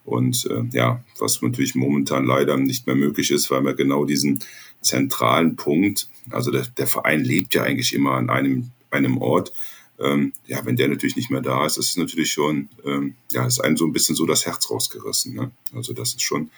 Und 0.05 0.47
äh, 0.51 0.65
ja, 0.73 1.03
was 1.19 1.41
natürlich 1.43 1.75
momentan 1.75 2.25
leider 2.25 2.57
nicht 2.57 2.87
mehr 2.87 2.97
möglich 2.97 3.31
ist, 3.31 3.51
weil 3.51 3.63
wir 3.63 3.75
genau 3.75 4.05
diesen 4.05 4.41
zentralen 4.81 5.57
Punkt, 5.57 6.09
also 6.31 6.51
der, 6.51 6.67
der 6.67 6.87
Verein 6.87 7.25
lebt 7.25 7.55
ja 7.55 7.63
eigentlich 7.63 7.95
immer 7.95 8.13
an 8.13 8.31
einem, 8.31 8.71
einem 8.91 9.19
Ort, 9.19 9.53
ähm, 9.99 10.33
ja, 10.47 10.65
wenn 10.65 10.77
der 10.77 10.89
natürlich 10.89 11.17
nicht 11.17 11.31
mehr 11.31 11.41
da 11.41 11.67
ist, 11.67 11.77
ist 11.77 11.99
natürlich 11.99 12.33
schon, 12.33 12.69
ähm, 12.85 13.15
ja, 13.33 13.47
ist 13.47 13.61
einem 13.61 13.77
so 13.77 13.85
ein 13.85 13.93
bisschen 13.93 14.15
so 14.15 14.27
das 14.27 14.47
Herz 14.47 14.71
rausgerissen. 14.71 15.35
Ne? 15.35 15.51
Also 15.75 15.93
das 15.93 16.11
ist 16.11 16.23
schon 16.23 16.51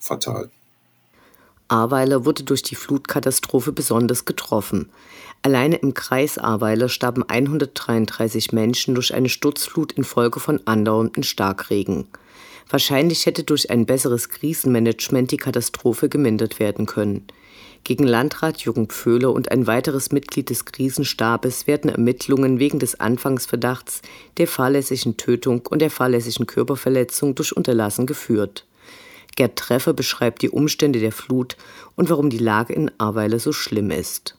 fatal. 0.00 0.50
Ahrweiler 1.68 2.24
wurde 2.24 2.44
durch 2.44 2.62
die 2.62 2.74
Flutkatastrophe 2.74 3.72
besonders 3.72 4.24
getroffen. 4.24 4.90
Alleine 5.42 5.76
im 5.76 5.94
Kreis 5.94 6.38
Ahrweiler 6.38 6.88
starben 6.88 7.24
133 7.26 8.52
Menschen 8.52 8.94
durch 8.94 9.14
eine 9.14 9.28
Sturzflut 9.28 9.92
infolge 9.92 10.38
von 10.38 10.60
andauernden 10.66 11.22
Starkregen. 11.22 12.06
Wahrscheinlich 12.68 13.26
hätte 13.26 13.42
durch 13.42 13.70
ein 13.70 13.86
besseres 13.86 14.28
Krisenmanagement 14.28 15.30
die 15.30 15.36
Katastrophe 15.36 16.08
gemindert 16.08 16.58
werden 16.60 16.86
können. 16.86 17.26
Gegen 17.84 18.04
Landrat 18.04 18.64
Jürgen 18.64 18.86
Pföhler 18.86 19.32
und 19.32 19.50
ein 19.50 19.66
weiteres 19.66 20.12
Mitglied 20.12 20.50
des 20.50 20.64
Krisenstabes 20.66 21.66
werden 21.66 21.90
Ermittlungen 21.90 22.60
wegen 22.60 22.78
des 22.78 23.00
Anfangsverdachts 23.00 24.02
der 24.36 24.46
fahrlässigen 24.46 25.16
Tötung 25.16 25.66
und 25.68 25.80
der 25.80 25.90
fahrlässigen 25.90 26.46
Körperverletzung 26.46 27.34
durch 27.34 27.56
Unterlassen 27.56 28.06
geführt. 28.06 28.66
Gerd 29.34 29.58
Treffer 29.58 29.94
beschreibt 29.94 30.42
die 30.42 30.50
Umstände 30.50 31.00
der 31.00 31.10
Flut 31.10 31.56
und 31.96 32.08
warum 32.08 32.30
die 32.30 32.38
Lage 32.38 32.72
in 32.72 32.90
Ahrweiler 32.98 33.40
so 33.40 33.52
schlimm 33.52 33.90
ist. 33.90 34.36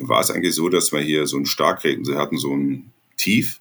War 0.00 0.20
es 0.20 0.30
eigentlich 0.30 0.54
so, 0.54 0.68
dass 0.68 0.92
wir 0.92 1.00
hier 1.00 1.26
so 1.26 1.36
einen 1.36 1.46
Starkregen, 1.46 2.04
sie 2.04 2.16
hatten 2.16 2.38
so 2.38 2.54
ein 2.54 2.92
Tief. 3.16 3.60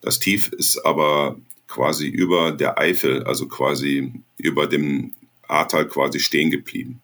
Das 0.00 0.20
Tief 0.20 0.48
ist 0.52 0.78
aber 0.84 1.36
quasi 1.66 2.06
über 2.06 2.52
der 2.52 2.78
Eifel, 2.78 3.24
also 3.24 3.48
quasi 3.48 4.12
über 4.36 4.66
dem 4.66 5.12
Ahrtal 5.48 5.88
quasi 5.88 6.20
stehen 6.20 6.50
geblieben. 6.50 7.00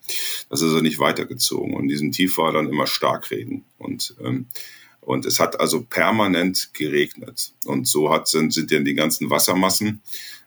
Das 0.49 0.61
ist 0.61 0.69
also 0.69 0.81
nicht 0.81 0.99
weitergezogen. 0.99 1.75
Und 1.75 1.83
in 1.83 1.89
diesem 1.89 2.13
Tief 2.13 2.39
war 2.39 2.53
dann 2.53 2.69
immer 2.69 2.87
Starkregen. 2.87 3.65
Und, 3.79 4.15
ähm, 4.23 4.47
und 5.01 5.27
es 5.27 5.41
hat 5.41 5.61
also 5.61 5.83
permanent 5.83 6.71
geregnet. 6.75 7.53
Und 7.65 7.89
so 7.89 8.11
hat, 8.11 8.29
sind, 8.29 8.53
sind 8.53 8.71
dann 8.73 8.85
die 8.85 8.95
ganzen 8.95 9.31
Wassermassen, 9.31 10.03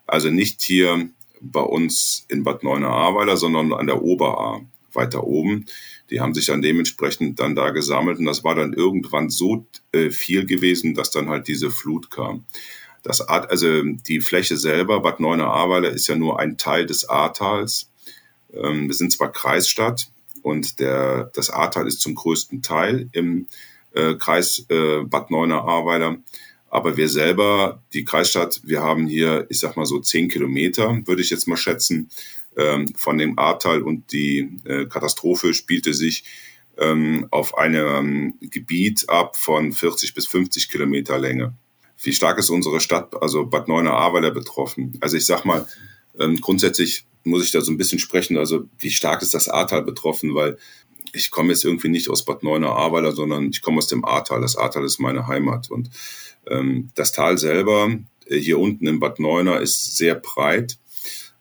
also 0.08 0.30
nicht 0.30 0.62
hier 0.62 1.10
bei 1.42 1.62
uns 1.62 2.26
in 2.30 2.44
Bad 2.44 2.64
Neuenahr-Ahrweiler, 2.64 3.38
sondern 3.38 3.74
an 3.74 3.88
der 3.88 4.02
Oberahr 4.02 4.66
weiter 4.94 5.26
oben. 5.26 5.66
Die 6.10 6.22
haben 6.22 6.34
sich 6.34 6.46
dann 6.46 6.62
dementsprechend 6.62 7.40
dann 7.40 7.56
da 7.56 7.72
gesammelt 7.72 8.20
und 8.20 8.26
das 8.26 8.44
war 8.44 8.56
dann 8.56 8.74
irgendwann 8.74 9.30
so 9.30 9.66
äh, 9.92 10.10
viel 10.12 10.46
gewesen, 10.46 10.94
dass 10.94 11.12
dann 11.12 11.30
halt 11.30 11.48
diese 11.48 11.72
Flut 11.72 12.10
kam. 12.10 12.46
Das 13.06 13.22
Art, 13.22 13.52
also 13.52 13.84
die 13.84 14.20
Fläche 14.20 14.58
selber, 14.58 15.00
Bad 15.00 15.20
Neuenahr-Ahrweiler, 15.20 15.92
ist 15.92 16.08
ja 16.08 16.16
nur 16.16 16.40
ein 16.40 16.58
Teil 16.58 16.88
des 16.88 17.08
Ahrtals. 17.08 17.92
Ähm, 18.52 18.88
wir 18.88 18.96
sind 18.96 19.12
zwar 19.12 19.32
Kreisstadt 19.32 20.10
und 20.42 20.80
der, 20.80 21.30
das 21.36 21.52
Ahrtal 21.52 21.88
ist 21.88 22.02
zum 22.02 22.16
größten 22.16 22.64
Teil 22.64 23.08
im 23.12 23.46
äh, 23.94 24.16
Kreis 24.16 24.66
äh, 24.70 25.04
Bad 25.04 25.30
Neuenahr-Ahrweiler. 25.30 26.18
Aber 26.72 26.98
wir 26.98 27.08
selber, 27.08 27.80
die 27.94 28.06
Kreisstadt, 28.06 28.62
wir 28.64 28.82
haben 28.82 29.06
hier, 29.06 29.46
ich 29.50 29.60
sag 29.60 29.78
mal 29.78 29.86
so 29.86 30.00
zehn 30.00 30.28
Kilometer, 30.28 31.00
würde 31.06 31.22
ich 31.22 31.30
jetzt 31.30 31.48
mal 31.48 31.58
schätzen, 31.58 32.10
ähm, 32.58 32.92
von 32.96 33.20
dem 33.20 33.38
Ahrtal 33.38 33.84
und 33.84 34.12
die 34.14 34.50
äh, 34.64 34.88
Katastrophe 34.88 35.54
spielte 35.54 35.94
sich 35.94 36.24
ähm, 36.80 37.28
auf 37.30 37.56
einem 37.56 38.34
Gebiet 38.42 39.08
ab 39.10 39.38
von 39.38 39.74
40 39.74 40.16
bis 40.16 40.26
50 40.26 40.70
Kilometer 40.70 41.20
Länge. 41.20 41.54
Wie 42.02 42.14
stark 42.14 42.38
ist 42.38 42.50
unsere 42.50 42.80
Stadt, 42.80 43.22
also 43.22 43.46
Bad 43.46 43.68
Neuenahr-Ahrweiler 43.68 44.32
betroffen? 44.32 44.98
Also 45.02 45.18
ich 45.18 45.26
sag 45.26 45.46
mal, 45.46 45.68
ähm, 46.20 46.40
grundsätzlich 46.42 47.06
muss 47.24 47.44
ich 47.44 47.52
da 47.52 47.62
so 47.62 47.72
ein 47.72 47.78
bisschen 47.78 48.00
sprechen, 48.00 48.38
also 48.38 48.66
wie 48.80 48.92
stark 48.92 49.22
ist 49.22 49.34
das 49.34 49.50
Ahrtal 49.50 49.82
betroffen, 49.82 50.36
weil 50.36 50.58
ich 51.14 51.32
komme 51.32 51.50
jetzt 51.52 51.64
irgendwie 51.64 51.90
nicht 51.90 52.10
aus 52.10 52.26
Bad 52.26 52.44
Neuenahr-Ahrweiler, 52.44 53.14
sondern 53.14 53.50
ich 53.50 53.62
komme 53.62 53.78
aus 53.78 53.88
dem 53.88 54.06
Ahrtal. 54.06 54.42
Das 54.42 54.58
Ahrtal 54.58 54.84
ist 54.84 55.00
meine 55.00 55.28
Heimat 55.28 55.72
und 55.72 55.90
ähm, 56.48 56.90
das 56.96 57.12
Tal 57.12 57.38
selber 57.38 57.90
äh, 58.26 58.38
hier 58.38 58.60
unten 58.60 58.88
in 58.88 59.00
Bad 59.00 59.20
Neuner 59.20 59.62
ist 59.62 59.98
sehr 59.98 60.16
breit. 60.16 60.78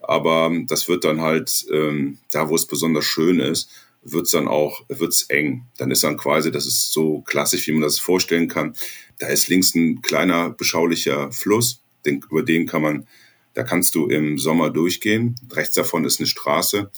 Aber 0.01 0.53
das 0.67 0.89
wird 0.89 1.05
dann 1.05 1.23
halt, 1.23 1.67
ähm, 1.73 2.19
da 2.31 2.49
wo 2.49 2.55
es 2.55 2.67
besonders 2.67 3.07
schön 3.07 3.41
ist, 3.41 3.71
wird's 4.05 4.31
dann 4.31 4.49
auch, 4.49 4.85
wird's 4.89 5.25
eng. 5.25 5.67
Dann 5.79 5.91
ist 5.91 6.05
dann 6.05 6.17
quasi, 6.17 6.51
das 6.53 6.67
ist 6.67 6.93
so 6.93 7.23
klassisch, 7.23 7.67
wie 7.67 7.73
man 7.73 7.83
das 7.83 7.99
vorstellen 7.99 8.49
kann. 8.49 8.75
Da 9.19 9.29
ist 9.29 9.49
links 9.49 9.75
ein 9.75 10.03
kleiner, 10.03 10.51
beschaulicher 10.51 11.33
Fluss, 11.33 11.81
den, 12.05 12.21
über 12.31 12.43
den 12.43 12.67
kann 12.67 12.83
man, 12.83 13.07
da 13.55 13.63
kannst 13.63 13.95
du 13.95 14.07
im 14.09 14.39
Sommer 14.39 14.71
durchgehen. 14.71 15.37
Rechts 15.51 15.75
davon 15.75 16.05
ist 16.05 16.21
eine 16.21 16.27
Straße 16.27 16.91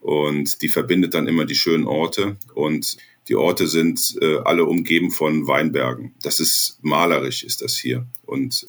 und 0.00 0.62
die 0.62 0.68
verbindet 0.68 1.14
dann 1.14 1.28
immer 1.28 1.44
die 1.44 1.54
schönen 1.54 1.86
Orte 1.86 2.36
und 2.54 2.96
die 3.28 3.36
Orte 3.36 3.66
sind 3.66 4.16
äh, 4.20 4.38
alle 4.44 4.64
umgeben 4.64 5.10
von 5.10 5.46
Weinbergen. 5.46 6.14
Das 6.22 6.40
ist 6.40 6.78
malerisch, 6.82 7.44
ist 7.44 7.62
das 7.62 7.76
hier. 7.76 8.06
Und 8.24 8.66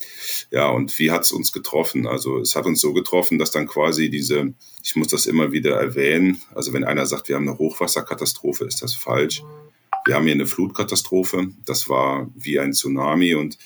ja, 0.52 0.70
und 0.70 0.98
wie 1.00 1.12
hat's 1.12 1.32
uns 1.32 1.52
getroffen? 1.52 2.06
Also 2.06 2.40
es 2.40 2.56
hat 2.56 2.66
uns 2.66 2.82
so 2.82 2.94
getroffen, 2.94 3.40
dass 3.40 3.52
dann 3.52 3.68
quasi 3.68 4.10
diese, 4.10 4.54
ich 4.84 4.96
muss 4.96 5.08
das 5.08 5.26
immer 5.26 5.52
wieder 5.52 5.80
erwähnen, 5.80 6.42
also 6.54 6.74
wenn 6.74 6.84
einer 6.84 7.06
sagt, 7.06 7.30
wir 7.30 7.36
haben 7.36 7.48
eine 7.48 7.58
Hochwasserkatastrophe, 7.58 8.66
ist 8.66 8.82
das 8.84 8.94
falsch. 8.94 9.42
Wir 10.06 10.16
haben 10.16 10.26
hier 10.26 10.34
eine 10.34 10.48
Flutkatastrophe. 10.48 11.50
Das 11.66 11.90
war 11.90 12.30
wie 12.36 12.60
ein 12.60 12.74
Tsunami 12.74 13.36
und 13.36 13.58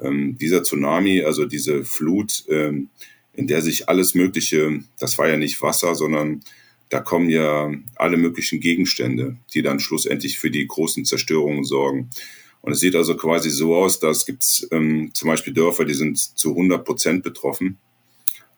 ähm, 0.00 0.36
dieser 0.38 0.62
Tsunami, 0.62 1.22
also 1.22 1.44
diese 1.46 1.84
Flut, 1.84 2.44
ähm, 2.48 2.90
in 3.32 3.46
der 3.46 3.62
sich 3.62 3.88
alles 3.88 4.14
Mögliche, 4.14 4.80
das 4.98 5.18
war 5.18 5.28
ja 5.28 5.36
nicht 5.36 5.60
Wasser, 5.62 5.94
sondern 5.94 6.42
da 6.90 7.00
kommen 7.00 7.30
ja 7.30 7.72
alle 7.94 8.16
möglichen 8.16 8.60
Gegenstände, 8.60 9.36
die 9.54 9.62
dann 9.62 9.80
schlussendlich 9.80 10.38
für 10.38 10.50
die 10.50 10.66
großen 10.66 11.04
Zerstörungen 11.04 11.64
sorgen. 11.64 12.10
Und 12.62 12.72
es 12.72 12.80
sieht 12.80 12.96
also 12.96 13.16
quasi 13.16 13.48
so 13.48 13.74
aus, 13.74 14.00
dass 14.00 14.26
gibt 14.26 14.44
ähm, 14.70 15.10
zum 15.14 15.28
Beispiel 15.28 15.54
Dörfer, 15.54 15.84
die 15.84 15.94
sind 15.94 16.18
zu 16.18 16.50
100 16.50 16.84
Prozent 16.84 17.22
betroffen. 17.22 17.78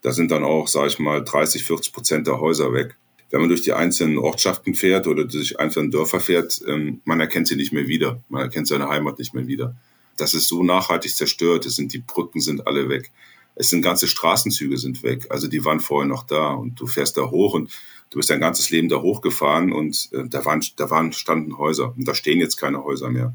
Da 0.01 0.13
sind 0.13 0.31
dann 0.31 0.43
auch, 0.43 0.67
sage 0.67 0.89
ich 0.89 0.99
mal, 0.99 1.23
30, 1.23 1.63
40 1.63 1.93
Prozent 1.93 2.27
der 2.27 2.41
Häuser 2.41 2.73
weg. 2.73 2.97
Wenn 3.31 3.41
man 3.41 3.49
durch 3.49 3.63
die 3.63 3.73
einzelnen 3.73 4.19
Ortschaften 4.19 4.75
fährt 4.75 5.07
oder 5.07 5.25
durch 5.25 5.61
einzelne 5.61 5.91
Dörfer 5.91 6.19
fährt, 6.19 6.61
ähm, 6.67 7.01
man 7.05 7.21
erkennt 7.21 7.49
sie 7.49 7.57
nicht 7.57 7.73
mehr 7.73 7.87
wieder. 7.87 8.23
Man 8.29 8.43
erkennt 8.43 8.67
seine 8.67 8.89
Heimat 8.89 9.19
nicht 9.19 9.35
mehr 9.35 9.47
wieder. 9.47 9.77
Das 10.17 10.35
ist 10.35 10.49
so 10.49 10.63
nachhaltig 10.63 11.15
zerstört. 11.15 11.67
Es 11.67 11.77
sind 11.77 11.93
die 11.93 11.99
Brücken 11.99 12.41
sind 12.41 12.67
alle 12.67 12.89
weg. 12.89 13.11
Es 13.55 13.71
sind 13.71 13.83
ganze 13.83 14.07
Straßenzüge 14.07 14.79
sind 14.79 15.03
weg. 15.03 15.27
Also 15.31 15.49
die 15.49 15.65
waren 15.65 15.81
vorher 15.81 16.09
noch 16.09 16.25
da 16.25 16.53
und 16.53 16.81
du 16.81 16.87
fährst 16.87 17.17
da 17.17 17.31
hoch 17.31 17.55
und 17.55 17.71
du 18.11 18.19
bist 18.19 18.31
dein 18.31 18.41
ganzes 18.41 18.71
Leben 18.71 18.89
da 18.89 19.01
hochgefahren 19.01 19.73
und 19.73 20.09
äh, 20.13 20.29
da 20.29 20.45
waren, 20.45 20.63
da 20.77 20.91
waren, 20.91 21.13
standen 21.13 21.59
Häuser 21.59 21.95
und 21.97 22.07
da 22.07 22.15
stehen 22.15 22.41
jetzt 22.41 22.57
keine 22.57 22.85
Häuser 22.85 23.11
mehr. 23.11 23.35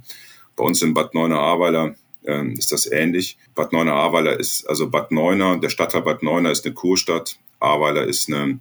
Bei 0.55 0.63
uns 0.63 0.81
in 0.81 0.93
Bad 0.93 1.13
Neuenahr-Ahrweiler 1.13 1.95
äh, 2.25 2.47
ist 2.53 2.71
das 2.71 2.91
ähnlich. 2.91 3.37
Bad 3.55 3.73
Neuenahr-Ahrweiler 3.73 4.39
ist, 4.39 4.67
also 4.67 4.89
Bad 4.89 5.11
Neuenahr, 5.11 5.59
der 5.59 5.69
Stadtteil 5.69 6.01
Bad 6.01 6.23
Neuenahr 6.23 6.51
ist 6.51 6.65
eine 6.65 6.73
Kurstadt. 6.73 7.37
Ahrweiler 7.59 8.05
ist 8.05 8.27
eine, 8.27 8.59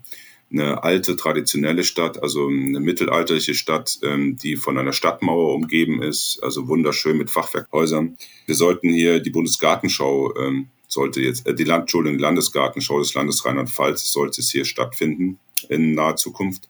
eine 0.50 0.82
alte, 0.82 1.16
traditionelle 1.16 1.84
Stadt, 1.84 2.22
also 2.22 2.48
eine 2.48 2.80
mittelalterliche 2.80 3.54
Stadt, 3.54 3.98
ähm, 4.02 4.36
die 4.36 4.56
von 4.56 4.78
einer 4.78 4.92
Stadtmauer 4.92 5.54
umgeben 5.54 6.02
ist, 6.02 6.38
also 6.42 6.68
wunderschön 6.68 7.18
mit 7.18 7.30
Fachwerkhäusern. 7.30 8.16
Wir 8.46 8.54
sollten 8.54 8.88
hier 8.88 9.20
die 9.20 9.30
Bundesgartenschau 9.30 10.34
ähm, 10.36 10.68
sollte 10.86 11.20
jetzt, 11.20 11.46
äh, 11.46 11.54
die 11.54 11.64
Land, 11.64 11.82
Entschuldigung, 11.82 12.18
die 12.18 12.22
Landesgartenschau 12.22 12.98
des 12.98 13.14
Landes 13.14 13.44
Rheinland-Pfalz 13.44 14.12
sollte 14.12 14.40
es 14.40 14.50
hier 14.50 14.64
stattfinden 14.64 15.38
in 15.68 15.94
naher 15.94 16.16
Zukunft. 16.16 16.68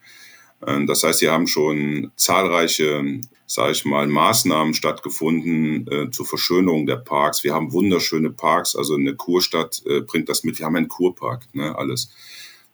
Ähm, 0.66 0.86
das 0.86 1.02
heißt, 1.02 1.20
hier 1.20 1.32
haben 1.32 1.46
schon 1.46 2.10
zahlreiche, 2.16 3.20
sage 3.46 3.72
ich 3.72 3.84
mal, 3.84 4.06
Maßnahmen 4.06 4.74
stattgefunden 4.74 5.86
äh, 5.88 6.10
zur 6.10 6.26
Verschönerung 6.26 6.86
der 6.86 6.96
Parks. 6.96 7.44
Wir 7.44 7.54
haben 7.54 7.72
wunderschöne 7.72 8.30
Parks, 8.30 8.74
also 8.74 8.94
eine 8.94 9.14
Kurstadt 9.14 9.82
äh, 9.86 10.00
bringt 10.00 10.28
das 10.28 10.44
mit. 10.44 10.58
Wir 10.58 10.66
haben 10.66 10.76
einen 10.76 10.88
Kurpark, 10.88 11.46
ne, 11.54 11.76
alles. 11.76 12.10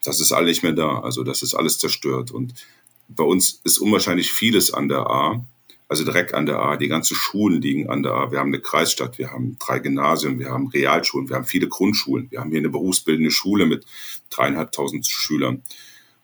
Das 0.04 0.20
ist 0.20 0.32
alles 0.32 0.48
nicht 0.48 0.62
mehr 0.62 0.72
da, 0.72 0.98
also 1.00 1.22
das 1.22 1.42
ist 1.42 1.54
alles 1.54 1.78
zerstört. 1.78 2.30
Und 2.32 2.54
bei 3.08 3.24
uns 3.24 3.60
ist 3.64 3.78
unwahrscheinlich 3.78 4.32
vieles 4.32 4.72
an 4.72 4.88
der 4.88 5.06
A 5.06 5.44
also 5.92 6.04
direkt 6.04 6.32
an 6.32 6.46
der 6.46 6.58
A. 6.58 6.78
Die 6.78 6.88
ganzen 6.88 7.14
Schulen 7.14 7.60
liegen 7.60 7.90
an 7.90 8.02
der 8.02 8.12
A. 8.12 8.32
Wir 8.32 8.38
haben 8.38 8.48
eine 8.48 8.60
Kreisstadt, 8.60 9.18
wir 9.18 9.30
haben 9.30 9.58
drei 9.58 9.78
Gymnasien, 9.78 10.38
wir 10.38 10.48
haben 10.48 10.68
Realschulen, 10.68 11.28
wir 11.28 11.36
haben 11.36 11.44
viele 11.44 11.68
Grundschulen. 11.68 12.30
Wir 12.30 12.40
haben 12.40 12.48
hier 12.48 12.60
eine 12.60 12.70
berufsbildende 12.70 13.30
Schule 13.30 13.66
mit 13.66 13.84
dreieinhalbtausend 14.30 15.06
Schülern. 15.06 15.62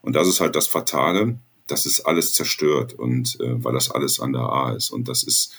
Und 0.01 0.17
das 0.17 0.27
ist 0.27 0.41
halt 0.41 0.57
das 0.57 0.69
Fatale, 0.69 1.39
das 1.67 1.85
ist 1.85 2.01
alles 2.01 2.33
zerstört 2.33 2.95
und 2.95 3.39
äh, 3.41 3.63
weil 3.63 3.75
das 3.75 3.91
alles 3.91 4.21
an 4.21 4.33
der 4.33 4.41
A 4.41 4.73
ist. 4.73 4.89
Und 4.89 5.07
das 5.07 5.23
ist 5.23 5.53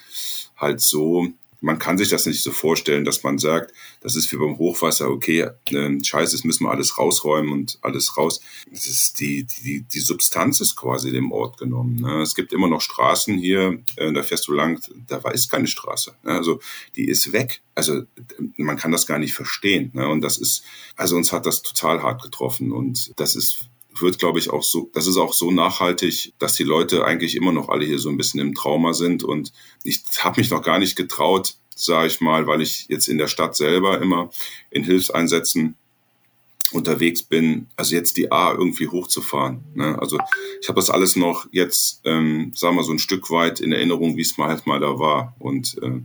halt 0.58 0.82
so, 0.82 1.28
man 1.62 1.80
kann 1.80 1.98
sich 1.98 2.10
das 2.10 2.26
nicht 2.26 2.42
so 2.42 2.52
vorstellen, 2.52 3.06
dass 3.06 3.24
man 3.24 3.38
sagt, 3.38 3.74
das 4.02 4.16
ist 4.16 4.32
wie 4.32 4.38
beim 4.38 4.58
Hochwasser, 4.58 5.10
okay, 5.10 5.50
äh, 5.72 6.04
scheiße, 6.04 6.36
das 6.36 6.44
müssen 6.44 6.66
wir 6.66 6.72
alles 6.72 6.98
rausräumen 6.98 7.52
und 7.52 7.80
alles 7.82 8.18
raus. 8.18 8.42
Das 8.72 8.88
ist 8.88 9.20
die, 9.20 9.44
die, 9.44 9.82
die 9.82 10.00
Substanz 10.00 10.62
ist 10.62 10.76
quasi 10.76 11.12
dem 11.12 11.32
Ort 11.32 11.58
genommen. 11.58 12.02
Ne? 12.02 12.22
Es 12.22 12.36
gibt 12.36 12.54
immer 12.54 12.68
noch 12.68 12.82
Straßen 12.82 13.38
hier, 13.38 13.82
äh, 13.98 14.12
da 14.14 14.24
fährst 14.24 14.48
du 14.48 14.54
lang, 14.54 14.82
da 15.08 15.18
ist 15.32 15.52
keine 15.52 15.68
Straße. 15.68 16.16
Ne? 16.24 16.32
Also 16.32 16.60
die 16.96 17.08
ist 17.08 17.34
weg. 17.34 17.62
Also 17.76 18.04
man 18.58 18.78
kann 18.78 18.92
das 18.92 19.08
gar 19.08 19.20
nicht 19.20 19.34
verstehen. 19.34 19.92
Ne? 19.94 20.08
Und 20.08 20.22
das 20.22 20.38
ist, 20.38 20.64
also 20.96 21.16
uns 21.16 21.32
hat 21.32 21.46
das 21.46 21.62
total 21.62 22.02
hart 22.02 22.22
getroffen 22.22 22.72
und 22.72 23.12
das 23.20 23.36
ist 23.36 23.69
wird, 24.02 24.20
glaube 24.20 24.40
ich, 24.40 24.50
auch 24.50 24.64
so, 24.64 24.90
das 24.94 25.08
ist 25.08 25.18
auch 25.18 25.34
so 25.34 25.52
nachhaltig, 25.52 26.34
dass 26.40 26.56
die 26.56 26.64
Leute 26.64 27.06
eigentlich 27.06 27.36
immer 27.36 27.52
noch 27.52 27.70
alle 27.70 27.86
hier 27.86 28.00
so 28.00 28.10
ein 28.10 28.18
bisschen 28.18 28.40
im 28.40 28.56
Trauma 28.56 28.94
sind. 28.94 29.24
Und 29.24 29.54
ich 29.84 30.02
habe 30.20 30.40
mich 30.40 30.50
noch 30.50 30.62
gar 30.62 30.80
nicht 30.80 30.96
getraut, 30.96 31.56
sage 31.76 32.08
ich 32.08 32.22
mal, 32.22 32.48
weil 32.48 32.62
ich 32.62 32.86
jetzt 32.90 33.08
in 33.08 33.18
der 33.18 33.28
Stadt 33.28 33.56
selber 33.56 34.02
immer 34.02 34.30
in 34.70 34.84
Hilfseinsätzen 34.84 35.76
unterwegs 36.72 37.24
bin, 37.24 37.68
also 37.76 37.96
jetzt 37.96 38.18
die 38.18 38.32
A 38.32 38.52
irgendwie 38.52 38.88
hochzufahren. 38.88 39.64
Ne? 39.74 39.98
Also 40.00 40.20
ich 40.62 40.68
habe 40.68 40.80
das 40.80 40.90
alles 40.90 41.16
noch 41.16 41.48
jetzt, 41.52 42.02
ähm, 42.06 42.52
sagen 42.56 42.76
wir 42.76 42.84
so 42.84 42.92
ein 42.92 43.00
Stück 43.00 43.32
weit 43.32 43.60
in 43.60 43.72
Erinnerung, 43.72 44.18
wie 44.18 44.22
es 44.22 44.38
mal 44.38 44.50
halt 44.50 44.68
mal 44.68 44.80
da 44.80 45.00
war. 45.00 45.36
Und 45.40 45.78
äh, 45.82 46.02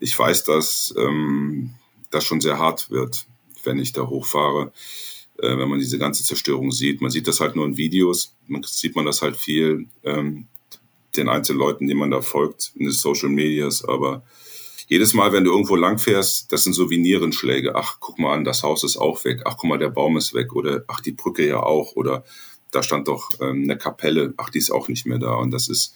ich 0.00 0.16
weiß, 0.18 0.44
dass 0.44 0.94
ähm, 0.96 1.74
das 2.10 2.24
schon 2.24 2.40
sehr 2.40 2.58
hart 2.58 2.90
wird, 2.90 3.26
wenn 3.64 3.78
ich 3.78 3.92
da 3.92 4.06
hochfahre 4.06 4.72
äh, 5.38 5.56
wenn 5.56 5.68
man 5.68 5.78
diese 5.78 5.98
ganze 5.98 6.24
Zerstörung 6.24 6.70
sieht. 6.70 7.00
Man 7.00 7.10
sieht 7.10 7.28
das 7.28 7.40
halt 7.40 7.56
nur 7.56 7.66
in 7.66 7.76
Videos, 7.76 8.34
man 8.46 8.62
sieht 8.62 8.96
man 8.96 9.04
das 9.04 9.22
halt 9.22 9.36
viel 9.36 9.86
ähm, 10.02 10.46
den 11.16 11.28
einzelnen 11.28 11.60
Leuten, 11.60 11.86
denen 11.86 12.00
man 12.00 12.10
da 12.10 12.22
folgt 12.22 12.72
in 12.74 12.84
den 12.84 12.92
Social 12.92 13.28
Medias, 13.28 13.84
aber 13.84 14.24
jedes 14.88 15.14
Mal, 15.14 15.32
wenn 15.32 15.44
du 15.44 15.50
irgendwo 15.50 15.76
langfährst, 15.76 16.52
das 16.52 16.64
sind 16.64 16.74
so 16.74 16.90
wie 16.90 16.98
Nierenschläge. 16.98 17.74
Ach, 17.74 17.96
guck 18.00 18.18
mal 18.18 18.34
an, 18.34 18.44
das 18.44 18.62
Haus 18.62 18.84
ist 18.84 18.96
auch 18.96 19.24
weg. 19.24 19.42
Ach, 19.44 19.56
guck 19.56 19.70
mal, 19.70 19.78
der 19.78 19.88
Baum 19.88 20.16
ist 20.16 20.34
weg. 20.34 20.54
Oder 20.54 20.84
ach, 20.88 21.00
die 21.00 21.12
Brücke 21.12 21.46
ja 21.46 21.62
auch. 21.62 21.96
Oder 21.96 22.24
da 22.70 22.82
stand 22.82 23.08
doch 23.08 23.30
ähm, 23.40 23.62
eine 23.64 23.78
Kapelle. 23.78 24.34
Ach, 24.36 24.50
die 24.50 24.58
ist 24.58 24.70
auch 24.70 24.88
nicht 24.88 25.06
mehr 25.06 25.18
da. 25.18 25.34
Und 25.36 25.52
das 25.52 25.68
ist, 25.68 25.94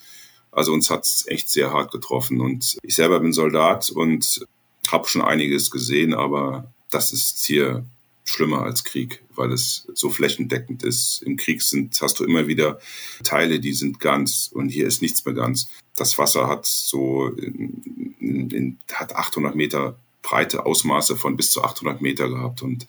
also 0.51 0.73
uns 0.73 0.89
hat's 0.89 1.25
echt 1.27 1.49
sehr 1.49 1.71
hart 1.71 1.91
getroffen. 1.91 2.41
Und 2.41 2.77
ich 2.81 2.95
selber 2.95 3.19
bin 3.19 3.31
Soldat 3.31 3.91
und 3.91 4.45
habe 4.91 5.07
schon 5.07 5.21
einiges 5.21 5.69
gesehen, 5.69 6.15
aber 6.15 6.73
das 6.89 7.13
ist 7.13 7.45
hier 7.45 7.85
schlimmer 8.29 8.61
als 8.61 8.83
Krieg, 8.83 9.23
weil 9.35 9.51
es 9.51 9.87
so 9.93 10.09
flächendeckend 10.09 10.83
ist. 10.83 11.23
Im 11.23 11.35
Krieg 11.35 11.61
sind, 11.61 11.99
hast 12.01 12.19
du 12.19 12.23
immer 12.23 12.47
wieder 12.47 12.79
Teile, 13.23 13.59
die 13.59 13.73
sind 13.73 13.99
ganz 13.99 14.49
und 14.53 14.69
hier 14.69 14.85
ist 14.85 15.01
nichts 15.01 15.25
mehr 15.25 15.33
ganz. 15.33 15.69
Das 15.95 16.17
Wasser 16.17 16.47
hat 16.47 16.65
so, 16.65 17.27
in, 17.29 18.49
in, 18.51 18.77
hat 18.93 19.15
800 19.15 19.55
Meter 19.55 19.99
breite 20.21 20.65
Ausmaße 20.65 21.15
von 21.15 21.35
bis 21.35 21.51
zu 21.51 21.63
800 21.63 22.01
Meter 22.01 22.29
gehabt 22.29 22.61
und 22.61 22.87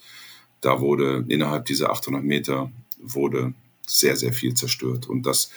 da 0.60 0.80
wurde 0.80 1.24
innerhalb 1.28 1.64
dieser 1.64 1.90
800 1.90 2.22
Meter 2.22 2.70
wurde 2.98 3.54
sehr, 3.86 4.16
sehr 4.16 4.34
viel 4.34 4.54
zerstört 4.54 5.08
und 5.08 5.24
das 5.24 5.50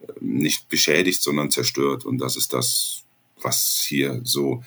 äh, 0.00 0.12
nicht 0.20 0.70
beschädigt, 0.70 1.22
sondern 1.22 1.50
zerstört 1.50 2.06
und 2.06 2.18
das 2.18 2.36
ist 2.36 2.54
das, 2.54 3.04
was 3.42 3.84
hier 3.86 4.22
so 4.24 4.64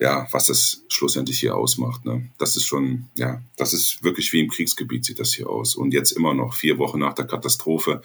ja, 0.00 0.26
was 0.30 0.46
das 0.46 0.82
schlussendlich 0.88 1.40
hier 1.40 1.54
ausmacht. 1.54 2.06
Ne? 2.06 2.30
Das 2.38 2.56
ist 2.56 2.64
schon, 2.64 3.10
ja, 3.16 3.42
das 3.56 3.74
ist 3.74 4.02
wirklich 4.02 4.32
wie 4.32 4.40
im 4.40 4.48
Kriegsgebiet 4.48 5.04
sieht 5.04 5.20
das 5.20 5.34
hier 5.34 5.50
aus. 5.50 5.76
Und 5.76 5.92
jetzt 5.92 6.12
immer 6.12 6.32
noch 6.32 6.54
vier 6.54 6.78
Wochen 6.78 6.98
nach 6.98 7.12
der 7.12 7.26
Katastrophe, 7.26 8.00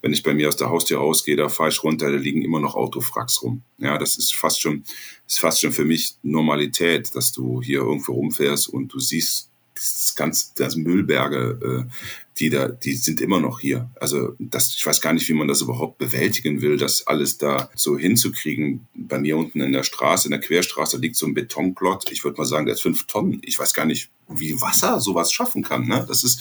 wenn 0.00 0.12
ich 0.12 0.22
bei 0.22 0.32
mir 0.32 0.46
aus 0.46 0.56
der 0.56 0.70
Haustür 0.70 1.00
ausgehe, 1.00 1.34
da 1.34 1.48
fahre 1.48 1.70
ich 1.70 1.82
runter, 1.82 2.10
da 2.10 2.16
liegen 2.16 2.42
immer 2.42 2.60
noch 2.60 2.76
Autofracks 2.76 3.42
rum. 3.42 3.62
Ja, 3.78 3.98
das 3.98 4.16
ist 4.16 4.36
fast 4.36 4.60
schon, 4.60 4.84
ist 5.26 5.40
fast 5.40 5.60
schon 5.60 5.72
für 5.72 5.84
mich 5.84 6.14
Normalität, 6.22 7.16
dass 7.16 7.32
du 7.32 7.60
hier 7.60 7.80
irgendwo 7.80 8.12
rumfährst 8.12 8.68
und 8.68 8.88
du 8.92 9.00
siehst 9.00 9.49
ganz, 10.16 10.54
das 10.54 10.76
Müllberge, 10.76 11.86
äh, 11.88 11.90
die 12.38 12.50
da, 12.50 12.68
die 12.68 12.94
sind 12.94 13.20
immer 13.20 13.40
noch 13.40 13.60
hier. 13.60 13.90
Also 14.00 14.34
das, 14.38 14.74
ich 14.74 14.86
weiß 14.86 15.00
gar 15.00 15.12
nicht, 15.12 15.28
wie 15.28 15.34
man 15.34 15.48
das 15.48 15.60
überhaupt 15.60 15.98
bewältigen 15.98 16.62
will, 16.62 16.76
das 16.76 17.06
alles 17.06 17.38
da 17.38 17.70
so 17.74 17.98
hinzukriegen. 17.98 18.86
Bei 18.94 19.18
mir 19.18 19.36
unten 19.36 19.60
in 19.60 19.72
der 19.72 19.82
Straße, 19.82 20.28
in 20.28 20.32
der 20.32 20.40
Querstraße 20.40 20.96
liegt 20.98 21.16
so 21.16 21.26
ein 21.26 21.34
Betonplot. 21.34 22.10
Ich 22.10 22.24
würde 22.24 22.38
mal 22.38 22.46
sagen, 22.46 22.66
der 22.66 22.74
ist 22.74 22.82
fünf 22.82 23.06
Tonnen. 23.06 23.40
Ich 23.44 23.58
weiß 23.58 23.74
gar 23.74 23.84
nicht, 23.84 24.10
wie 24.28 24.60
Wasser 24.60 25.00
sowas 25.00 25.32
schaffen 25.32 25.62
kann. 25.62 25.86
Ne? 25.86 26.04
Das 26.08 26.24
ist 26.24 26.40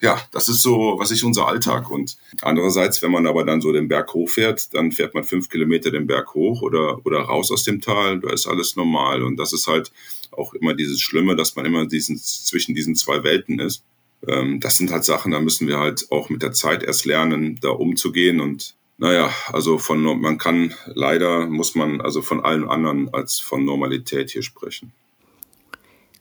ja, 0.00 0.20
das 0.30 0.48
ist 0.48 0.62
so, 0.62 0.96
was 0.98 1.10
ist 1.10 1.24
unser 1.24 1.46
Alltag. 1.48 1.90
Und 1.90 2.16
andererseits, 2.42 3.02
wenn 3.02 3.10
man 3.10 3.26
aber 3.26 3.44
dann 3.44 3.60
so 3.60 3.72
den 3.72 3.88
Berg 3.88 4.14
hochfährt, 4.14 4.72
dann 4.74 4.92
fährt 4.92 5.14
man 5.14 5.24
fünf 5.24 5.48
Kilometer 5.48 5.90
den 5.90 6.06
Berg 6.06 6.34
hoch 6.34 6.62
oder, 6.62 7.04
oder 7.04 7.20
raus 7.20 7.50
aus 7.50 7.64
dem 7.64 7.80
Tal, 7.80 8.20
da 8.20 8.30
ist 8.30 8.46
alles 8.46 8.76
normal. 8.76 9.22
Und 9.22 9.36
das 9.36 9.52
ist 9.52 9.66
halt 9.66 9.90
auch 10.38 10.54
immer 10.54 10.74
dieses 10.74 11.00
Schlimme, 11.00 11.36
dass 11.36 11.56
man 11.56 11.64
immer 11.66 11.86
diesen, 11.86 12.16
zwischen 12.18 12.74
diesen 12.74 12.94
zwei 12.94 13.22
Welten 13.24 13.58
ist. 13.58 13.84
Ähm, 14.26 14.60
das 14.60 14.76
sind 14.76 14.90
halt 14.90 15.04
Sachen, 15.04 15.32
da 15.32 15.40
müssen 15.40 15.68
wir 15.68 15.78
halt 15.78 16.06
auch 16.10 16.30
mit 16.30 16.42
der 16.42 16.52
Zeit 16.52 16.82
erst 16.82 17.04
lernen, 17.04 17.58
da 17.60 17.70
umzugehen 17.70 18.40
und 18.40 18.74
naja, 19.00 19.30
also 19.52 19.78
von 19.78 20.02
man 20.20 20.38
kann 20.38 20.74
leider 20.86 21.46
muss 21.46 21.76
man 21.76 22.00
also 22.00 22.20
von 22.20 22.44
allen 22.44 22.68
anderen 22.68 23.14
als 23.14 23.38
von 23.38 23.64
Normalität 23.64 24.30
hier 24.30 24.42
sprechen. 24.42 24.92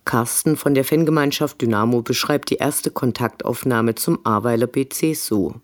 Carsten 0.06 0.56
von 0.56 0.76
der 0.76 0.86
Fangemeinschaft 0.86 1.60
Dynamo 1.60 2.04
beschreibt 2.04 2.52
die 2.52 2.58
erste 2.58 2.92
Kontaktaufnahme 2.92 3.96
zum 3.96 4.26
Ahrweiler 4.26 4.68
BC 4.68 5.16
so. 5.16 5.60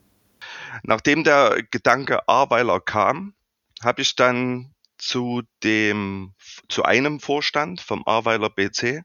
Nachdem 0.83 1.23
der 1.23 1.63
Gedanke 1.69 2.27
Ahrweiler 2.27 2.79
kam, 2.79 3.33
habe 3.81 4.01
ich 4.01 4.15
dann 4.15 4.72
zu 5.07 5.43
dem, 5.63 6.33
zu 6.69 6.83
einem 6.83 7.19
Vorstand 7.19 7.81
vom 7.81 8.03
Ahrweiler 8.05 8.49
BC 8.49 9.03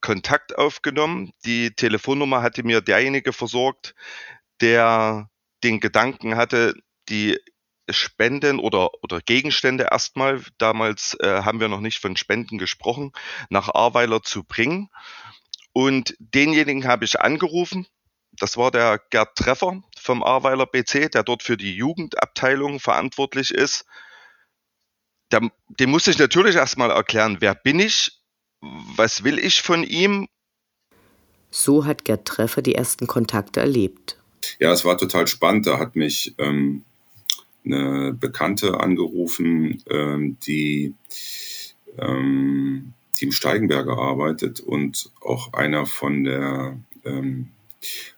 Kontakt 0.00 0.56
aufgenommen. 0.56 1.32
Die 1.44 1.70
Telefonnummer 1.70 2.42
hatte 2.42 2.62
mir 2.62 2.80
derjenige 2.80 3.32
versorgt, 3.32 3.94
der 4.60 5.30
den 5.64 5.80
Gedanken 5.80 6.36
hatte, 6.36 6.74
die 7.08 7.38
Spenden 7.90 8.58
oder, 8.58 8.90
oder 9.02 9.20
Gegenstände 9.20 9.88
erstmal, 9.90 10.42
damals 10.58 11.16
äh, 11.20 11.42
haben 11.42 11.60
wir 11.60 11.68
noch 11.68 11.80
nicht 11.80 11.98
von 11.98 12.16
Spenden 12.16 12.58
gesprochen, 12.58 13.12
nach 13.48 13.70
Ahrweiler 13.70 14.22
zu 14.22 14.44
bringen. 14.44 14.90
Und 15.72 16.14
denjenigen 16.18 16.86
habe 16.86 17.04
ich 17.04 17.20
angerufen. 17.20 17.86
Das 18.32 18.56
war 18.56 18.70
der 18.70 19.00
Gerd 19.10 19.36
Treffer 19.36 19.82
vom 19.98 20.22
Ahrweiler 20.22 20.66
BC, 20.66 21.10
der 21.10 21.22
dort 21.22 21.42
für 21.42 21.56
die 21.56 21.74
Jugendabteilung 21.74 22.78
verantwortlich 22.78 23.52
ist. 23.52 23.86
Der, 25.32 25.50
dem 25.68 25.90
musste 25.90 26.10
ich 26.10 26.18
natürlich 26.18 26.56
erstmal 26.56 26.90
erklären, 26.90 27.38
wer 27.40 27.54
bin 27.54 27.80
ich, 27.80 28.20
was 28.60 29.24
will 29.24 29.38
ich 29.38 29.62
von 29.62 29.84
ihm. 29.84 30.26
So 31.50 31.84
hat 31.84 32.04
Gerd 32.04 32.26
Treffer 32.26 32.62
die 32.62 32.74
ersten 32.74 33.06
Kontakte 33.06 33.60
erlebt. 33.60 34.18
Ja, 34.58 34.72
es 34.72 34.84
war 34.84 34.98
total 34.98 35.26
spannend. 35.26 35.66
Da 35.66 35.78
hat 35.78 35.96
mich 35.96 36.34
ähm, 36.38 36.84
eine 37.64 38.12
Bekannte 38.12 38.80
angerufen, 38.80 39.82
ähm, 39.90 40.38
die, 40.46 40.94
ähm, 41.98 42.94
die 43.16 43.24
im 43.26 43.32
Steigenberger 43.32 43.98
arbeitet 43.98 44.60
und 44.60 45.10
auch 45.20 45.52
einer 45.52 45.86
von 45.86 46.24
der 46.24 46.78
ähm, 47.04 47.50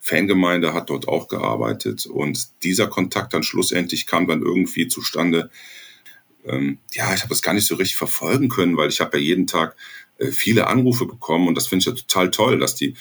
Fangemeinde 0.01 0.73
hat 0.73 0.91
dort 0.91 1.07
auch 1.09 1.29
gearbeitet 1.29 2.07
und 2.07 2.63
dieser 2.63 2.87
Kontakt 2.87 3.35
dann 3.35 3.43
schlussendlich 3.43 4.07
kam 4.07 4.27
dann 4.27 4.43
irgendwie 4.43 4.89
zustande. 4.89 5.51
Ähm, 6.45 6.79
ja, 6.93 7.13
ich 7.15 7.21
habe 7.21 7.31
das 7.31 7.43
gar 7.43 7.55
nicht 7.55 7.67
so 7.67 7.75
richtig 7.75 7.97
verfolgen 7.97 8.49
können, 8.49 8.77
weil 8.77 8.89
ich 8.89 9.01
habe 9.01 9.19
ja 9.19 9.23
jeden 9.23 9.47
Tag 9.47 9.77
äh, 10.19 10.31
viele 10.31 10.67
Anrufe 10.67 11.07
bekommen 11.07 11.49
und 11.49 11.55
das 11.55 11.67
finde 11.67 11.81
ich 11.81 11.87
ja 11.87 11.93
total 11.93 12.31
toll, 12.31 12.59
dass 12.59 12.75
die 12.75 12.95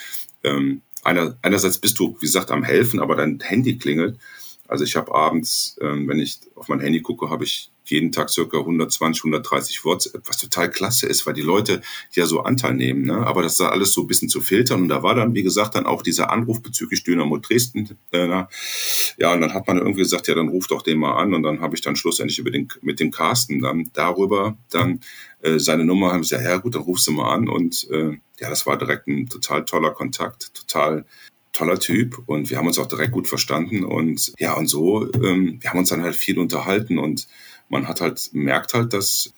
ähm, 0.44 0.82
einer, 1.04 1.38
einerseits 1.42 1.78
bist 1.78 2.00
du, 2.00 2.16
wie 2.20 2.26
gesagt, 2.26 2.52
am 2.52 2.64
helfen, 2.64 3.00
aber 3.00 3.16
dein 3.16 3.40
Handy 3.40 3.78
klingelt. 3.78 4.18
Also 4.68 4.84
ich 4.84 4.96
habe 4.96 5.14
abends, 5.16 5.78
ähm, 5.82 6.08
wenn 6.08 6.20
ich 6.20 6.40
auf 6.56 6.68
mein 6.68 6.80
Handy 6.80 7.02
gucke, 7.02 7.30
habe 7.30 7.44
ich 7.44 7.72
jeden 7.90 8.12
Tag 8.12 8.30
circa 8.30 8.58
120, 8.58 9.24
130 9.24 9.86
WhatsApp, 9.86 10.22
was 10.28 10.38
total 10.38 10.70
klasse 10.70 11.08
ist, 11.08 11.26
weil 11.26 11.34
die 11.34 11.42
Leute 11.42 11.82
ja 12.14 12.26
so 12.26 12.42
Anteil 12.42 12.74
nehmen. 12.74 13.06
Ne? 13.06 13.18
Aber 13.18 13.42
das 13.42 13.58
da 13.58 13.70
alles 13.70 13.94
so 13.94 14.02
ein 14.02 14.08
bisschen 14.08 14.30
zu 14.30 14.42
filtern. 14.42 14.82
Und 14.82 14.90
da 14.90 15.04
war 15.04 15.16
dann, 15.16 15.34
wie 15.34 15.44
gesagt, 15.44 15.76
dann 15.76 15.86
auch 15.86 16.02
dieser 16.02 16.32
Anruf 16.32 16.62
bezüglich 16.62 17.04
Dynamo 17.04 17.38
Dresden. 17.38 17.98
Äh, 18.12 18.28
ja, 18.28 19.34
und 19.34 19.42
dann 19.42 19.54
hat 19.54 19.68
man 19.68 19.78
irgendwie 19.78 20.02
gesagt, 20.02 20.28
ja, 20.28 20.36
dann 20.36 20.50
ruft 20.50 20.72
doch 20.72 20.82
den 20.82 21.00
mal 21.00 21.16
an. 21.16 21.34
Und 21.34 21.44
dann 21.44 21.62
habe 21.62 21.76
ich 21.76 21.82
dann 21.82 21.96
schlussendlich 21.96 22.40
über 22.40 22.52
den, 22.52 22.68
mit 22.82 23.00
dem 23.00 23.12
Carsten 23.12 23.60
dann 23.62 23.90
darüber 23.94 24.58
dann 24.72 25.02
äh, 25.42 25.60
seine 25.60 25.86
Nummer, 25.86 26.12
haben 26.12 26.22
gesagt, 26.22 26.44
ja 26.44 26.58
gut, 26.58 26.76
dann 26.76 26.84
rufst 26.84 27.08
du 27.08 27.12
mal 27.12 27.34
an. 27.34 27.50
Und 27.50 27.88
äh, 27.92 28.18
ja, 28.40 28.50
das 28.50 28.66
war 28.66 28.78
direkt 28.78 29.08
ein 29.08 29.28
total 29.28 29.66
toller 29.66 29.92
Kontakt, 29.92 30.54
total 30.54 31.06
toller 31.52 31.80
Typ 31.80 32.22
und 32.28 32.50
wir 32.50 32.58
haben 32.58 32.68
uns 32.68 32.80
auch 32.80 32.88
direkt 32.88 33.12
gut 33.12 33.28
verstanden 33.28 33.84
und 33.84 34.34
ja 34.38 34.54
und 34.54 34.68
so, 34.68 35.12
ähm, 35.14 35.58
wir 35.60 35.70
haben 35.70 35.80
uns 35.80 35.90
dann 35.90 36.04
halt 36.04 36.16
viel 36.16 36.40
unterhalten 36.40 37.00
und 37.00 37.28
man 37.70 37.88
hat 37.88 38.02
halt 38.02 38.30
merkt 38.34 38.74
halt, 38.74 38.94
dass 38.94 39.32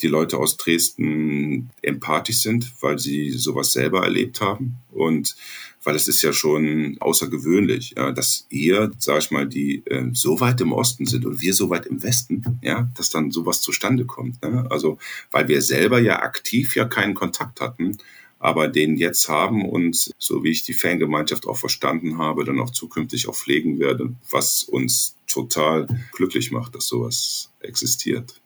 die 0.00 0.08
Leute 0.08 0.38
aus 0.38 0.56
Dresden 0.56 1.70
empathisch 1.82 2.40
sind, 2.40 2.72
weil 2.80 2.98
sie 2.98 3.30
sowas 3.30 3.72
selber 3.72 4.02
erlebt 4.02 4.40
haben 4.40 4.76
und 4.90 5.36
weil 5.84 5.96
es 5.96 6.06
ist 6.06 6.22
ja 6.22 6.32
schon 6.32 6.96
außergewöhnlich, 7.00 7.94
ja, 7.96 8.12
dass 8.12 8.46
ihr, 8.50 8.92
sag 8.98 9.18
ich 9.18 9.30
mal, 9.32 9.48
die 9.48 9.82
äh, 9.86 10.10
so 10.12 10.40
weit 10.40 10.60
im 10.60 10.72
Osten 10.72 11.06
sind 11.06 11.26
und 11.26 11.40
wir 11.40 11.54
so 11.54 11.70
weit 11.70 11.86
im 11.86 12.02
Westen, 12.02 12.60
ja, 12.62 12.88
dass 12.96 13.10
dann 13.10 13.32
sowas 13.32 13.60
zustande 13.62 14.04
kommt. 14.04 14.42
Ne? 14.42 14.64
Also 14.70 14.98
weil 15.32 15.48
wir 15.48 15.60
selber 15.60 15.98
ja 15.98 16.22
aktiv 16.22 16.76
ja 16.76 16.84
keinen 16.84 17.14
Kontakt 17.14 17.60
hatten 17.60 17.98
aber 18.42 18.66
den 18.66 18.96
jetzt 18.96 19.28
haben 19.28 19.64
und 19.64 20.10
so 20.18 20.42
wie 20.42 20.50
ich 20.50 20.64
die 20.64 20.72
Fangemeinschaft 20.72 21.46
auch 21.46 21.56
verstanden 21.56 22.18
habe, 22.18 22.44
dann 22.44 22.58
auch 22.58 22.70
zukünftig 22.70 23.28
auch 23.28 23.36
pflegen 23.36 23.78
werde, 23.78 24.16
was 24.30 24.64
uns 24.64 25.16
total 25.28 25.86
glücklich 26.10 26.50
macht, 26.50 26.74
dass 26.74 26.86
sowas 26.86 27.52
existiert. 27.60 28.40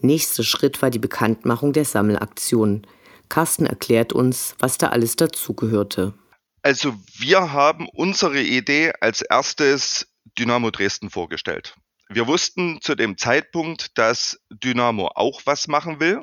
Nächster 0.00 0.44
Schritt 0.44 0.80
war 0.80 0.90
die 0.90 1.00
Bekanntmachung 1.00 1.72
der 1.72 1.84
Sammelaktion. 1.84 2.86
Carsten 3.28 3.66
erklärt 3.66 4.12
uns, 4.12 4.54
was 4.60 4.78
da 4.78 4.88
alles 4.88 5.16
dazugehörte. 5.16 6.14
Also 6.62 6.94
wir 7.18 7.52
haben 7.52 7.88
unsere 7.92 8.40
Idee 8.40 8.92
als 9.00 9.22
erstes 9.22 10.06
Dynamo 10.38 10.70
Dresden 10.70 11.10
vorgestellt. 11.10 11.74
Wir 12.08 12.28
wussten 12.28 12.80
zu 12.80 12.94
dem 12.94 13.18
Zeitpunkt, 13.18 13.98
dass 13.98 14.38
Dynamo 14.50 15.10
auch 15.16 15.42
was 15.46 15.66
machen 15.66 15.98
will. 15.98 16.20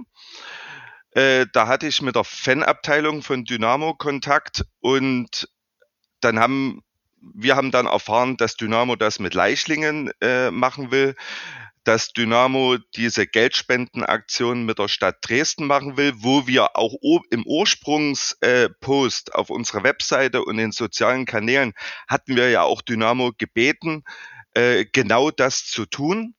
Äh, 1.12 1.48
da 1.54 1.68
hatte 1.68 1.88
ich 1.88 2.02
mit 2.02 2.16
der 2.16 2.24
Fanabteilung 2.24 3.24
von 3.24 3.46
Dynamo 3.46 3.96
Kontakt 3.96 4.66
und 4.80 5.50
dann 6.22 6.40
haben 6.40 6.84
wir 7.22 7.56
haben 7.56 7.72
dann 7.72 7.86
erfahren, 7.86 8.38
dass 8.38 8.56
Dynamo 8.56 8.96
das 8.96 9.20
mit 9.20 9.34
Leichlingen 9.34 10.12
äh, 10.22 10.52
machen 10.52 10.92
will, 10.92 11.16
dass 11.84 12.14
Dynamo 12.14 12.78
diese 12.96 13.26
Geldspendenaktion 13.26 14.66
mit 14.66 14.80
der 14.80 14.88
Stadt 14.88 15.18
Dresden 15.22 15.66
machen 15.66 15.98
will, 15.98 16.14
wo 16.18 16.46
wir 16.46 16.76
auch 16.78 16.94
im 17.30 17.46
Ursprungspost 17.46 19.30
äh, 19.30 19.32
auf 19.34 19.50
unserer 19.50 19.84
Webseite 19.84 20.44
und 20.44 20.60
in 20.60 20.72
sozialen 20.72 21.26
Kanälen 21.26 21.74
hatten 22.08 22.36
wir 22.36 22.50
ja 22.50 22.64
auch 22.64 22.82
Dynamo 22.82 23.32
gebeten, 23.38 24.04
äh, 24.54 24.86
genau 24.92 25.32
das 25.32 25.66
zu 25.66 25.86
tun. 25.86 26.36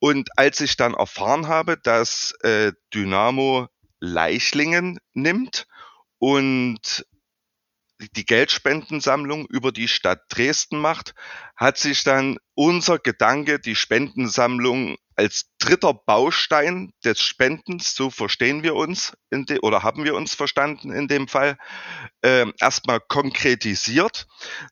Und 0.00 0.28
als 0.36 0.60
ich 0.60 0.76
dann 0.76 0.92
erfahren 0.92 1.48
habe, 1.48 1.78
dass 1.78 2.34
äh, 2.42 2.72
Dynamo 2.92 3.68
Leichlingen 4.04 4.98
nimmt 5.12 5.66
und 6.18 7.06
die 8.16 8.24
Geldspendensammlung 8.24 9.46
über 9.46 9.72
die 9.72 9.88
Stadt 9.88 10.22
Dresden 10.28 10.78
macht, 10.78 11.14
hat 11.56 11.78
sich 11.78 12.04
dann 12.04 12.38
unser 12.54 12.98
Gedanke, 12.98 13.58
die 13.58 13.76
Spendensammlung 13.76 14.96
als 15.16 15.50
dritter 15.58 15.94
Baustein 15.94 16.92
des 17.04 17.20
Spendens, 17.20 17.94
so 17.94 18.10
verstehen 18.10 18.62
wir 18.62 18.74
uns 18.74 19.12
de, 19.30 19.60
oder 19.60 19.82
haben 19.82 20.04
wir 20.04 20.14
uns 20.14 20.34
verstanden 20.34 20.92
in 20.92 21.08
dem 21.08 21.28
Fall, 21.28 21.56
äh, 22.22 22.46
erstmal 22.60 23.00
konkretisiert. 23.00 24.26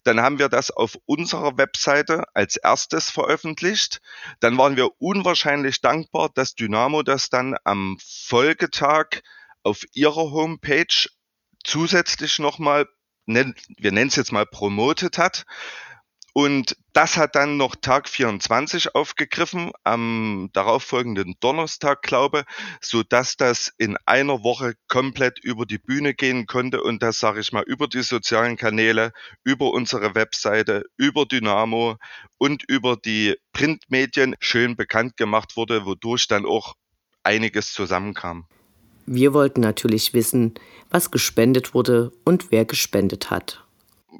Dann 0.04 0.20
haben 0.20 0.38
wir 0.38 0.48
das 0.48 0.70
auf 0.70 0.96
unserer 1.06 1.58
Webseite 1.58 2.24
als 2.34 2.56
erstes 2.56 3.10
veröffentlicht. 3.10 4.00
Dann 4.40 4.58
waren 4.58 4.76
wir 4.76 4.90
unwahrscheinlich 5.00 5.80
dankbar, 5.80 6.30
dass 6.34 6.54
Dynamo 6.54 7.02
das 7.02 7.28
dann 7.28 7.56
am 7.64 7.98
Folgetag 8.00 9.22
auf 9.62 9.84
ihrer 9.92 10.30
Homepage 10.30 11.08
zusätzlich 11.64 12.38
nochmal 12.38 12.86
wir 13.26 13.92
nennen 13.92 14.08
es 14.08 14.16
jetzt 14.16 14.32
mal 14.32 14.46
promotet 14.46 15.18
hat. 15.18 15.44
Und 16.34 16.76
das 16.94 17.18
hat 17.18 17.34
dann 17.34 17.58
noch 17.58 17.76
Tag 17.76 18.08
24 18.08 18.94
aufgegriffen, 18.94 19.70
am 19.84 20.48
darauffolgenden 20.54 21.34
Donnerstag, 21.40 22.00
glaube, 22.02 22.44
so 22.80 23.02
dass 23.02 23.36
das 23.36 23.70
in 23.76 23.98
einer 24.06 24.42
Woche 24.42 24.74
komplett 24.88 25.38
über 25.42 25.66
die 25.66 25.78
Bühne 25.78 26.14
gehen 26.14 26.46
konnte 26.46 26.82
und 26.82 27.02
das 27.02 27.18
sage 27.18 27.40
ich 27.40 27.52
mal 27.52 27.64
über 27.66 27.86
die 27.86 28.02
sozialen 28.02 28.56
Kanäle, 28.56 29.12
über 29.44 29.72
unsere 29.72 30.14
Webseite, 30.14 30.84
über 30.96 31.26
Dynamo 31.26 31.96
und 32.38 32.62
über 32.66 32.96
die 32.96 33.36
Printmedien 33.52 34.34
schön 34.40 34.74
bekannt 34.74 35.18
gemacht 35.18 35.56
wurde, 35.56 35.84
wodurch 35.84 36.28
dann 36.28 36.46
auch 36.46 36.74
einiges 37.24 37.72
zusammenkam. 37.72 38.46
Wir 39.04 39.34
wollten 39.34 39.60
natürlich 39.60 40.14
wissen, 40.14 40.54
was 40.88 41.10
gespendet 41.10 41.74
wurde 41.74 42.12
und 42.24 42.50
wer 42.50 42.64
gespendet 42.64 43.30
hat. 43.30 43.64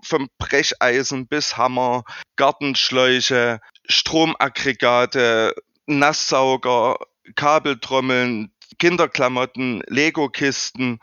Vom 0.04 0.28
Brecheisen 0.38 1.26
bis 1.28 1.56
Hammer, 1.56 2.04
Gartenschläuche, 2.36 3.60
Stromaggregate, 3.88 5.54
Nasssauger, 5.86 6.98
Kabeltrommeln, 7.34 8.52
Kinderklamotten, 8.78 9.82
Lego-Kisten, 9.86 10.98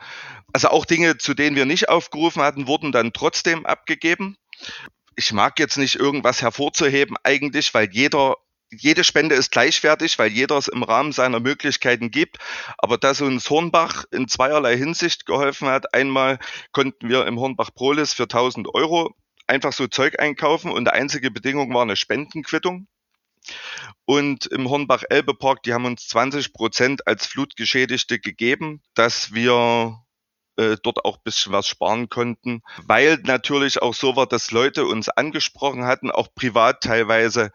also 0.52 0.68
auch 0.68 0.84
Dinge, 0.84 1.18
zu 1.18 1.34
denen 1.34 1.56
wir 1.56 1.66
nicht 1.66 1.88
aufgerufen 1.88 2.42
hatten, 2.42 2.66
wurden 2.66 2.92
dann 2.92 3.12
trotzdem 3.12 3.64
abgegeben. 3.66 4.36
ich 5.16 5.32
mag 5.32 5.58
jetzt 5.58 5.76
nicht 5.76 5.96
irgendwas 5.96 6.42
hervorzuheben 6.42 7.16
eigentlich, 7.24 7.74
weil 7.74 7.88
jeder 7.92 8.36
jede 8.72 9.04
Spende 9.04 9.34
ist 9.34 9.50
gleichwertig, 9.50 10.18
weil 10.18 10.30
jeder 10.30 10.56
es 10.56 10.68
im 10.68 10.82
Rahmen 10.82 11.12
seiner 11.12 11.40
Möglichkeiten 11.40 12.10
gibt. 12.10 12.38
Aber 12.78 12.98
dass 12.98 13.20
uns 13.20 13.48
Hornbach 13.50 14.04
in 14.10 14.28
zweierlei 14.28 14.76
Hinsicht 14.76 15.26
geholfen 15.26 15.68
hat, 15.68 15.94
einmal 15.94 16.38
konnten 16.72 17.08
wir 17.08 17.26
im 17.26 17.38
Hornbach 17.38 17.70
Prolis 17.74 18.12
für 18.12 18.24
1000 18.24 18.74
Euro 18.74 19.14
einfach 19.46 19.72
so 19.72 19.88
Zeug 19.88 20.20
einkaufen 20.20 20.70
und 20.70 20.84
die 20.84 20.92
einzige 20.92 21.30
Bedingung 21.30 21.74
war 21.74 21.82
eine 21.82 21.96
Spendenquittung. 21.96 22.86
Und 24.04 24.46
im 24.46 24.68
Hornbach 24.68 25.02
Elbe 25.08 25.34
Park, 25.34 25.62
die 25.62 25.72
haben 25.72 25.86
uns 25.86 26.06
20 26.08 26.52
Prozent 26.52 27.06
als 27.06 27.26
Flutgeschädigte 27.26 28.18
gegeben, 28.18 28.82
dass 28.94 29.32
wir 29.32 29.98
äh, 30.60 30.76
dort 30.82 31.04
auch 31.04 31.16
bisschen 31.18 31.52
was 31.52 31.66
sparen 31.66 32.08
konnten, 32.10 32.62
weil 32.86 33.18
natürlich 33.24 33.80
auch 33.80 33.94
so 33.94 34.14
war, 34.14 34.26
dass 34.26 34.50
Leute 34.50 34.84
uns 34.84 35.08
angesprochen 35.08 35.84
hatten, 35.84 36.10
auch 36.10 36.28
privat 36.34 36.82
teilweise, 36.82 37.50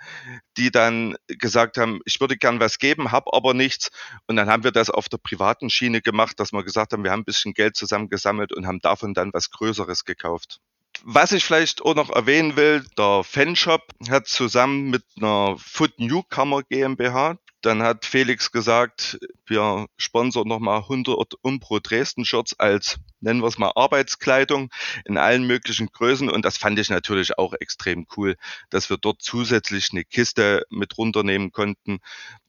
die 0.57 0.71
dann 0.71 1.15
gesagt 1.27 1.77
haben, 1.77 1.99
ich 2.05 2.19
würde 2.19 2.37
gern 2.37 2.59
was 2.59 2.79
geben, 2.79 3.11
habe 3.11 3.31
aber 3.33 3.53
nichts. 3.53 3.91
Und 4.27 4.37
dann 4.37 4.49
haben 4.49 4.63
wir 4.63 4.71
das 4.71 4.89
auf 4.89 5.07
der 5.07 5.17
privaten 5.17 5.69
Schiene 5.69 6.01
gemacht, 6.01 6.39
dass 6.39 6.51
wir 6.51 6.63
gesagt 6.63 6.93
haben, 6.93 7.03
wir 7.03 7.11
haben 7.11 7.21
ein 7.21 7.25
bisschen 7.25 7.53
Geld 7.53 7.75
zusammengesammelt 7.75 8.51
und 8.53 8.65
haben 8.65 8.79
davon 8.79 9.13
dann 9.13 9.31
was 9.33 9.51
Größeres 9.51 10.05
gekauft. 10.05 10.59
Was 11.03 11.33
ich 11.33 11.43
vielleicht 11.43 11.81
auch 11.81 11.93
noch 11.93 12.09
erwähnen 12.09 12.55
will, 12.55 12.85
der 12.97 13.23
Fanshop 13.23 13.83
hat 14.09 14.27
zusammen 14.27 14.89
mit 14.89 15.03
einer 15.17 15.55
Food 15.59 15.99
Newcomer 15.99 16.63
GmbH, 16.63 17.37
dann 17.65 17.81
hat 17.81 18.05
Felix 18.05 18.51
gesagt, 18.51 19.17
wir 19.47 19.87
sponsern 19.97 20.47
nochmal 20.47 20.81
100 20.81 21.33
Umpro 21.41 21.79
Dresden 21.79 22.23
Shirts 22.23 22.57
als, 22.59 22.97
nennen 23.21 23.41
wir 23.41 23.47
es 23.47 23.57
mal, 23.57 23.71
Arbeitskleidung 23.75 24.69
in 25.03 25.17
allen 25.17 25.47
möglichen 25.47 25.87
Größen. 25.87 26.29
Und 26.29 26.45
das 26.45 26.57
fand 26.57 26.77
ich 26.77 26.89
natürlich 26.89 27.39
auch 27.39 27.53
extrem 27.59 28.05
cool, 28.15 28.35
dass 28.69 28.91
wir 28.91 28.97
dort 28.97 29.23
zusätzlich 29.23 29.89
eine 29.91 30.03
Kiste 30.03 30.63
mit 30.69 30.97
runternehmen 30.97 31.51
konnten, 31.51 31.99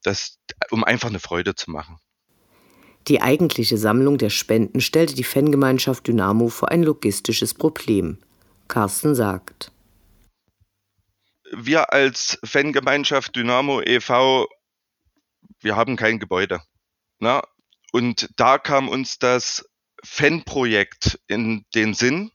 das, 0.03 0.39
um 0.71 0.85
einfach 0.85 1.09
eine 1.09 1.21
Freude 1.21 1.55
zu 1.55 1.71
machen. 1.71 1.99
Die 3.09 3.23
eigentliche 3.23 3.79
Sammlung 3.79 4.19
der 4.19 4.31
Spenden 4.31 4.83
stellte 4.83 5.15
die 5.15 5.25
Fangemeinschaft 5.25 6.07
Dynamo 6.07 6.49
vor 6.49 6.71
ein 6.71 6.83
logistisches 6.83 7.55
Problem. 7.55 8.19
Carsten 8.69 9.15
sagt. 9.15 9.73
Wir 11.53 11.93
als 11.93 12.39
Fangemeinschaft 12.45 13.37
Dynamo 13.37 13.81
e.V 13.81 14.49
wir 15.67 15.75
haben 15.75 15.97
kein 15.97 16.21
Gebäude. 16.21 16.63
Na? 17.19 17.43
Und 17.93 18.29
da 18.37 18.57
kam 18.57 18.89
uns 18.89 19.19
das 19.19 19.69
Fanprojekt 20.05 21.19
in 21.27 21.65
den 21.75 21.93
Sinn, 21.93 22.31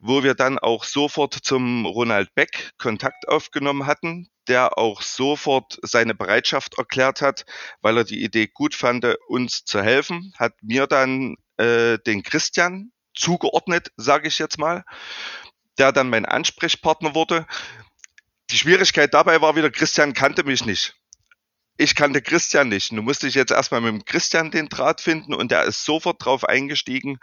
wo 0.00 0.24
wir 0.24 0.34
dann 0.34 0.58
auch 0.58 0.82
sofort 0.82 1.34
zum 1.34 1.86
Ronald 1.86 2.34
Beck 2.34 2.72
Kontakt 2.76 3.28
aufgenommen 3.28 3.86
hatten, 3.86 4.28
der 4.48 4.78
auch 4.78 5.00
sofort 5.02 5.78
seine 5.82 6.16
Bereitschaft 6.16 6.76
erklärt 6.76 7.22
hat, 7.22 7.46
weil 7.82 7.98
er 7.98 8.04
die 8.04 8.24
Idee 8.24 8.48
gut 8.48 8.74
fand, 8.74 9.06
uns 9.28 9.64
zu 9.64 9.80
helfen, 9.80 10.34
hat 10.36 10.54
mir 10.60 10.88
dann 10.88 11.36
äh, 11.58 11.98
den 12.04 12.24
Christian 12.24 12.90
zugeordnet, 13.14 13.92
sage 13.96 14.26
ich 14.26 14.40
jetzt 14.40 14.58
mal, 14.58 14.84
der 15.78 15.92
dann 15.92 16.10
mein 16.10 16.26
Ansprechpartner 16.26 17.14
wurde. 17.14 17.46
Die 18.50 18.58
Schwierigkeit 18.58 19.14
dabei 19.14 19.40
war 19.40 19.54
wieder, 19.54 19.70
Christian 19.70 20.14
kannte 20.14 20.42
mich 20.42 20.66
nicht 20.66 20.96
ich 21.78 21.94
kannte 21.94 22.22
Christian 22.22 22.68
nicht. 22.68 22.90
Du 22.90 23.02
musst 23.02 23.22
dich 23.22 23.34
jetzt 23.34 23.52
erstmal 23.52 23.80
mit 23.80 23.92
dem 23.92 24.04
Christian 24.04 24.50
den 24.50 24.68
Draht 24.68 25.00
finden 25.00 25.34
und 25.34 25.50
der 25.50 25.64
ist 25.64 25.84
sofort 25.84 26.24
drauf 26.24 26.44
eingestiegen, 26.44 27.18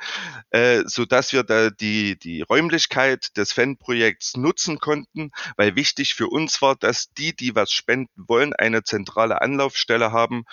äh, 0.51 0.83
so 0.85 1.05
dass 1.05 1.33
wir 1.33 1.43
da 1.43 1.69
die, 1.69 2.17
die 2.17 2.41
Räumlichkeit 2.41 3.35
des 3.37 3.51
Fanprojekts 3.51 4.37
nutzen 4.37 4.79
konnten, 4.79 5.31
weil 5.57 5.75
wichtig 5.75 6.13
für 6.13 6.27
uns 6.27 6.61
war, 6.61 6.75
dass 6.75 7.11
die, 7.13 7.35
die 7.35 7.55
was 7.55 7.71
spenden 7.71 8.25
wollen, 8.27 8.53
eine 8.53 8.83
zentrale 8.83 9.41
Anlaufstelle 9.41 10.11
haben 10.11 10.45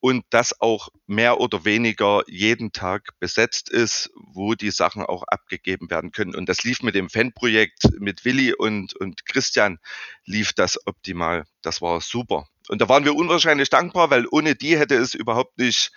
und 0.00 0.24
das 0.30 0.60
auch 0.60 0.88
mehr 1.06 1.40
oder 1.40 1.64
weniger 1.64 2.22
jeden 2.28 2.72
Tag 2.72 3.18
besetzt 3.18 3.68
ist, 3.68 4.10
wo 4.14 4.54
die 4.54 4.70
Sachen 4.70 5.02
auch 5.02 5.24
abgegeben 5.24 5.90
werden 5.90 6.12
können. 6.12 6.34
Und 6.34 6.48
das 6.48 6.62
lief 6.62 6.82
mit 6.82 6.94
dem 6.94 7.10
Fanprojekt 7.10 7.88
mit 7.98 8.24
Willi 8.24 8.54
und, 8.54 8.94
und 8.94 9.26
Christian 9.26 9.78
lief 10.24 10.52
das 10.52 10.86
optimal. 10.86 11.44
Das 11.62 11.82
war 11.82 12.00
super. 12.00 12.46
Und 12.68 12.80
da 12.80 12.88
waren 12.88 13.04
wir 13.04 13.14
unwahrscheinlich 13.14 13.70
dankbar, 13.70 14.10
weil 14.10 14.26
ohne 14.30 14.54
die 14.54 14.78
hätte 14.78 14.94
es 14.94 15.14
überhaupt 15.14 15.58
nicht 15.58 15.92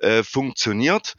äh, 0.00 0.22
funktioniert. 0.22 1.14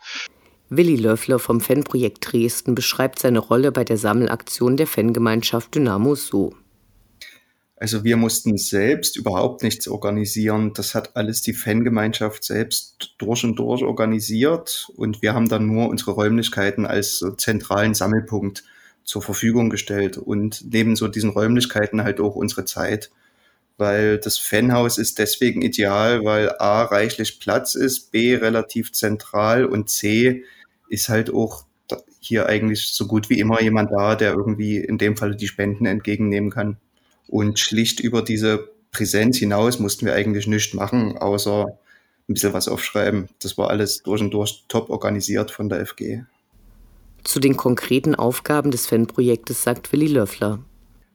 Willi 0.70 0.96
Löffler 0.96 1.40
vom 1.40 1.62
Fanprojekt 1.62 2.32
Dresden 2.32 2.76
beschreibt 2.76 3.20
seine 3.20 3.40
Rolle 3.40 3.72
bei 3.72 3.84
der 3.84 3.98
Sammelaktion 3.98 4.78
der 4.78 4.88
Fangemeinschaft 4.88 5.74
Dynamo 5.74 6.16
so. 6.16 6.54
Also 7.76 8.04
wir 8.04 8.18
mussten 8.18 8.58
selbst 8.58 9.16
überhaupt 9.16 9.64
nichts 9.64 9.88
organisieren. 9.88 10.74
Das 10.74 10.94
hat 10.96 11.16
alles 11.16 11.42
die 11.42 11.54
Fangemeinschaft 11.54 12.44
selbst 12.44 13.16
durch 13.18 13.46
und 13.46 13.56
durch 13.56 13.84
organisiert 13.84 14.90
und 14.96 15.22
wir 15.22 15.34
haben 15.34 15.48
dann 15.48 15.66
nur 15.66 15.88
unsere 15.88 16.12
Räumlichkeiten 16.12 16.86
als 16.86 17.26
zentralen 17.38 17.94
Sammelpunkt 17.94 18.66
zur 19.06 19.22
Verfügung 19.22 19.70
gestellt 19.70 20.18
und 20.18 20.66
neben 20.72 20.98
so 20.98 21.08
diesen 21.08 21.30
Räumlichkeiten 21.30 22.04
halt 22.04 22.20
auch 22.20 22.36
unsere 22.36 22.66
Zeit 22.66 23.10
weil 23.80 24.20
das 24.20 24.38
Fanhaus 24.38 24.98
ist 24.98 25.20
deswegen 25.20 25.62
ideal, 25.62 26.24
weil 26.26 26.52
A 26.60 26.84
reichlich 26.84 27.40
Platz 27.40 27.76
ist, 27.76 28.12
B 28.12 28.36
relativ 28.36 28.92
zentral 28.92 29.66
und 29.66 29.90
C 29.90 30.44
ist 30.90 31.10
halt 31.10 31.34
auch 31.34 31.64
hier 32.20 32.48
eigentlich 32.48 32.88
so 32.88 33.08
gut 33.08 33.30
wie 33.30 33.40
immer 33.40 33.62
jemand 33.62 33.92
da, 33.92 34.16
der 34.16 34.34
irgendwie 34.34 34.78
in 34.78 34.98
dem 34.98 35.16
Fall 35.16 35.36
die 35.36 35.48
Spenden 35.48 35.86
entgegennehmen 35.86 36.52
kann. 36.52 36.78
Und 37.28 37.60
schlicht 37.60 38.00
über 38.00 38.22
diese 38.22 38.70
Präsenz 38.92 39.38
hinaus 39.38 39.80
mussten 39.80 40.06
wir 40.06 40.14
eigentlich 40.14 40.48
nichts 40.48 40.74
machen, 40.74 41.18
außer 41.18 41.66
ein 42.28 42.34
bisschen 42.34 42.54
was 42.54 42.68
aufschreiben. 42.68 43.30
Das 43.42 43.58
war 43.58 43.70
alles 43.70 44.04
durch 44.04 44.22
und 44.22 44.32
durch 44.32 44.66
top 44.68 44.90
organisiert 44.90 45.52
von 45.52 45.70
der 45.70 45.86
FG. 45.86 46.24
Zu 47.24 47.40
den 47.40 47.58
konkreten 47.58 48.16
Aufgaben 48.16 48.72
des 48.72 48.88
Fanprojektes 48.88 49.64
sagt 49.64 49.92
Willi 49.92 50.08
Löffler. 50.08 50.60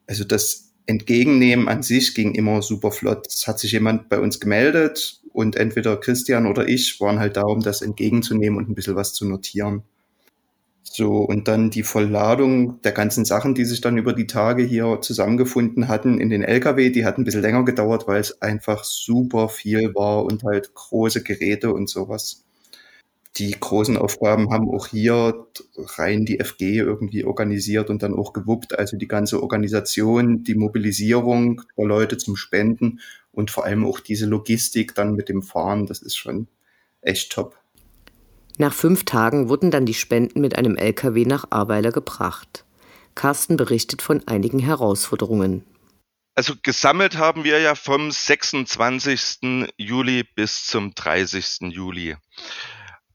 Also 0.07 0.25
das 0.25 0.74
Entgegennehmen 0.87 1.69
an 1.69 1.83
sich 1.83 2.15
ging 2.15 2.35
immer 2.35 2.63
super 2.63 2.91
flott. 2.91 3.27
Es 3.27 3.47
hat 3.47 3.59
sich 3.59 3.73
jemand 3.73 4.09
bei 4.09 4.19
uns 4.19 4.41
gemeldet 4.41 5.21
und 5.33 5.57
entweder 5.57 5.97
Christian 5.97 6.47
oder 6.47 6.69
ich 6.69 7.01
waren 7.01 7.19
halt 7.19 7.37
da, 7.37 7.43
um 7.43 7.61
das 7.61 7.83
entgegenzunehmen 7.83 8.59
und 8.59 8.69
ein 8.69 8.75
bisschen 8.75 8.97
was 8.97 9.15
zu 9.15 9.27
notieren. 9.27 9.83
So, 10.85 11.17
und 11.23 11.49
dann 11.49 11.71
die 11.71 11.83
Vollladung 11.83 12.81
der 12.83 12.93
ganzen 12.93 13.25
Sachen, 13.25 13.55
die 13.55 13.65
sich 13.65 13.81
dann 13.81 13.97
über 13.99 14.13
die 14.13 14.27
Tage 14.27 14.63
hier 14.63 15.01
zusammengefunden 15.01 15.89
hatten 15.89 16.21
in 16.21 16.31
den 16.31 16.43
LKW, 16.43 16.91
die 16.91 17.05
hat 17.05 17.19
ein 17.19 17.25
bisschen 17.25 17.43
länger 17.43 17.65
gedauert, 17.65 18.07
weil 18.07 18.21
es 18.21 18.41
einfach 18.43 18.85
super 18.85 19.49
viel 19.49 19.95
war 19.95 20.25
und 20.25 20.45
halt 20.45 20.75
große 20.75 21.23
Geräte 21.25 21.73
und 21.73 21.89
sowas 21.89 22.44
die 23.37 23.51
großen 23.59 23.97
Aufgaben 23.97 24.51
haben 24.51 24.69
auch 24.69 24.87
hier 24.87 25.47
rein 25.77 26.25
die 26.25 26.39
FG 26.39 26.79
irgendwie 26.79 27.25
organisiert 27.25 27.91
und 27.91 28.03
dann 28.03 28.15
auch 28.15 28.33
gewuppt. 28.33 28.79
Also 28.79 28.97
die 28.97 29.09
ganze 29.09 29.43
Organisation, 29.43 30.45
die 30.45 30.55
Mobilisierung 30.55 31.63
der 31.77 31.87
Leute 31.87 32.17
zum 32.17 32.37
Spenden 32.37 33.01
und 33.33 33.51
vor 33.51 33.65
allem 33.65 33.85
auch 33.85 33.99
diese 33.99 34.27
Logistik 34.27 34.95
dann 34.95 35.15
mit 35.15 35.29
dem 35.29 35.43
Fahren, 35.43 35.87
das 35.87 36.01
ist 36.01 36.17
schon 36.17 36.47
echt 37.01 37.33
top. 37.33 37.57
Nach 38.57 38.73
fünf 38.73 39.05
Tagen 39.05 39.49
wurden 39.49 39.73
dann 39.73 39.85
die 39.85 39.95
Spenden 39.95 40.41
mit 40.41 40.57
einem 40.57 40.77
LKW 40.77 41.25
nach 41.25 41.47
Ahrweiler 41.51 41.91
gebracht. 41.91 42.65
Carsten 43.17 43.57
berichtet 43.57 44.01
von 44.01 44.27
einigen 44.29 44.61
Herausforderungen. 44.61 45.65
Also 46.37 46.55
gesammelt 46.63 47.17
haben 47.17 47.45
wir 47.45 47.61
ja 47.61 47.75
vom 47.75 48.11
26. 48.11 49.73
Juli 49.77 50.25
bis 50.35 50.67
zum 50.67 50.95
30. 50.95 51.73
Juli. 51.73 52.17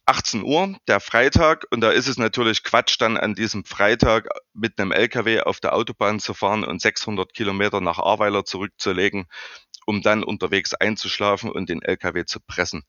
18 0.10 0.44
Uhr, 0.44 0.76
der 0.88 1.00
Freitag, 1.00 1.68
und 1.70 1.82
da 1.82 1.92
ist 1.92 2.08
es 2.08 2.18
natürlich 2.18 2.64
Quatsch, 2.64 3.00
dann 3.00 3.16
an 3.16 3.36
diesem 3.36 3.64
Freitag 3.64 4.28
mit 4.56 4.80
einem 4.80 4.92
LKW 4.92 5.42
auf 5.42 5.60
der 5.60 5.76
Autobahn 5.76 6.20
zu 6.20 6.34
fahren 6.34 6.64
und 6.64 6.82
600 6.82 7.32
Kilometer 7.32 7.80
nach 7.80 8.00
Ahrweiler 8.00 8.44
zurückzulegen, 8.44 9.28
um 9.86 10.02
dann 10.02 10.24
unterwegs 10.24 10.74
einzuschlafen 10.74 11.52
und 11.52 11.70
den 11.70 11.84
LKW 11.84 12.26
zu 12.26 12.40
pressen. 12.40 12.86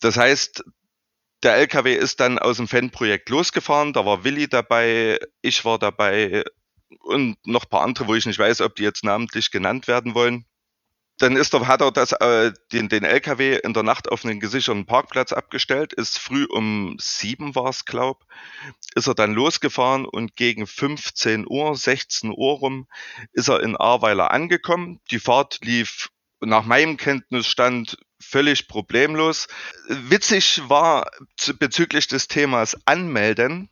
Das 0.00 0.16
heißt, 0.16 0.64
der 1.44 1.54
LKW 1.54 1.94
ist 1.94 2.18
dann 2.18 2.40
aus 2.40 2.56
dem 2.56 2.66
Fanprojekt 2.66 3.28
losgefahren, 3.28 3.92
da 3.92 4.04
war 4.04 4.24
Willi 4.24 4.48
dabei, 4.48 5.20
ich 5.40 5.64
war 5.64 5.78
dabei 5.78 6.42
und 6.98 7.36
noch 7.46 7.62
ein 7.62 7.70
paar 7.70 7.82
andere, 7.82 8.08
wo 8.08 8.16
ich 8.16 8.26
nicht 8.26 8.40
weiß, 8.40 8.60
ob 8.62 8.74
die 8.74 8.82
jetzt 8.82 9.04
namentlich 9.04 9.52
genannt 9.52 9.86
werden 9.86 10.16
wollen 10.16 10.46
dann 11.18 11.36
ist 11.36 11.54
er, 11.54 11.66
hat 11.66 11.80
er 11.80 11.90
das, 11.90 12.12
äh, 12.12 12.52
den, 12.72 12.88
den 12.88 13.04
LKW 13.04 13.58
in 13.62 13.74
der 13.74 13.82
Nacht 13.82 14.10
auf 14.10 14.24
einen 14.24 14.40
gesicherten 14.40 14.86
Parkplatz 14.86 15.32
abgestellt, 15.32 15.92
ist 15.92 16.18
früh 16.18 16.44
um 16.44 16.96
sieben 17.00 17.54
war 17.54 17.70
es, 17.70 17.84
glaub, 17.84 18.24
ist 18.94 19.08
er 19.08 19.14
dann 19.14 19.34
losgefahren 19.34 20.06
und 20.06 20.36
gegen 20.36 20.66
15 20.66 21.46
Uhr, 21.48 21.76
16 21.76 22.30
Uhr 22.30 22.58
rum, 22.58 22.86
ist 23.32 23.48
er 23.48 23.60
in 23.62 23.76
Ahrweiler 23.76 24.30
angekommen. 24.30 25.00
Die 25.10 25.18
Fahrt 25.18 25.58
lief 25.62 26.10
nach 26.40 26.64
meinem 26.64 26.96
Kenntnisstand 26.96 27.98
völlig 28.20 28.68
problemlos. 28.68 29.48
Witzig 29.88 30.62
war 30.68 31.10
bezüglich 31.58 32.06
des 32.06 32.28
Themas 32.28 32.76
Anmelden, 32.84 33.70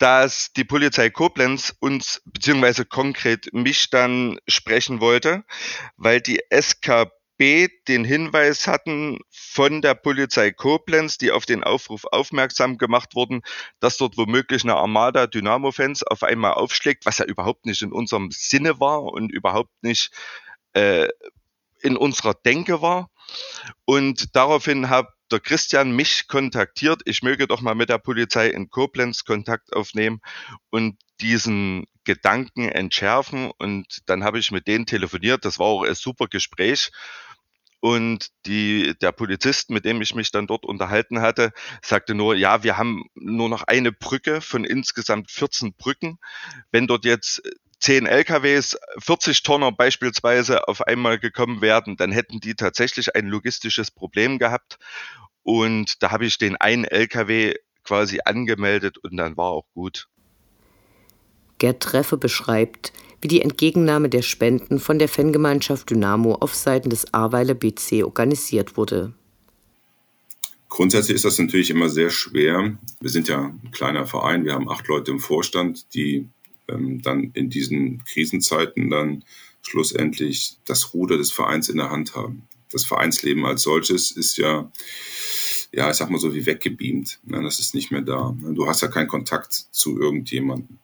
dass 0.00 0.52
die 0.54 0.64
Polizei 0.64 1.10
Koblenz 1.10 1.76
uns 1.78 2.22
beziehungsweise 2.24 2.86
konkret 2.86 3.52
mich 3.52 3.90
dann 3.90 4.38
sprechen 4.48 5.00
wollte, 5.00 5.44
weil 5.98 6.22
die 6.22 6.40
SKB 6.48 7.68
den 7.86 8.06
Hinweis 8.06 8.66
hatten 8.66 9.18
von 9.30 9.82
der 9.82 9.94
Polizei 9.94 10.52
Koblenz, 10.52 11.18
die 11.18 11.30
auf 11.30 11.44
den 11.44 11.62
Aufruf 11.62 12.06
aufmerksam 12.10 12.78
gemacht 12.78 13.14
wurden, 13.14 13.42
dass 13.78 13.98
dort 13.98 14.16
womöglich 14.16 14.64
eine 14.64 14.76
Armada 14.76 15.26
Dynamo-Fans 15.26 16.02
auf 16.04 16.22
einmal 16.22 16.54
aufschlägt, 16.54 17.04
was 17.04 17.18
ja 17.18 17.26
überhaupt 17.26 17.66
nicht 17.66 17.82
in 17.82 17.92
unserem 17.92 18.30
Sinne 18.30 18.80
war 18.80 19.02
und 19.02 19.30
überhaupt 19.30 19.82
nicht 19.82 20.12
äh, 20.72 21.08
in 21.82 21.98
unserer 21.98 22.32
Denke 22.32 22.80
war. 22.80 23.10
Und 23.84 24.34
daraufhin 24.34 24.88
hat 24.88 25.08
der 25.30 25.40
Christian 25.40 25.92
mich 25.92 26.28
kontaktiert, 26.28 27.02
ich 27.04 27.22
möge 27.22 27.46
doch 27.46 27.60
mal 27.60 27.74
mit 27.74 27.88
der 27.88 27.98
Polizei 27.98 28.48
in 28.48 28.70
Koblenz 28.70 29.24
Kontakt 29.24 29.74
aufnehmen 29.74 30.20
und 30.70 30.96
diesen 31.20 31.86
Gedanken 32.04 32.68
entschärfen. 32.68 33.50
Und 33.58 34.00
dann 34.06 34.24
habe 34.24 34.38
ich 34.38 34.50
mit 34.50 34.66
denen 34.66 34.86
telefoniert. 34.86 35.44
Das 35.44 35.58
war 35.58 35.66
auch 35.66 35.84
ein 35.84 35.94
super 35.94 36.26
Gespräch. 36.26 36.90
Und 37.80 38.28
die, 38.44 38.94
der 39.00 39.12
Polizist, 39.12 39.70
mit 39.70 39.86
dem 39.86 40.02
ich 40.02 40.14
mich 40.14 40.30
dann 40.30 40.46
dort 40.46 40.66
unterhalten 40.66 41.20
hatte, 41.20 41.52
sagte 41.82 42.14
nur, 42.14 42.34
ja, 42.34 42.62
wir 42.62 42.76
haben 42.76 43.04
nur 43.14 43.48
noch 43.48 43.62
eine 43.62 43.90
Brücke 43.90 44.42
von 44.42 44.64
insgesamt 44.64 45.30
14 45.30 45.74
Brücken. 45.74 46.18
Wenn 46.70 46.86
dort 46.86 47.06
jetzt 47.06 47.42
10 47.80 48.06
LKWs, 48.06 48.78
40 48.98 49.42
Tonner 49.42 49.72
beispielsweise 49.72 50.68
auf 50.68 50.82
einmal 50.82 51.18
gekommen 51.18 51.62
wären, 51.62 51.96
dann 51.96 52.12
hätten 52.12 52.40
die 52.40 52.54
tatsächlich 52.54 53.16
ein 53.16 53.26
logistisches 53.26 53.90
Problem 53.90 54.38
gehabt. 54.38 54.78
Und 55.42 56.02
da 56.02 56.10
habe 56.10 56.26
ich 56.26 56.36
den 56.36 56.56
einen 56.56 56.84
LKW 56.84 57.54
quasi 57.82 58.20
angemeldet 58.24 58.98
und 58.98 59.16
dann 59.16 59.36
war 59.36 59.50
auch 59.50 59.64
gut. 59.74 60.08
Gerd 61.58 61.82
Treffe 61.82 62.16
beschreibt, 62.16 62.92
wie 63.22 63.28
die 63.28 63.42
Entgegennahme 63.42 64.08
der 64.08 64.22
Spenden 64.22 64.78
von 64.78 64.98
der 64.98 65.08
Fangemeinschaft 65.08 65.90
Dynamo 65.90 66.34
auf 66.34 66.54
Seiten 66.54 66.90
des 66.90 67.12
Ahrweiler 67.12 67.54
BC 67.54 68.04
organisiert 68.04 68.76
wurde. 68.76 69.14
Grundsätzlich 70.68 71.16
ist 71.16 71.24
das 71.24 71.38
natürlich 71.38 71.70
immer 71.70 71.88
sehr 71.88 72.10
schwer. 72.10 72.78
Wir 73.00 73.10
sind 73.10 73.28
ja 73.28 73.40
ein 73.40 73.70
kleiner 73.72 74.06
Verein, 74.06 74.44
wir 74.44 74.54
haben 74.54 74.70
acht 74.70 74.86
Leute 74.86 75.10
im 75.10 75.18
Vorstand, 75.18 75.94
die 75.94 76.28
ähm, 76.72 77.02
dann 77.02 77.30
in 77.34 77.50
diesen 77.50 78.04
Krisenzeiten 78.04 78.90
dann 78.90 79.24
schlussendlich 79.62 80.56
das 80.64 80.94
Ruder 80.94 81.18
des 81.18 81.32
Vereins 81.32 81.68
in 81.68 81.76
der 81.76 81.90
Hand 81.90 82.14
haben. 82.14 82.48
Das 82.70 82.84
Vereinsleben 82.84 83.44
als 83.44 83.62
solches 83.62 84.12
ist 84.12 84.36
ja 84.36 84.70
ja, 85.72 85.90
ich 85.90 85.96
sag 85.96 86.10
mal 86.10 86.18
so 86.18 86.34
wie 86.34 86.46
weggebeamt. 86.46 87.20
Ne? 87.24 87.42
Das 87.42 87.60
ist 87.60 87.74
nicht 87.74 87.90
mehr 87.90 88.02
da. 88.02 88.34
Ne? 88.40 88.54
Du 88.54 88.66
hast 88.66 88.82
ja 88.82 88.88
keinen 88.88 89.08
Kontakt 89.08 89.52
zu 89.70 90.00
irgendjemandem. 90.00 90.78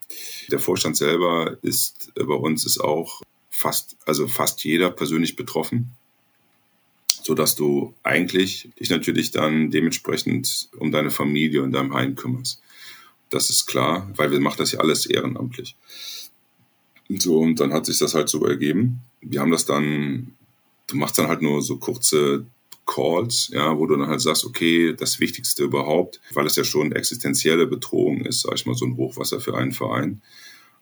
Der 0.50 0.60
Vorstand 0.60 0.96
selber 0.96 1.58
ist 1.62 2.12
äh, 2.16 2.24
bei 2.24 2.34
uns 2.34 2.64
ist 2.64 2.78
auch 2.78 3.22
fast, 3.50 3.96
also 4.06 4.28
fast 4.28 4.62
jeder 4.64 4.90
persönlich 4.90 5.34
betroffen, 5.34 5.92
so 7.22 7.34
dass 7.34 7.56
du 7.56 7.94
eigentlich 8.02 8.70
dich 8.78 8.90
natürlich 8.90 9.32
dann 9.32 9.70
dementsprechend 9.70 10.68
um 10.78 10.92
deine 10.92 11.10
Familie 11.10 11.62
und 11.62 11.72
deinem 11.72 11.94
Heim 11.94 12.14
kümmerst. 12.14 12.62
Das 13.30 13.50
ist 13.50 13.66
klar, 13.66 14.10
weil 14.16 14.30
wir 14.30 14.40
machen 14.40 14.58
das 14.58 14.72
ja 14.72 14.80
alles 14.80 15.06
ehrenamtlich. 15.06 15.76
So, 17.08 17.38
und 17.38 17.60
dann 17.60 17.72
hat 17.72 17.86
sich 17.86 17.98
das 17.98 18.14
halt 18.14 18.28
so 18.28 18.44
ergeben. 18.44 19.00
Wir 19.20 19.40
haben 19.40 19.50
das 19.50 19.64
dann, 19.64 20.34
du 20.86 20.96
machst 20.96 21.18
dann 21.18 21.28
halt 21.28 21.42
nur 21.42 21.62
so 21.62 21.76
kurze 21.76 22.46
Calls, 22.86 23.50
ja, 23.52 23.76
wo 23.76 23.86
du 23.86 23.96
dann 23.96 24.08
halt 24.08 24.20
sagst, 24.20 24.44
okay, 24.44 24.94
das 24.94 25.18
Wichtigste 25.18 25.64
überhaupt, 25.64 26.20
weil 26.32 26.46
es 26.46 26.56
ja 26.56 26.64
schon 26.64 26.92
existenzielle 26.92 27.66
Bedrohung 27.66 28.20
ist, 28.20 28.42
sag 28.42 28.54
ich 28.54 28.66
mal, 28.66 28.76
so 28.76 28.86
ein 28.86 28.96
Hochwasser 28.96 29.40
für 29.40 29.56
einen 29.56 29.72
Verein. 29.72 30.22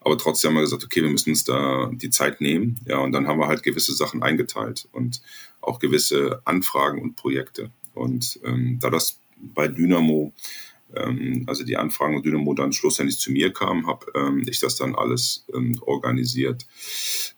Aber 0.00 0.18
trotzdem 0.18 0.50
haben 0.50 0.56
wir 0.56 0.62
gesagt, 0.62 0.84
okay, 0.84 1.02
wir 1.02 1.08
müssen 1.08 1.30
uns 1.30 1.44
da 1.44 1.90
die 1.92 2.10
Zeit 2.10 2.42
nehmen, 2.42 2.78
ja, 2.86 2.98
und 2.98 3.12
dann 3.12 3.26
haben 3.26 3.40
wir 3.40 3.48
halt 3.48 3.62
gewisse 3.62 3.94
Sachen 3.94 4.22
eingeteilt 4.22 4.86
und 4.92 5.22
auch 5.62 5.78
gewisse 5.78 6.42
Anfragen 6.44 7.00
und 7.00 7.16
Projekte. 7.16 7.70
Und 7.94 8.38
ähm, 8.44 8.78
da 8.80 8.90
das 8.90 9.18
bei 9.38 9.66
Dynamo, 9.66 10.32
also 11.46 11.64
die 11.64 11.76
Anfragen 11.76 12.16
und 12.16 12.24
Dynamo 12.24 12.54
dann 12.54 12.72
schlussendlich 12.72 13.18
zu 13.18 13.32
mir 13.32 13.52
kamen, 13.52 13.86
habe 13.86 14.06
ähm, 14.14 14.44
ich 14.48 14.60
das 14.60 14.76
dann 14.76 14.94
alles 14.94 15.46
ähm, 15.54 15.78
organisiert. 15.82 16.66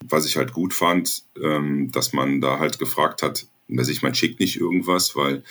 Was 0.09 0.27
ich 0.27 0.37
halt 0.37 0.53
gut 0.53 0.75
fand, 0.75 1.25
ähm, 1.43 1.91
dass 1.93 2.13
man 2.13 2.41
da 2.41 2.59
halt 2.59 2.79
gefragt 2.79 3.23
hat, 3.23 3.47
dass 3.69 3.89
ich, 3.89 4.03
man 4.03 4.15
schickt 4.15 4.41
nicht 4.41 4.61
irgendwas, 4.61 5.17
weil 5.17 5.43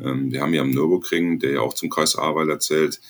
ähm, 0.00 0.30
wir 0.30 0.40
haben 0.40 0.54
ja 0.54 0.62
am 0.62 0.70
Nürburgring, 0.70 1.38
der 1.38 1.52
ja 1.52 1.60
auch 1.60 1.74
zum 1.74 1.90
Kreis 1.90 2.16
Ahrweiler 2.16 2.54
erzählt, 2.54 3.00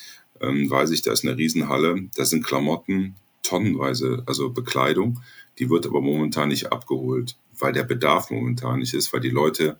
ähm, 0.40 0.70
weiß 0.70 0.90
ich, 0.90 1.02
da 1.02 1.12
ist 1.12 1.24
eine 1.24 1.36
Riesenhalle, 1.36 2.08
da 2.16 2.24
sind 2.24 2.44
Klamotten, 2.44 3.16
tonnenweise, 3.50 4.22
also 4.26 4.50
Bekleidung, 4.50 5.20
die 5.58 5.68
wird 5.68 5.86
aber 5.86 6.00
momentan 6.00 6.48
nicht 6.48 6.72
abgeholt, 6.72 7.36
weil 7.58 7.72
der 7.72 7.82
Bedarf 7.82 8.30
momentan 8.30 8.78
nicht 8.78 8.94
ist, 8.94 9.12
weil 9.12 9.20
die 9.20 9.30
Leute 9.30 9.78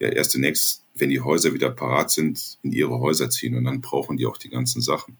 ja 0.00 0.08
erst 0.08 0.34
demnächst, 0.34 0.84
wenn 0.94 1.08
die 1.08 1.20
Häuser 1.20 1.54
wieder 1.54 1.70
parat 1.70 2.10
sind, 2.10 2.58
in 2.62 2.72
ihre 2.72 2.98
Häuser 2.98 3.30
ziehen 3.30 3.56
und 3.56 3.64
dann 3.64 3.80
brauchen 3.80 4.16
die 4.16 4.26
auch 4.26 4.36
die 4.36 4.50
ganzen 4.50 4.82
Sachen. 4.82 5.16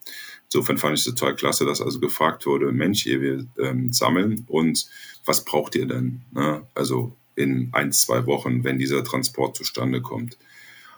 Insofern 0.46 0.76
fand 0.76 0.98
ich 0.98 1.06
es 1.06 1.14
total 1.14 1.34
klasse, 1.34 1.64
dass 1.64 1.80
also 1.80 2.00
gefragt 2.00 2.44
wurde, 2.44 2.72
Mensch, 2.72 3.04
hier, 3.04 3.22
wir 3.22 3.46
ähm, 3.58 3.92
sammeln 3.92 4.44
und 4.48 4.86
was 5.24 5.44
braucht 5.44 5.76
ihr 5.76 5.86
denn? 5.86 6.22
Ne? 6.32 6.66
Also 6.74 7.16
in 7.36 7.70
ein, 7.72 7.92
zwei 7.92 8.26
Wochen, 8.26 8.64
wenn 8.64 8.78
dieser 8.78 9.04
Transport 9.04 9.56
zustande 9.56 10.02
kommt. 10.02 10.36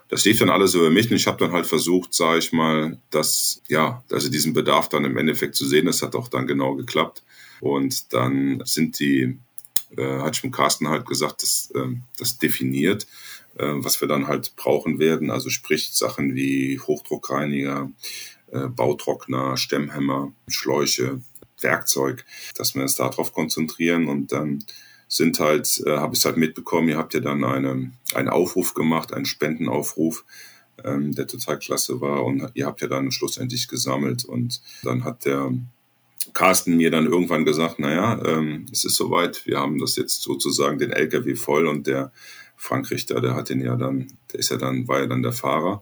Das 0.07 0.23
lief 0.25 0.39
dann 0.39 0.49
alles 0.49 0.75
über 0.75 0.89
mich 0.89 1.09
und 1.09 1.15
ich 1.15 1.27
habe 1.27 1.37
dann 1.37 1.51
halt 1.51 1.65
versucht, 1.65 2.13
sage 2.13 2.39
ich 2.39 2.51
mal, 2.51 2.99
dass, 3.09 3.61
ja, 3.67 4.03
also 4.11 4.29
diesen 4.29 4.53
Bedarf 4.53 4.87
dann 4.89 5.03
im 5.03 5.17
Endeffekt 5.17 5.55
zu 5.55 5.65
sehen. 5.65 5.87
Das 5.87 6.01
hat 6.01 6.15
auch 6.15 6.27
dann 6.27 6.45
genau 6.47 6.75
geklappt. 6.75 7.23
Und 7.59 8.13
dann 8.13 8.61
sind 8.65 8.99
die, 8.99 9.39
äh, 9.97 10.19
hat 10.19 10.35
schon 10.35 10.51
Carsten 10.51 10.89
halt 10.89 11.05
gesagt, 11.05 11.41
dass 11.41 11.71
äh, 11.73 11.95
das 12.17 12.37
definiert, 12.37 13.07
äh, 13.57 13.71
was 13.77 13.99
wir 13.99 14.07
dann 14.07 14.27
halt 14.27 14.55
brauchen 14.55 14.99
werden. 14.99 15.31
Also 15.31 15.49
sprich 15.49 15.91
Sachen 15.91 16.35
wie 16.35 16.79
Hochdruckreiniger, 16.79 17.89
äh, 18.51 18.67
Bautrockner, 18.67 19.57
Stemmhämmer, 19.57 20.33
Schläuche, 20.47 21.21
Werkzeug, 21.61 22.25
dass 22.55 22.75
wir 22.75 22.83
uns 22.83 22.95
darauf 22.95 23.33
konzentrieren 23.33 24.07
und 24.07 24.31
dann 24.31 24.63
sind 25.15 25.39
halt, 25.39 25.81
äh, 25.85 25.97
habe 25.97 26.15
ich 26.15 26.25
halt 26.25 26.37
mitbekommen, 26.37 26.89
ihr 26.89 26.97
habt 26.97 27.13
ja 27.13 27.21
dann 27.21 27.43
eine, 27.43 27.91
einen 28.13 28.29
Aufruf 28.29 28.73
gemacht, 28.73 29.13
einen 29.13 29.25
Spendenaufruf, 29.25 30.25
ähm, 30.83 31.13
der 31.15 31.25
total 31.25 31.57
klasse 31.57 32.01
war. 32.01 32.25
Und 32.25 32.49
ihr 32.53 32.65
habt 32.65 32.81
ja 32.81 32.87
dann 32.87 33.11
schlussendlich 33.11 33.67
gesammelt. 33.67 34.25
Und 34.25 34.61
dann 34.83 35.05
hat 35.05 35.25
der 35.25 35.53
Carsten 36.33 36.75
mir 36.75 36.91
dann 36.91 37.05
irgendwann 37.05 37.45
gesagt, 37.45 37.79
naja, 37.79 38.21
ähm, 38.25 38.65
es 38.71 38.83
ist 38.83 38.95
soweit, 38.95 39.45
wir 39.45 39.59
haben 39.59 39.79
das 39.79 39.95
jetzt 39.95 40.21
sozusagen 40.21 40.79
den 40.79 40.91
LKW 40.91 41.35
voll. 41.35 41.67
Und 41.67 41.87
der 41.87 42.11
Frank 42.57 42.91
Richter, 42.91 43.21
der 43.21 43.35
hat 43.35 43.49
den 43.49 43.61
ja 43.61 43.77
dann, 43.77 44.07
der 44.33 44.39
ist 44.41 44.51
ja 44.51 44.57
dann, 44.57 44.87
war 44.87 44.99
ja 44.99 45.05
dann 45.05 45.23
der 45.23 45.33
Fahrer. 45.33 45.81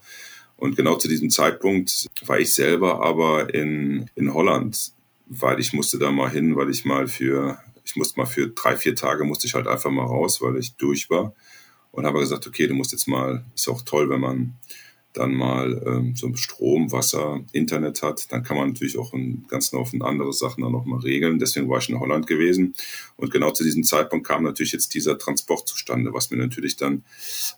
Und 0.58 0.76
genau 0.76 0.96
zu 0.96 1.08
diesem 1.08 1.32
Zeitpunkt 1.32 2.08
war 2.28 2.40
ich 2.40 2.54
selber 2.54 3.04
aber 3.04 3.54
in, 3.54 4.10
in 4.14 4.32
Holland, 4.34 4.94
weil 5.26 5.60
ich 5.60 5.74
musste 5.74 5.98
da 5.98 6.12
mal 6.12 6.30
hin, 6.30 6.56
weil 6.56 6.70
ich 6.70 6.86
mal 6.86 7.08
für 7.08 7.58
ich 7.84 7.96
musste 7.96 8.20
mal 8.20 8.26
für 8.26 8.50
drei, 8.50 8.76
vier 8.78 8.96
Tage 8.96 9.24
musste 9.24 9.48
ich 9.48 9.54
halt 9.54 9.68
einfach 9.68 9.92
mal 9.92 10.06
raus, 10.06 10.42
weil 10.42 10.58
ich 10.58 10.76
durch 10.76 11.10
war. 11.10 11.34
Und 11.92 12.06
habe 12.06 12.20
gesagt, 12.20 12.48
okay, 12.48 12.68
du 12.68 12.74
musst 12.74 12.92
jetzt 12.92 13.08
mal, 13.08 13.46
ist 13.54 13.68
auch 13.68 13.84
toll, 13.84 14.10
wenn 14.10 14.22
man 14.22 14.56
dann 15.14 15.34
mal 15.34 15.82
ähm, 15.86 16.16
so 16.16 16.34
Strom, 16.36 16.92
Wasser, 16.92 17.42
Internet 17.52 18.02
hat, 18.02 18.32
dann 18.32 18.44
kann 18.44 18.58
man 18.58 18.70
natürlich 18.70 18.98
auch 18.98 19.14
einen 19.14 19.46
ganzen 19.48 19.78
Haufen 19.78 20.02
andere 20.02 20.34
Sachen 20.34 20.64
dann 20.64 20.72
nochmal 20.72 21.00
regeln. 21.00 21.40
Deswegen 21.40 21.70
war 21.70 21.78
ich 21.78 21.90
in 21.90 22.00
Holland 22.00 22.28
gewesen. 22.28 22.74
Und 23.16 23.32
genau 23.32 23.52
zu 23.52 23.64
diesem 23.64 23.84
Zeitpunkt 23.84 24.28
kam 24.28 24.44
natürlich 24.44 24.72
jetzt 24.72 24.94
dieser 24.94 25.18
Transport 25.18 25.68
zustande, 25.68 26.14
was 26.14 26.32
mir 26.32 26.38
natürlich 26.38 26.78
dann 26.78 27.04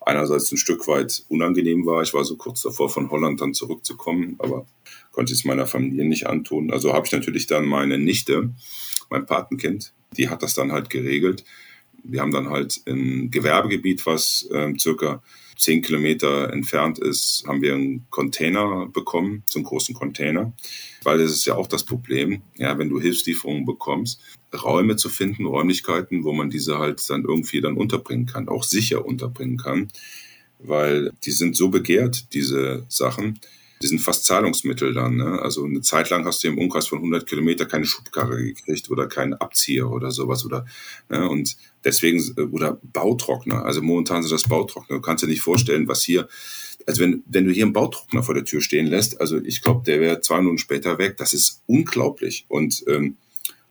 einerseits 0.02 0.52
ein 0.52 0.58
Stück 0.58 0.88
weit 0.88 1.24
unangenehm 1.30 1.86
war. 1.86 2.04
Ich 2.04 2.14
war 2.14 2.26
so 2.26 2.36
kurz 2.36 2.62
davor, 2.62 2.90
von 2.90 3.10
Holland 3.10 3.40
dann 3.40 3.54
zurückzukommen, 3.54 4.36
aber 4.40 4.68
konnte 5.12 5.34
es 5.34 5.46
meiner 5.46 5.66
Familie 5.66 6.06
nicht 6.06 6.28
antun. 6.28 6.72
Also 6.72 6.94
habe 6.94 7.06
ich 7.06 7.14
natürlich 7.14 7.48
dann 7.48 7.66
meine 7.66 7.98
Nichte, 7.98 8.54
mein 9.10 9.26
Patenkind, 9.26 9.94
die 10.18 10.30
hat 10.30 10.44
das 10.44 10.54
dann 10.54 10.72
halt 10.72 10.90
geregelt. 10.90 11.44
Wir 12.04 12.22
haben 12.22 12.32
dann 12.32 12.50
halt 12.50 12.82
im 12.86 13.32
Gewerbegebiet, 13.32 14.06
was 14.06 14.48
äh, 14.52 14.74
circa 14.78 15.22
zehn 15.58 15.82
Kilometer 15.82 16.52
entfernt 16.52 17.00
ist, 17.00 17.44
haben 17.48 17.62
wir 17.62 17.74
einen 17.74 18.06
Container 18.10 18.88
bekommen, 18.88 19.44
so 19.50 19.60
einen 19.60 19.66
großen 19.66 19.96
Container. 19.96 20.54
Weil 21.04 21.20
das 21.20 21.32
ist 21.32 21.46
ja 21.46 21.56
auch 21.56 21.68
das 21.68 21.84
Problem, 21.84 22.42
ja, 22.56 22.78
wenn 22.78 22.90
du 22.90 23.00
Hilfslieferungen 23.00 23.66
bekommst, 23.66 24.22
Räume 24.54 24.96
zu 24.96 25.10
finden, 25.10 25.46
Räumlichkeiten, 25.46 26.24
wo 26.24 26.34
man 26.34 26.50
diese 26.50 26.78
halt 26.78 27.10
dann 27.10 27.24
irgendwie 27.24 27.62
dann 27.62 27.78
unterbringen 27.78 28.26
kann, 28.26 28.50
auch 28.50 28.64
sicher 28.64 29.06
unterbringen 29.06 29.58
kann. 29.58 29.90
Weil 30.60 31.12
die 31.24 31.32
sind 31.32 31.56
so 31.56 31.70
begehrt, 31.70 32.34
diese 32.34 32.86
Sachen, 32.90 33.40
die 33.82 33.88
sind 33.88 34.00
fast 34.00 34.26
Zahlungsmittel 34.26 34.94
dann. 34.94 35.18
Ne? 35.18 35.40
Also 35.42 35.66
eine 35.66 35.82
Zeit 35.82 36.10
lang 36.10 36.26
hast 36.26 36.44
du 36.44 36.48
im 36.48 36.58
Umkreis 36.58 36.88
von 36.88 37.00
100 37.00 37.28
Kilometer 37.28 37.66
keine 37.66 37.86
Schubkarre 37.86 38.44
gekriegt 38.44 38.90
oder 38.90 39.08
keinen 39.08 39.34
Abzieher 39.34 39.90
oder 39.90 40.12
sowas 40.12 40.46
oder 40.46 40.66
ne? 41.10 41.28
und 41.30 41.58
deswegen 41.84 42.22
oder 42.52 42.80
Bautrockner. 42.82 43.66
Also 43.66 43.82
momentan 43.82 44.24
sind 44.24 44.32
das 44.32 44.44
Bautrockner. 44.44 44.98
Du 44.98 45.02
kannst 45.02 45.24
dir 45.24 45.28
nicht 45.28 45.42
vorstellen, 45.42 45.88
was 45.88 46.04
hier 46.04 46.28
also 46.86 47.02
wenn, 47.02 47.24
wenn 47.28 47.46
du 47.46 47.52
hier 47.52 47.66
einen 47.66 47.74
Bautrockner 47.74 48.24
vor 48.24 48.36
der 48.36 48.46
Tür 48.46 48.62
stehen 48.62 48.88
lässt, 48.88 49.20
also 49.20 49.38
ich 49.42 49.62
glaube, 49.62 49.84
der 49.86 50.00
wäre 50.00 50.22
zwei 50.22 50.38
Minuten 50.38 50.58
später 50.58 50.98
weg. 50.98 51.18
Das 51.18 51.34
ist 51.34 51.64
unglaublich. 51.68 52.46
Und 52.48 52.84
ähm, 52.88 53.18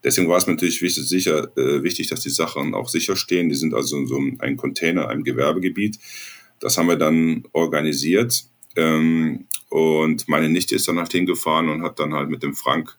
deswegen 0.03 0.29
war 0.29 0.39
es 0.39 0.47
mir 0.47 0.55
natürlich 0.55 0.83
wichtig, 0.83 1.07
sicher, 1.07 1.57
äh, 1.57 1.83
wichtig, 1.83 2.09
dass 2.09 2.21
die 2.21 2.31
Sachen 2.31 2.75
auch 2.75 2.89
sicher 2.89 3.17
stehen. 3.17 3.49
Die 3.49 3.55
sind 3.55 3.75
also 3.75 3.97
in 3.99 4.07
so 4.07 4.21
einem 4.39 4.57
Container, 4.57 5.09
einem 5.09 5.25
Gewerbegebiet. 5.25 5.99
Das 6.61 6.77
haben 6.77 6.89
wir 6.89 6.97
dann 6.97 7.45
organisiert. 7.53 8.47
Ähm, 8.77 9.47
und 9.69 10.29
meine 10.29 10.49
Nichte 10.49 10.75
ist 10.75 10.89
dann 10.89 10.99
halt 10.99 11.13
hingefahren 11.13 11.69
und 11.69 11.83
hat 11.83 11.99
dann 11.99 12.15
halt 12.15 12.31
mit 12.31 12.43
dem 12.43 12.55
Frank 12.55 12.97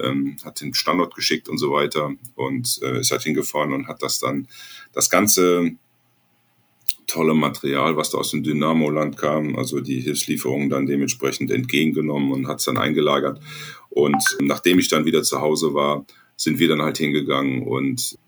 ähm, 0.00 0.36
hat 0.44 0.60
den 0.60 0.74
Standort 0.74 1.14
geschickt 1.14 1.48
und 1.48 1.58
so 1.58 1.72
weiter 1.72 2.12
und 2.34 2.80
äh, 2.82 3.00
ist 3.00 3.10
halt 3.10 3.22
hingefahren 3.22 3.72
und 3.72 3.88
hat 3.88 4.02
das 4.02 4.18
dann 4.18 4.48
das 4.92 5.10
ganze 5.10 5.72
tolle 7.06 7.34
Material, 7.34 7.96
was 7.96 8.10
da 8.10 8.18
aus 8.18 8.30
dem 8.30 8.42
Dynamo-Land 8.42 9.16
kam, 9.16 9.56
also 9.56 9.80
die 9.80 10.00
Hilfslieferungen 10.00 10.70
dann 10.70 10.86
dementsprechend 10.86 11.50
entgegengenommen 11.50 12.32
und 12.32 12.48
hat 12.48 12.60
es 12.60 12.64
dann 12.64 12.78
eingelagert. 12.78 13.40
Und 13.90 14.22
nachdem 14.40 14.78
ich 14.78 14.88
dann 14.88 15.04
wieder 15.04 15.22
zu 15.22 15.40
Hause 15.40 15.74
war, 15.74 16.06
sind 16.36 16.58
wir 16.58 16.68
dann 16.68 16.82
halt 16.82 16.98
hingegangen 16.98 17.62
und 17.62 18.18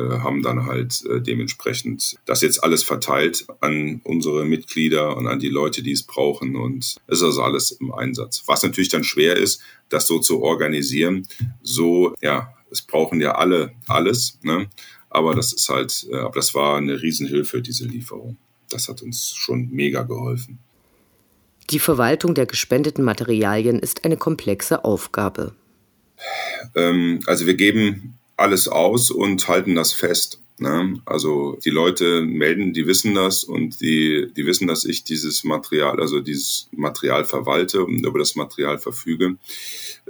haben 0.00 0.42
dann 0.42 0.66
halt 0.66 1.04
äh, 1.06 1.20
dementsprechend 1.20 2.16
das 2.24 2.40
jetzt 2.40 2.64
alles 2.64 2.82
verteilt 2.82 3.46
an 3.60 4.00
unsere 4.04 4.44
Mitglieder 4.44 5.16
und 5.16 5.26
an 5.26 5.38
die 5.38 5.48
Leute, 5.48 5.82
die 5.82 5.92
es 5.92 6.02
brauchen. 6.02 6.56
Und 6.56 6.96
es 7.06 7.18
ist 7.18 7.22
also 7.22 7.42
alles 7.42 7.72
im 7.72 7.92
Einsatz. 7.92 8.42
Was 8.46 8.62
natürlich 8.62 8.88
dann 8.88 9.04
schwer 9.04 9.36
ist, 9.36 9.62
das 9.88 10.06
so 10.06 10.18
zu 10.18 10.42
organisieren. 10.42 11.26
So, 11.62 12.14
ja, 12.22 12.54
es 12.70 12.82
brauchen 12.82 13.20
ja 13.20 13.32
alle 13.34 13.72
alles. 13.86 14.38
Ne? 14.42 14.68
Aber 15.10 15.34
das 15.34 15.52
ist 15.52 15.68
halt, 15.68 16.06
äh, 16.10 16.16
aber 16.16 16.36
das 16.36 16.54
war 16.54 16.76
eine 16.76 17.02
Riesenhilfe, 17.02 17.60
diese 17.60 17.84
Lieferung. 17.84 18.38
Das 18.70 18.88
hat 18.88 19.02
uns 19.02 19.34
schon 19.34 19.68
mega 19.70 20.02
geholfen. 20.02 20.58
Die 21.70 21.78
Verwaltung 21.78 22.34
der 22.34 22.46
gespendeten 22.46 23.04
Materialien 23.04 23.78
ist 23.78 24.04
eine 24.04 24.16
komplexe 24.16 24.84
Aufgabe. 24.84 25.54
Ähm, 26.74 27.20
also 27.26 27.46
wir 27.46 27.54
geben 27.54 28.18
alles 28.42 28.68
aus 28.68 29.10
und 29.10 29.48
halten 29.48 29.74
das 29.74 29.92
fest. 29.92 30.40
Ne? 30.58 31.00
Also 31.06 31.58
die 31.64 31.70
Leute 31.70 32.22
melden, 32.22 32.72
die 32.72 32.86
wissen 32.86 33.14
das 33.14 33.44
und 33.44 33.80
die, 33.80 34.28
die 34.36 34.46
wissen, 34.46 34.68
dass 34.68 34.84
ich 34.84 35.04
dieses 35.04 35.44
Material, 35.44 36.00
also 36.00 36.20
dieses 36.20 36.68
Material 36.72 37.24
verwalte 37.24 37.84
und 37.84 38.04
über 38.06 38.18
das 38.18 38.36
Material 38.36 38.78
verfüge. 38.78 39.36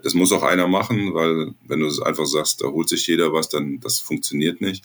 Das 0.03 0.15
muss 0.15 0.33
auch 0.33 0.43
einer 0.43 0.69
machen, 0.69 1.15
weil 1.15 1.55
wenn 1.67 1.81
du 1.81 1.87
es 1.87 2.01
einfach 2.01 2.27
sagst, 2.27 2.61
da 2.61 2.67
holt 2.67 2.89
sich 2.89 3.07
jeder 3.07 3.33
was, 3.33 3.49
dann 3.49 3.81
das 3.81 4.01
funktioniert 4.01 4.61
nicht. 4.61 4.85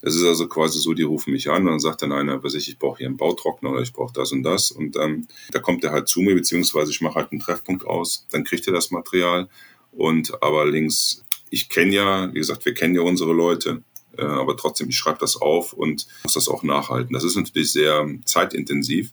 Es 0.00 0.14
ist 0.14 0.24
also 0.24 0.46
quasi 0.46 0.78
so, 0.78 0.94
die 0.94 1.02
rufen 1.02 1.32
mich 1.32 1.50
an 1.50 1.62
und 1.62 1.72
dann 1.72 1.80
sagt 1.80 2.02
dann 2.02 2.12
einer, 2.12 2.42
was 2.44 2.54
ich, 2.54 2.68
ich 2.68 2.78
brauche 2.78 2.98
hier 2.98 3.08
einen 3.08 3.16
Bautrockner 3.16 3.72
oder 3.72 3.82
ich 3.82 3.92
brauche 3.92 4.12
das 4.12 4.30
und 4.30 4.44
das. 4.44 4.70
Und 4.70 4.96
ähm, 4.96 5.26
da 5.50 5.58
kommt 5.58 5.82
er 5.82 5.90
halt 5.90 6.06
zu 6.06 6.20
mir, 6.20 6.36
beziehungsweise 6.36 6.92
ich 6.92 7.00
mache 7.00 7.16
halt 7.16 7.32
einen 7.32 7.40
Treffpunkt 7.40 7.84
aus, 7.84 8.24
dann 8.30 8.44
kriegt 8.44 8.66
er 8.68 8.72
das 8.72 8.92
Material. 8.92 9.48
Und 9.90 10.40
aber 10.42 10.66
links, 10.66 11.24
ich 11.50 11.68
kenne 11.68 11.94
ja, 11.94 12.32
wie 12.32 12.38
gesagt, 12.38 12.64
wir 12.64 12.74
kennen 12.74 12.94
ja 12.94 13.02
unsere 13.02 13.32
Leute, 13.32 13.82
äh, 14.16 14.22
aber 14.22 14.56
trotzdem, 14.56 14.88
ich 14.88 14.96
schreibe 14.96 15.18
das 15.20 15.36
auf 15.36 15.72
und 15.72 16.06
muss 16.24 16.34
das 16.34 16.48
auch 16.48 16.62
nachhalten. 16.62 17.12
Das 17.12 17.24
ist 17.24 17.36
natürlich 17.36 17.72
sehr 17.72 18.06
zeitintensiv 18.24 19.12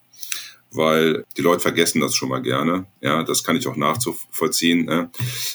weil 0.75 1.25
die 1.37 1.41
Leute 1.41 1.61
vergessen 1.61 2.01
das 2.01 2.15
schon 2.15 2.29
mal 2.29 2.41
gerne. 2.41 2.85
Ja, 3.01 3.23
das 3.23 3.43
kann 3.43 3.55
ich 3.55 3.67
auch 3.67 3.75
nachzuvollziehen. 3.75 4.85
Ne? 4.85 5.09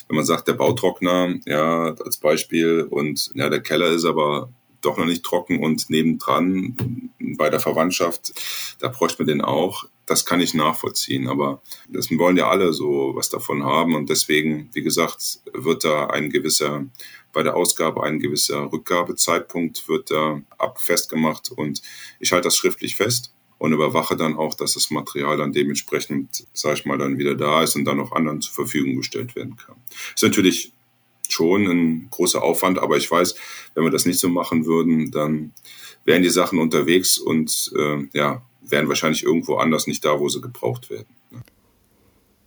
Wenn 0.08 0.16
man 0.16 0.24
sagt, 0.24 0.48
der 0.48 0.54
Bautrockner, 0.54 1.34
ja, 1.46 1.94
als 1.94 2.18
Beispiel 2.18 2.86
und 2.88 3.30
ja, 3.34 3.48
der 3.48 3.60
Keller 3.60 3.88
ist 3.88 4.04
aber 4.04 4.50
doch 4.80 4.96
noch 4.96 5.04
nicht 5.04 5.22
trocken 5.22 5.62
und 5.62 5.90
nebendran 5.90 7.10
bei 7.36 7.50
der 7.50 7.60
Verwandtschaft, 7.60 8.32
da 8.78 8.88
bräuchte 8.88 9.22
man 9.22 9.28
den 9.28 9.42
auch. 9.42 9.84
Das 10.10 10.24
kann 10.24 10.40
ich 10.40 10.54
nachvollziehen, 10.54 11.28
aber 11.28 11.62
das 11.88 12.10
wollen 12.10 12.36
ja 12.36 12.50
alle 12.50 12.72
so 12.72 13.12
was 13.14 13.30
davon 13.30 13.62
haben 13.62 13.94
und 13.94 14.10
deswegen, 14.10 14.68
wie 14.72 14.82
gesagt, 14.82 15.38
wird 15.52 15.84
da 15.84 16.06
ein 16.06 16.30
gewisser, 16.30 16.84
bei 17.32 17.44
der 17.44 17.54
Ausgabe 17.54 18.02
ein 18.02 18.18
gewisser 18.18 18.72
Rückgabezeitpunkt 18.72 19.88
wird 19.88 20.10
da 20.10 20.42
ab 20.58 20.80
festgemacht 20.80 21.52
und 21.52 21.80
ich 22.18 22.32
halte 22.32 22.48
das 22.48 22.56
schriftlich 22.56 22.96
fest 22.96 23.32
und 23.58 23.72
überwache 23.72 24.16
dann 24.16 24.36
auch, 24.36 24.54
dass 24.54 24.74
das 24.74 24.90
Material 24.90 25.36
dann 25.36 25.52
dementsprechend, 25.52 26.44
sage 26.54 26.74
ich 26.74 26.86
mal, 26.86 26.98
dann 26.98 27.18
wieder 27.18 27.36
da 27.36 27.62
ist 27.62 27.76
und 27.76 27.84
dann 27.84 28.00
auch 28.00 28.10
anderen 28.10 28.40
zur 28.40 28.52
Verfügung 28.52 28.96
gestellt 28.96 29.36
werden 29.36 29.56
kann. 29.64 29.76
Ist 30.16 30.24
natürlich 30.24 30.72
schon 31.28 31.68
ein 31.68 32.08
großer 32.10 32.42
Aufwand, 32.42 32.80
aber 32.80 32.96
ich 32.96 33.08
weiß, 33.08 33.36
wenn 33.74 33.84
wir 33.84 33.92
das 33.92 34.06
nicht 34.06 34.18
so 34.18 34.28
machen 34.28 34.66
würden, 34.66 35.12
dann 35.12 35.52
wären 36.04 36.24
die 36.24 36.30
Sachen 36.30 36.58
unterwegs 36.58 37.16
und 37.16 37.70
äh, 37.76 38.08
ja, 38.12 38.42
wären 38.70 38.88
wahrscheinlich 38.88 39.24
irgendwo 39.24 39.56
anders 39.56 39.86
nicht 39.86 40.04
da, 40.04 40.18
wo 40.20 40.28
sie 40.28 40.40
gebraucht 40.40 40.90
werden. 40.90 41.08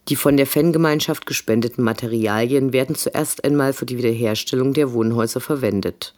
Die 0.10 0.16
von 0.18 0.36
der 0.36 0.48
Fangemeinschaft 0.48 1.26
gespendeten 1.26 1.84
Materialien 1.84 2.74
werden 2.74 2.96
zuerst 2.96 3.46
einmal 3.46 3.72
für 3.72 3.86
die 3.86 3.98
Wiederherstellung 3.98 4.74
der 4.74 4.92
Wohnhäuser 4.92 5.40
verwendet. 5.40 6.14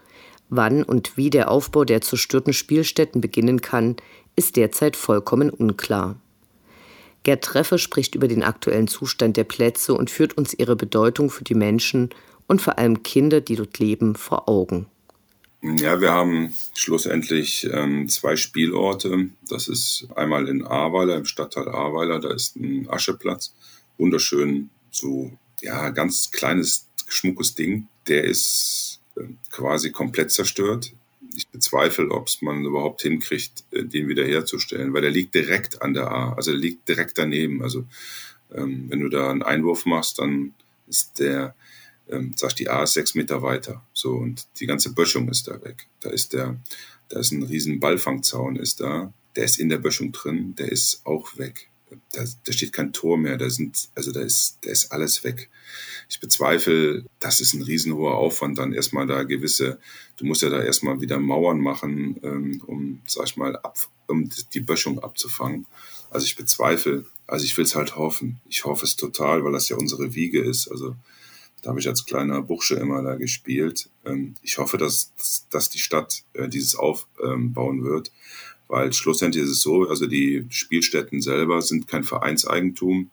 Wann 0.50 0.84
und 0.84 1.18
wie 1.18 1.30
der 1.30 1.52
Aufbau 1.52 1.86
der 1.86 2.02
zerstörten 2.02 2.54
Spielstätten 2.54 3.22
beginnen 3.22 3.62
kann, 3.62 3.96
ist 4.36 4.56
derzeit 4.56 4.96
vollkommen 4.96 5.50
unklar. 5.50 6.20
Gerd 7.24 7.44
Treffer 7.44 7.78
spricht 7.78 8.16
über 8.16 8.28
den 8.28 8.44
aktuellen 8.44 8.88
Zustand 8.88 9.38
der 9.38 9.46
Plätze 9.46 9.94
und 9.94 10.12
führt 10.12 10.38
uns 10.38 10.54
ihre 10.54 10.76
Bedeutung 10.76 11.30
für 11.30 11.44
die 11.44 11.56
Menschen 11.56 12.10
und 12.48 12.62
vor 12.62 12.78
allem 12.78 13.02
Kinder, 13.02 13.42
die 13.42 13.56
dort 13.56 13.80
leben, 13.80 14.16
vor 14.16 14.48
Augen. 14.48 14.86
Ja, 15.78 16.00
wir 16.00 16.12
haben 16.12 16.54
schlussendlich 16.76 17.68
ähm, 17.72 18.08
zwei 18.08 18.36
Spielorte. 18.36 19.30
Das 19.50 19.68
ist 19.68 20.08
einmal 20.16 20.48
in 20.48 20.64
Ahrweiler, 20.66 21.16
im 21.16 21.26
Stadtteil 21.26 21.68
Ahrweiler, 21.68 22.20
da 22.20 22.34
ist 22.34 22.56
ein 22.56 22.88
Ascheplatz. 22.90 23.54
Wunderschön, 23.98 24.70
so 24.92 25.32
ja, 25.62 25.90
ganz 25.90 26.32
kleines, 26.32 26.88
schmuckes 27.08 27.56
Ding. 27.56 27.88
Der 28.08 28.24
ist 28.26 29.00
äh, 29.16 29.24
quasi 29.50 29.92
komplett 29.92 30.32
zerstört 30.32 30.94
ich 31.36 31.48
bezweifle, 31.50 32.10
ob 32.12 32.28
es 32.28 32.42
man 32.42 32.66
überhaupt 32.66 33.02
hinkriegt, 33.02 33.64
äh, 33.72 33.84
den 33.84 34.08
wiederherzustellen, 34.08 34.94
weil 34.94 35.02
der 35.02 35.12
liegt 35.12 35.36
direkt 35.36 35.82
an 35.82 35.94
der 35.94 36.10
A, 36.10 36.34
also 36.34 36.52
der 36.52 36.60
liegt 36.60 36.88
direkt 36.88 37.18
daneben. 37.18 37.62
Also 37.62 37.86
ähm, 38.54 38.86
wenn 38.90 39.02
du 39.02 39.10
da 39.10 39.30
einen 39.30 39.44
Einwurf 39.44 39.86
machst, 39.86 40.20
dann 40.20 40.54
ist 40.88 41.20
der, 41.20 41.56
ähm, 42.10 42.34
sag 42.36 42.56
die 42.56 42.70
A 42.70 42.84
ist 42.84 42.94
sechs 42.94 43.16
Meter 43.16 43.42
weiter. 43.42 43.84
So 43.94 44.14
und 44.14 44.48
die 44.60 44.68
ganze 44.68 44.94
Böschung 44.94 45.30
ist 45.30 45.48
da 45.48 45.64
weg. 45.64 45.88
Da 46.02 46.10
ist 46.10 46.34
der, 46.34 46.58
da 47.10 47.20
ist 47.20 47.32
ein 47.32 47.44
riesen 47.44 47.80
Ballfangzaun 47.80 48.56
ist 48.56 48.80
da, 48.82 49.14
der 49.36 49.46
ist 49.46 49.60
in 49.60 49.70
der 49.70 49.78
Böschung 49.80 50.12
drin, 50.12 50.56
der 50.56 50.72
ist 50.72 51.06
auch 51.06 51.38
weg 51.38 51.70
da, 52.12 52.24
da 52.44 52.52
steht 52.52 52.74
kein 52.74 52.94
Tor 52.94 53.18
mehr, 53.18 53.38
da 53.38 53.50
sind, 53.50 53.90
also 53.96 54.12
da 54.12 54.22
ist, 54.22 54.60
da 54.62 54.72
ist 54.72 54.92
alles 54.92 55.24
weg. 55.24 55.50
Ich 56.10 56.20
bezweifle, 56.20 57.06
das 57.20 57.42
ist 57.42 57.54
ein 57.54 57.62
riesenhoher 57.62 58.16
Aufwand, 58.16 58.58
dann 58.58 58.74
erstmal 58.74 59.08
da 59.08 59.24
gewisse, 59.24 59.80
du 60.18 60.26
musst 60.26 60.42
ja 60.42 60.50
da 60.50 60.64
erstmal 60.64 61.02
wieder 61.02 61.20
Mauern 61.20 61.60
machen, 61.60 62.20
ähm, 62.24 62.62
um, 62.66 63.02
sag 63.08 63.26
ich 63.26 63.38
mal, 63.38 63.56
ab, 63.58 63.78
um 64.08 64.30
die 64.54 64.60
Böschung 64.60 65.00
abzufangen. 65.00 65.66
Also 66.10 66.26
ich 66.26 66.36
bezweifle, 66.36 67.06
also 67.28 67.46
ich 67.46 67.58
will 67.58 67.66
es 67.66 67.76
halt 67.76 67.96
hoffen. 67.96 68.40
Ich 68.48 68.66
hoffe 68.66 68.86
es 68.86 68.96
total, 68.96 69.44
weil 69.44 69.52
das 69.52 69.70
ja 69.70 69.76
unsere 69.78 70.14
Wiege 70.14 70.42
ist. 70.42 70.70
Also 70.70 70.96
da 71.66 71.72
habe 71.72 71.80
ich 71.80 71.88
als 71.88 72.06
kleiner 72.06 72.42
Bursche 72.44 72.76
immer 72.76 73.02
da 73.02 73.16
gespielt. 73.16 73.90
Ähm, 74.06 74.36
ich 74.44 74.60
hoffe, 74.60 74.78
dass, 74.78 75.12
dass 75.50 75.70
die 75.70 75.80
Stadt 75.80 76.24
äh, 76.34 76.48
dieses 76.48 76.76
aufbauen 76.76 77.84
wird 77.84 78.12
weil 78.68 78.94
schlussendlich 78.94 79.44
ist 79.44 79.52
es 79.52 79.62
so, 79.62 79.88
also 79.88 80.08
die 80.08 80.46
Spielstätten 80.50 81.22
selber 81.22 81.62
sind 81.62 81.88
kein 81.88 82.04
Vereinseigentum, 82.04 83.12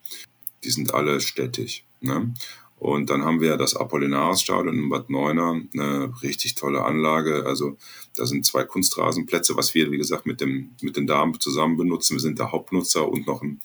die 0.64 0.70
sind 0.70 0.94
alle 0.94 1.20
städtisch. 1.20 1.84
Ne? 2.00 2.32
Und 2.78 3.10
dann 3.10 3.24
haben 3.24 3.40
wir 3.40 3.56
das 3.56 3.76
Apollinarsstadion 3.76 4.76
in 4.76 4.88
Bad 4.88 5.08
Neuner, 5.08 5.60
eine 5.72 6.12
richtig 6.22 6.56
tolle 6.56 6.84
Anlage. 6.84 7.46
Also 7.46 7.76
da 8.16 8.26
sind 8.26 8.44
zwei 8.44 8.64
Kunstrasenplätze, 8.64 9.56
was 9.56 9.74
wir, 9.74 9.90
wie 9.92 9.98
gesagt, 9.98 10.26
mit, 10.26 10.40
dem, 10.40 10.70
mit 10.80 10.96
den 10.96 11.06
Damen 11.06 11.38
zusammen 11.38 11.76
benutzen. 11.76 12.14
Wir 12.14 12.20
sind 12.20 12.38
der 12.38 12.50
Hauptnutzer 12.50 13.08
und 13.08 13.26
noch 13.26 13.42
ein 13.42 13.60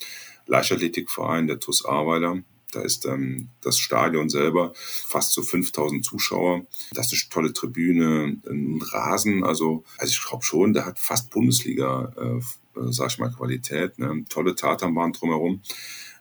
Leichtathletikverein, 0.45 1.47
der 1.47 1.59
TUS 1.59 1.83
Ahrweiler. 1.83 2.43
Da 2.71 2.81
ist 2.81 3.05
ähm, 3.05 3.49
das 3.61 3.79
Stadion 3.79 4.29
selber 4.29 4.73
fast 4.75 5.33
so 5.33 5.41
5000 5.41 6.03
Zuschauer. 6.03 6.65
Das 6.91 7.13
ist 7.13 7.23
eine 7.23 7.29
tolle 7.29 7.53
Tribüne, 7.53 8.37
ein 8.45 8.81
Rasen. 8.81 9.43
Also, 9.43 9.83
also 9.97 10.11
ich 10.11 10.27
glaube 10.27 10.43
schon, 10.43 10.73
der 10.73 10.85
hat 10.85 10.99
fast 10.99 11.29
Bundesliga, 11.29 12.13
äh, 12.17 12.79
äh, 12.79 12.91
sag 12.91 13.11
ich 13.11 13.19
mal, 13.19 13.31
Qualität. 13.31 13.97
Ne? 13.99 14.25
Tolle 14.29 14.55
Tatanbahn 14.55 15.13
drumherum. 15.13 15.61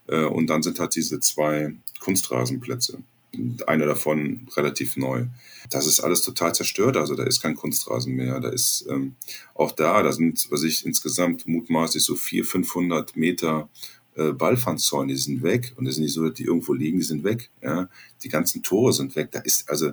Äh, 0.07 0.24
und 0.24 0.47
dann 0.47 0.62
sind 0.62 0.78
halt 0.78 0.94
diese 0.94 1.18
zwei 1.18 1.74
Kunstrasenplätze. 1.99 3.03
Einer 3.66 3.86
davon 3.86 4.49
relativ 4.57 4.97
neu. 4.97 5.26
Das 5.68 5.86
ist 5.86 5.99
alles 5.99 6.22
total 6.22 6.55
zerstört. 6.55 6.97
Also 6.97 7.16
da 7.16 7.24
ist 7.24 7.42
kein 7.42 7.57
Kunstrasen 7.57 8.14
mehr. 8.14 8.38
Da 8.38 8.51
ist 8.51 8.86
ähm, 8.88 9.16
auch 9.55 9.72
da, 9.72 10.03
da 10.05 10.12
sind, 10.12 10.47
was 10.51 10.62
ich 10.62 10.86
insgesamt 10.86 11.47
mutmaßlich 11.47 12.05
so 12.05 12.14
400, 12.14 12.51
500 12.51 13.16
Meter 13.16 13.68
äh, 14.16 14.32
Ballfandzäune, 14.32 15.12
die 15.12 15.18
sind 15.18 15.42
weg. 15.42 15.72
Und 15.76 15.86
es 15.86 15.94
ist 15.94 16.00
nicht 16.00 16.14
so, 16.14 16.24
dass 16.24 16.34
die 16.34 16.44
irgendwo 16.44 16.72
liegen, 16.72 16.98
die 16.98 17.04
sind 17.04 17.24
weg. 17.24 17.50
Ja? 17.62 17.88
Die 18.22 18.28
ganzen 18.28 18.62
Tore 18.62 18.92
sind 18.92 19.14
weg. 19.16 19.30
Da 19.32 19.40
ist 19.40 19.68
also 19.68 19.92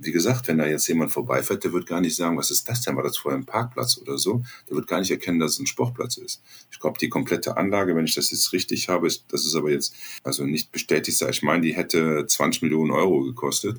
wie 0.00 0.12
gesagt, 0.12 0.46
wenn 0.48 0.58
da 0.58 0.66
jetzt 0.66 0.86
jemand 0.86 1.10
vorbeifährt, 1.10 1.64
der 1.64 1.72
wird 1.72 1.86
gar 1.86 2.00
nicht 2.00 2.14
sagen, 2.14 2.36
was 2.36 2.50
ist 2.50 2.68
das 2.68 2.82
denn? 2.82 2.96
War 2.96 3.02
das 3.02 3.18
vorher 3.18 3.38
ein 3.38 3.46
Parkplatz 3.46 3.98
oder 3.98 4.16
so? 4.16 4.44
Der 4.68 4.76
wird 4.76 4.86
gar 4.86 5.00
nicht 5.00 5.10
erkennen, 5.10 5.40
dass 5.40 5.52
es 5.52 5.58
ein 5.58 5.66
Sportplatz 5.66 6.16
ist. 6.16 6.40
Ich 6.70 6.78
glaube, 6.78 6.98
die 6.98 7.08
komplette 7.08 7.56
Anlage, 7.56 7.96
wenn 7.96 8.04
ich 8.04 8.14
das 8.14 8.30
jetzt 8.30 8.52
richtig 8.52 8.88
habe, 8.88 9.06
ist, 9.06 9.24
das 9.28 9.44
ist 9.44 9.56
aber 9.56 9.70
jetzt 9.70 9.94
also 10.22 10.44
nicht 10.44 10.70
bestätigt. 10.70 11.20
Ich 11.28 11.42
meine, 11.42 11.62
die 11.62 11.74
hätte 11.74 12.26
20 12.26 12.62
Millionen 12.62 12.92
Euro 12.92 13.22
gekostet. 13.22 13.78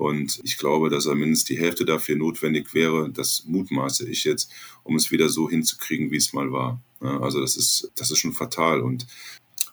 Und 0.00 0.40
ich 0.44 0.56
glaube, 0.56 0.88
dass 0.88 1.04
er 1.04 1.14
mindestens 1.14 1.44
die 1.44 1.58
Hälfte 1.58 1.84
dafür 1.84 2.16
notwendig 2.16 2.72
wäre, 2.72 3.10
das 3.10 3.44
mutmaße 3.46 4.08
ich 4.08 4.24
jetzt, 4.24 4.50
um 4.82 4.96
es 4.96 5.10
wieder 5.10 5.28
so 5.28 5.50
hinzukriegen, 5.50 6.10
wie 6.10 6.16
es 6.16 6.32
mal 6.32 6.50
war. 6.52 6.80
Also 7.00 7.38
das 7.38 7.54
ist, 7.54 7.92
das 7.96 8.10
ist 8.10 8.16
schon 8.16 8.32
fatal. 8.32 8.80
Und 8.80 9.06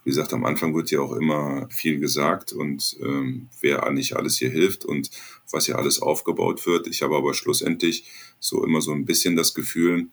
wie 0.03 0.09
gesagt, 0.09 0.34
am 0.34 0.43
Anfang 0.43 0.75
wird 0.75 0.91
ja 0.91 0.99
auch 0.99 1.13
immer 1.13 1.69
viel 1.69 1.99
gesagt 1.99 2.51
und 2.51 2.97
ähm, 3.01 3.47
wer 3.61 3.89
nicht 3.91 4.17
alles 4.17 4.38
hier 4.38 4.49
hilft 4.49 4.84
und 4.84 5.11
was 5.49 5.67
hier 5.67 5.78
alles 5.78 6.01
aufgebaut 6.01 6.65
wird. 6.65 6.88
Ich 6.88 7.03
habe 7.03 7.15
aber 7.15 7.34
schlussendlich 7.34 8.03
so 8.41 8.65
immer 8.65 8.82
so 8.82 8.91
ein 8.91 9.05
bisschen 9.05 9.38
das 9.38 9.53
Gefühl, 9.53 10.07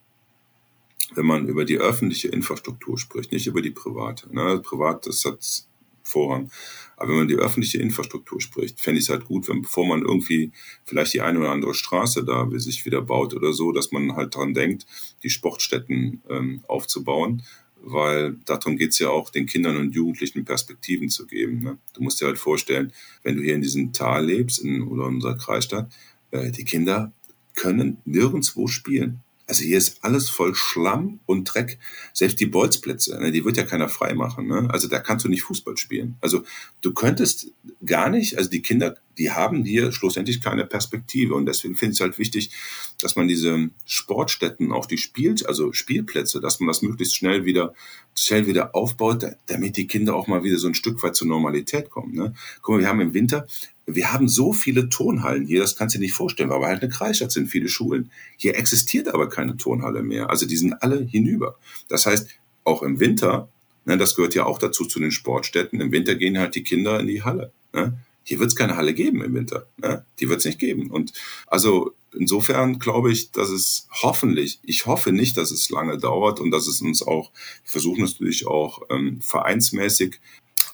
wenn 1.17 1.27
man 1.27 1.49
über 1.49 1.65
die 1.65 1.79
öffentliche 1.79 2.29
Infrastruktur 2.29 2.99
spricht, 2.99 3.33
nicht 3.33 3.49
über 3.49 3.63
die 3.63 3.73
private. 3.73 4.33
Ne? 4.33 4.61
Privat, 4.61 5.09
das 5.09 5.25
hat 5.25 5.67
Vorrang. 6.05 6.51
Aber 6.97 7.11
wenn 7.11 7.19
man 7.19 7.29
die 7.29 7.37
öffentliche 7.37 7.79
Infrastruktur 7.79 8.41
spricht, 8.41 8.81
fände 8.81 8.99
ich 8.99 9.07
es 9.07 9.11
halt 9.11 9.25
gut, 9.25 9.49
wenn 9.49 9.63
bevor 9.63 9.87
man 9.87 10.03
irgendwie 10.03 10.53
vielleicht 10.85 11.15
die 11.15 11.21
eine 11.21 11.39
oder 11.39 11.51
andere 11.51 11.75
Straße 11.75 12.25
da 12.25 12.49
sich 12.55 12.85
wieder 12.87 13.03
baut 13.03 13.35
oder 13.35 13.53
so, 13.53 13.73
dass 13.73 13.93
man 13.93 14.17
halt 14.17 14.35
dran 14.35 14.55
denkt, 14.55 14.87
die 15.23 15.31
Sportstätten 15.31 16.23
ähm, 16.29 16.65
aufzubauen 16.69 17.43
weil 17.87 18.37
darum 18.47 18.77
geht's 18.77 18.99
ja 18.99 19.11
auch, 19.11 19.31
den 19.31 19.47
Kindern 19.47 19.77
und 19.77 19.95
Jugendlichen 19.95 20.45
Perspektiven 20.45 21.09
zu 21.11 21.27
geben. 21.27 21.61
Ne? 21.61 21.79
Du 21.93 22.03
musst 22.03 22.21
dir 22.21 22.27
halt 22.27 22.39
vorstellen, 22.39 22.93
wenn 23.23 23.37
du 23.37 23.43
hier 23.43 23.55
in 23.55 23.61
diesem 23.61 23.93
Tal 23.93 24.25
lebst 24.27 24.59
in, 24.59 24.83
oder 24.83 25.07
in 25.07 25.17
unserer 25.17 25.37
Kreisstadt, 25.37 25.93
äh, 26.31 26.51
die 26.51 26.65
Kinder 26.65 27.13
können 27.55 27.99
nirgendwo 28.05 28.67
spielen. 28.67 29.21
Also 29.47 29.63
hier 29.63 29.79
ist 29.79 29.99
alles 30.03 30.31
voll 30.31 30.55
Schlamm 30.55 31.21
und 31.27 31.45
Dreck. 31.45 31.79
Selbst 32.13 32.41
die 32.41 32.47
Bolzplätze, 32.47 33.19
ne, 33.21 33.31
die 33.31 33.45
wird 33.45 33.57
ja 33.57 33.65
keiner 33.65 33.89
freimachen. 33.89 34.47
Ne? 34.47 34.69
Also 34.71 34.89
da 34.89 34.99
kannst 34.99 35.25
du 35.25 35.29
nicht 35.29 35.43
Fußball 35.43 35.77
spielen. 35.77 36.17
Also 36.21 36.45
du 36.81 36.95
könntest 36.95 37.49
gar 37.85 38.09
nicht, 38.09 38.39
also 38.39 38.49
die 38.49 38.63
Kinder, 38.63 38.97
die 39.19 39.31
haben 39.31 39.65
hier 39.65 39.93
schlussendlich 39.93 40.41
keine 40.41 40.65
Perspektive. 40.65 41.35
Und 41.35 41.47
deswegen 41.47 41.77
finde 41.77 41.93
ich 41.93 41.99
es 41.99 42.01
halt 42.01 42.19
wichtig, 42.19 42.51
dass 43.01 43.17
man 43.17 43.29
diese 43.29 43.71
Sportstätten, 43.85 44.73
auch 44.73 44.87
die 44.87 44.99
Spiel, 44.99 45.35
also 45.47 45.73
Spielplätze, 45.73 46.41
dass 46.41 46.61
man 46.61 46.69
das 46.69 46.83
möglichst 46.83 47.17
schnell 47.17 47.45
wieder, 47.45 47.75
schnell 48.15 48.47
wieder 48.47 48.75
aufbaut, 48.75 49.25
damit 49.47 49.77
die 49.77 49.87
Kinder 49.87 50.15
auch 50.15 50.27
mal 50.27 50.45
wieder 50.45 50.59
so 50.59 50.69
ein 50.69 50.75
Stück 50.75 51.03
weit 51.03 51.17
zur 51.17 51.29
Normalität 51.29 51.91
kommen. 51.91 52.15
Ne? 52.15 52.35
Guck 52.63 52.77
mal, 52.77 52.81
wir 52.81 52.89
haben 52.89 53.01
im 53.01 53.15
Winter, 53.15 53.47
wir 53.87 54.13
haben 54.13 54.29
so 54.29 54.53
viele 54.53 54.89
Turnhallen 54.89 55.47
hier, 55.47 55.61
das 55.61 55.77
kannst 55.77 55.95
du 55.95 55.99
dir 55.99 56.05
nicht 56.05 56.15
vorstellen, 56.15 56.51
weil 56.51 56.65
halt 56.65 56.83
eine 56.83 56.91
Kreisstadt 56.91 57.33
sind, 57.33 57.49
viele 57.49 57.69
Schulen. 57.69 58.11
Hier 58.37 58.57
existiert 58.57 59.09
aber 59.09 59.29
keine 59.29 59.57
Turnhalle 59.57 60.03
mehr. 60.03 60.31
Also 60.31 60.47
die 60.47 60.57
sind 60.57 60.83
alle 60.83 61.03
hinüber. 61.03 61.59
Das 61.89 62.07
heißt, 62.07 62.29
auch 62.65 62.83
im 62.83 62.99
Winter, 63.01 63.49
ne, 63.85 63.99
das 63.99 64.15
gehört 64.15 64.35
ja 64.35 64.45
auch 64.45 64.59
dazu 64.59 64.87
zu 64.87 65.01
den 65.01 65.11
Sportstätten, 65.11 65.81
im 65.81 65.93
Winter 65.93 66.15
gehen 66.15 66.39
halt 66.39 66.55
die 66.55 66.63
Kinder 66.63 66.99
in 67.01 67.07
die 67.07 67.23
Halle. 67.23 67.53
Ne? 67.75 67.99
Hier 68.25 68.39
wird 68.39 68.49
es 68.49 68.57
keine 68.57 68.77
Halle 68.77 68.95
geben 68.95 69.23
im 69.23 69.35
Winter. 69.35 69.69
Ne? 69.77 70.05
Die 70.19 70.29
wird 70.29 70.41
es 70.41 70.45
nicht 70.45 70.59
geben. 70.59 70.91
Und 70.91 71.13
also 71.47 71.93
insofern 72.13 72.79
glaube 72.79 73.13
ich, 73.13 73.33
dass 73.33 73.51
es 73.51 73.87
hoffentlich, 74.03 74.61
ich 74.63 74.87
hoffe 74.87 75.13
nicht, 75.13 75.37
dass 75.37 75.51
es 75.51 75.71
lange 75.71 75.99
dauert 75.99 76.41
und 76.41 76.51
dass 76.51 76.67
es 76.67 76.81
uns 76.81 77.03
auch, 77.03 77.31
wir 77.63 77.71
versuchen 77.71 78.05
natürlich 78.05 78.47
auch 78.47 78.83
ähm, 78.91 79.21
vereinsmäßig 79.21 80.21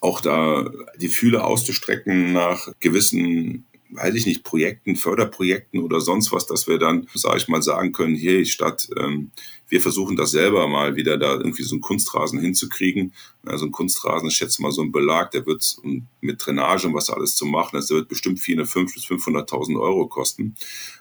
auch 0.00 0.20
da 0.20 0.70
die 0.98 1.08
Fühle 1.08 1.44
auszustrecken 1.44 2.32
nach 2.32 2.68
gewissen 2.80 3.66
weiß 3.92 4.14
ich 4.14 4.26
nicht, 4.26 4.44
Projekten, 4.44 4.96
Förderprojekten 4.96 5.80
oder 5.80 6.00
sonst 6.00 6.32
was, 6.32 6.46
dass 6.46 6.68
wir 6.68 6.78
dann, 6.78 7.08
sage 7.14 7.38
ich 7.38 7.48
mal, 7.48 7.62
sagen 7.62 7.92
können, 7.92 8.14
hier 8.14 8.44
statt, 8.46 8.88
ähm, 8.96 9.30
wir 9.68 9.80
versuchen 9.80 10.16
das 10.16 10.32
selber 10.32 10.66
mal 10.68 10.96
wieder 10.96 11.16
da 11.16 11.34
irgendwie 11.34 11.62
so 11.62 11.76
einen 11.76 11.80
Kunstrasen 11.80 12.40
hinzukriegen. 12.40 13.12
Also 13.46 13.66
ein 13.66 13.72
Kunstrasen, 13.72 14.28
ich 14.28 14.34
schätze 14.34 14.62
mal 14.62 14.72
so 14.72 14.82
ein 14.82 14.92
Belag, 14.92 15.30
der 15.30 15.46
wird 15.46 15.76
mit 16.20 16.44
Drainage 16.44 16.88
und 16.88 16.94
was 16.94 17.08
alles 17.10 17.36
zu 17.36 17.46
machen, 17.46 17.70
das 17.72 17.90
wird 17.90 18.08
bestimmt 18.08 18.40
400, 18.40 18.72
bis 18.92 19.06
500.000 19.06 19.80
Euro 19.80 20.08
kosten. 20.08 20.56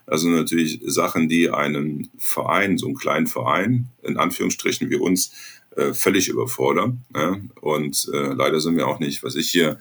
Also 0.06 0.30
natürlich 0.30 0.82
Sachen, 0.86 1.30
die 1.30 1.50
einen 1.50 2.10
Verein, 2.18 2.78
so 2.78 2.86
einen 2.86 2.96
kleinen 2.96 3.28
Verein, 3.28 3.90
in 4.04 4.18
Anführungsstrichen 4.18 4.90
wie 4.90 4.98
uns, 4.98 5.32
äh, 5.76 5.94
völlig 5.94 6.30
überfordern. 6.30 7.06
Ne? 7.10 7.50
Und 7.62 8.10
äh, 8.12 8.34
leider 8.34 8.60
sind 8.60 8.76
wir 8.76 8.88
auch 8.88 9.00
nicht, 9.00 9.24
was 9.24 9.36
ich 9.36 9.52
hier, 9.52 9.78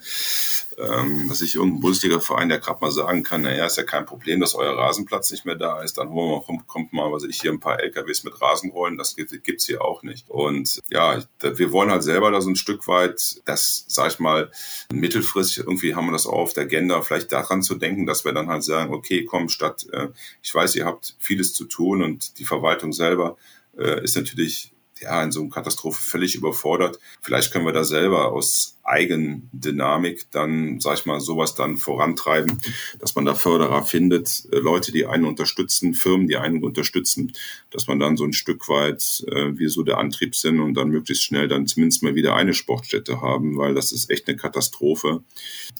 ähm, 0.77 1.29
was 1.29 1.41
ich 1.41 1.55
irgendein 1.55 1.81
Bundesliga-Verein, 1.81 2.47
der 2.47 2.59
gerade 2.59 2.79
mal 2.81 2.91
sagen 2.91 3.23
kann, 3.23 3.41
naja, 3.41 3.65
ist 3.65 3.77
ja 3.77 3.83
kein 3.83 4.05
Problem, 4.05 4.39
dass 4.39 4.53
euer 4.53 4.77
Rasenplatz 4.77 5.31
nicht 5.31 5.45
mehr 5.45 5.55
da 5.55 5.81
ist, 5.81 5.97
dann 5.97 6.09
holen 6.09 6.29
wir, 6.29 6.41
kommt, 6.41 6.67
kommt 6.67 6.93
mal, 6.93 7.11
was 7.11 7.23
ich 7.23 7.41
hier 7.41 7.51
ein 7.51 7.59
paar 7.59 7.79
LKWs 7.79 8.23
mit 8.23 8.39
Rasenrollen, 8.39 8.97
das 8.97 9.15
gibt, 9.15 9.43
gibt's 9.43 9.65
hier 9.65 9.83
auch 9.83 10.03
nicht. 10.03 10.29
Und 10.29 10.79
ja, 10.91 11.23
wir 11.41 11.71
wollen 11.71 11.91
halt 11.91 12.03
selber 12.03 12.29
da 12.31 12.39
so 12.39 12.49
ein 12.49 12.55
Stück 12.55 12.87
weit, 12.87 13.41
das, 13.45 13.85
sag 13.87 14.11
ich 14.11 14.19
mal, 14.19 14.51
mittelfristig, 14.93 15.65
irgendwie 15.65 15.95
haben 15.95 16.05
wir 16.05 16.13
das 16.13 16.27
auch 16.27 16.39
auf 16.39 16.53
der 16.53 16.63
Agenda, 16.63 17.01
vielleicht 17.01 17.31
daran 17.31 17.63
zu 17.63 17.75
denken, 17.75 18.05
dass 18.05 18.25
wir 18.25 18.31
dann 18.31 18.49
halt 18.49 18.63
sagen, 18.63 18.93
okay, 18.93 19.25
komm, 19.25 19.49
statt, 19.49 19.87
äh, 19.91 20.09
ich 20.43 20.53
weiß, 20.53 20.75
ihr 20.75 20.85
habt 20.85 21.15
vieles 21.19 21.53
zu 21.53 21.65
tun 21.65 22.03
und 22.03 22.37
die 22.37 22.45
Verwaltung 22.45 22.93
selber 22.93 23.37
äh, 23.77 24.03
ist 24.03 24.15
natürlich 24.15 24.71
ja, 25.01 25.23
in 25.23 25.31
so 25.31 25.41
einer 25.41 25.49
Katastrophe 25.49 26.01
völlig 26.01 26.35
überfordert. 26.35 26.99
Vielleicht 27.21 27.51
können 27.51 27.65
wir 27.65 27.73
da 27.73 27.83
selber 27.83 28.31
aus 28.31 28.77
Eigendynamik 28.83 30.31
dann, 30.31 30.79
sag 30.79 30.99
ich 30.99 31.05
mal, 31.05 31.19
sowas 31.19 31.55
dann 31.55 31.77
vorantreiben, 31.77 32.59
dass 32.99 33.15
man 33.15 33.25
da 33.25 33.35
Förderer 33.35 33.83
findet, 33.83 34.47
äh, 34.51 34.57
Leute, 34.57 34.91
die 34.91 35.05
einen 35.05 35.25
unterstützen, 35.25 35.93
Firmen, 35.93 36.27
die 36.27 36.37
einen 36.37 36.63
unterstützen, 36.63 37.33
dass 37.69 37.87
man 37.87 37.99
dann 37.99 38.17
so 38.17 38.23
ein 38.23 38.33
Stück 38.33 38.67
weit 38.67 39.23
äh, 39.27 39.57
wie 39.57 39.67
so 39.67 39.83
der 39.83 39.99
Antrieb 39.99 40.35
sind 40.35 40.59
und 40.59 40.73
dann 40.73 40.89
möglichst 40.89 41.23
schnell 41.23 41.47
dann 41.47 41.67
zumindest 41.67 42.03
mal 42.03 42.15
wieder 42.15 42.35
eine 42.35 42.53
Sportstätte 42.53 43.21
haben, 43.21 43.57
weil 43.57 43.75
das 43.75 43.91
ist 43.91 44.09
echt 44.09 44.27
eine 44.27 44.37
Katastrophe. 44.37 45.23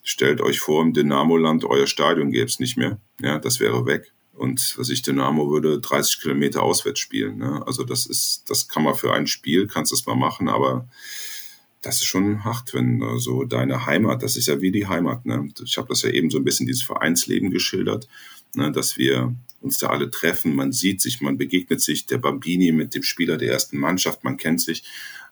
Stellt 0.03 0.41
euch 0.41 0.59
vor, 0.59 0.81
im 0.83 0.93
Dynamoland 0.93 1.65
euer 1.65 1.87
Stadion 1.87 2.31
gäbe 2.31 2.45
es 2.45 2.59
nicht 2.59 2.77
mehr. 2.77 2.99
Ja, 3.21 3.39
das 3.39 3.59
wäre 3.59 3.85
weg. 3.85 4.13
Und 4.39 4.77
was 4.77 4.89
ich 4.89 5.01
Dynamo 5.01 5.51
würde 5.51 5.79
30 5.79 6.21
Kilometer 6.21 6.63
auswärts 6.63 7.01
spielen. 7.01 7.39
Ne? 7.39 7.61
Also 7.67 7.83
das 7.83 8.05
ist, 8.05 8.49
das 8.49 8.69
kann 8.69 8.83
man 8.83 8.95
für 8.95 9.13
ein 9.13 9.27
Spiel, 9.27 9.67
kannst 9.67 9.91
es 9.91 10.05
mal 10.05 10.15
machen, 10.15 10.47
aber 10.47 10.87
das 11.81 11.97
ist 11.97 12.05
schon 12.05 12.45
hart, 12.45 12.73
wenn 12.73 12.99
so 12.99 13.07
also 13.07 13.43
deine 13.43 13.85
Heimat, 13.85 14.23
das 14.23 14.37
ist 14.37 14.47
ja 14.47 14.61
wie 14.61 14.71
die 14.71 14.87
Heimat. 14.87 15.25
Ne? 15.25 15.49
Ich 15.63 15.77
habe 15.77 15.89
das 15.89 16.03
ja 16.03 16.09
eben 16.09 16.29
so 16.29 16.37
ein 16.37 16.45
bisschen 16.45 16.67
dieses 16.67 16.83
Vereinsleben 16.83 17.51
geschildert, 17.51 18.07
ne? 18.55 18.71
dass 18.71 18.97
wir 18.97 19.35
uns 19.61 19.77
da 19.77 19.87
alle 19.87 20.09
treffen, 20.09 20.55
man 20.55 20.71
sieht 20.71 21.01
sich, 21.01 21.19
man 21.19 21.37
begegnet 21.37 21.81
sich, 21.81 22.05
der 22.05 22.17
Bambini 22.17 22.71
mit 22.71 22.95
dem 22.95 23.03
Spieler 23.03 23.37
der 23.37 23.51
ersten 23.51 23.77
Mannschaft, 23.77 24.23
man 24.23 24.37
kennt 24.37 24.61
sich 24.61 24.83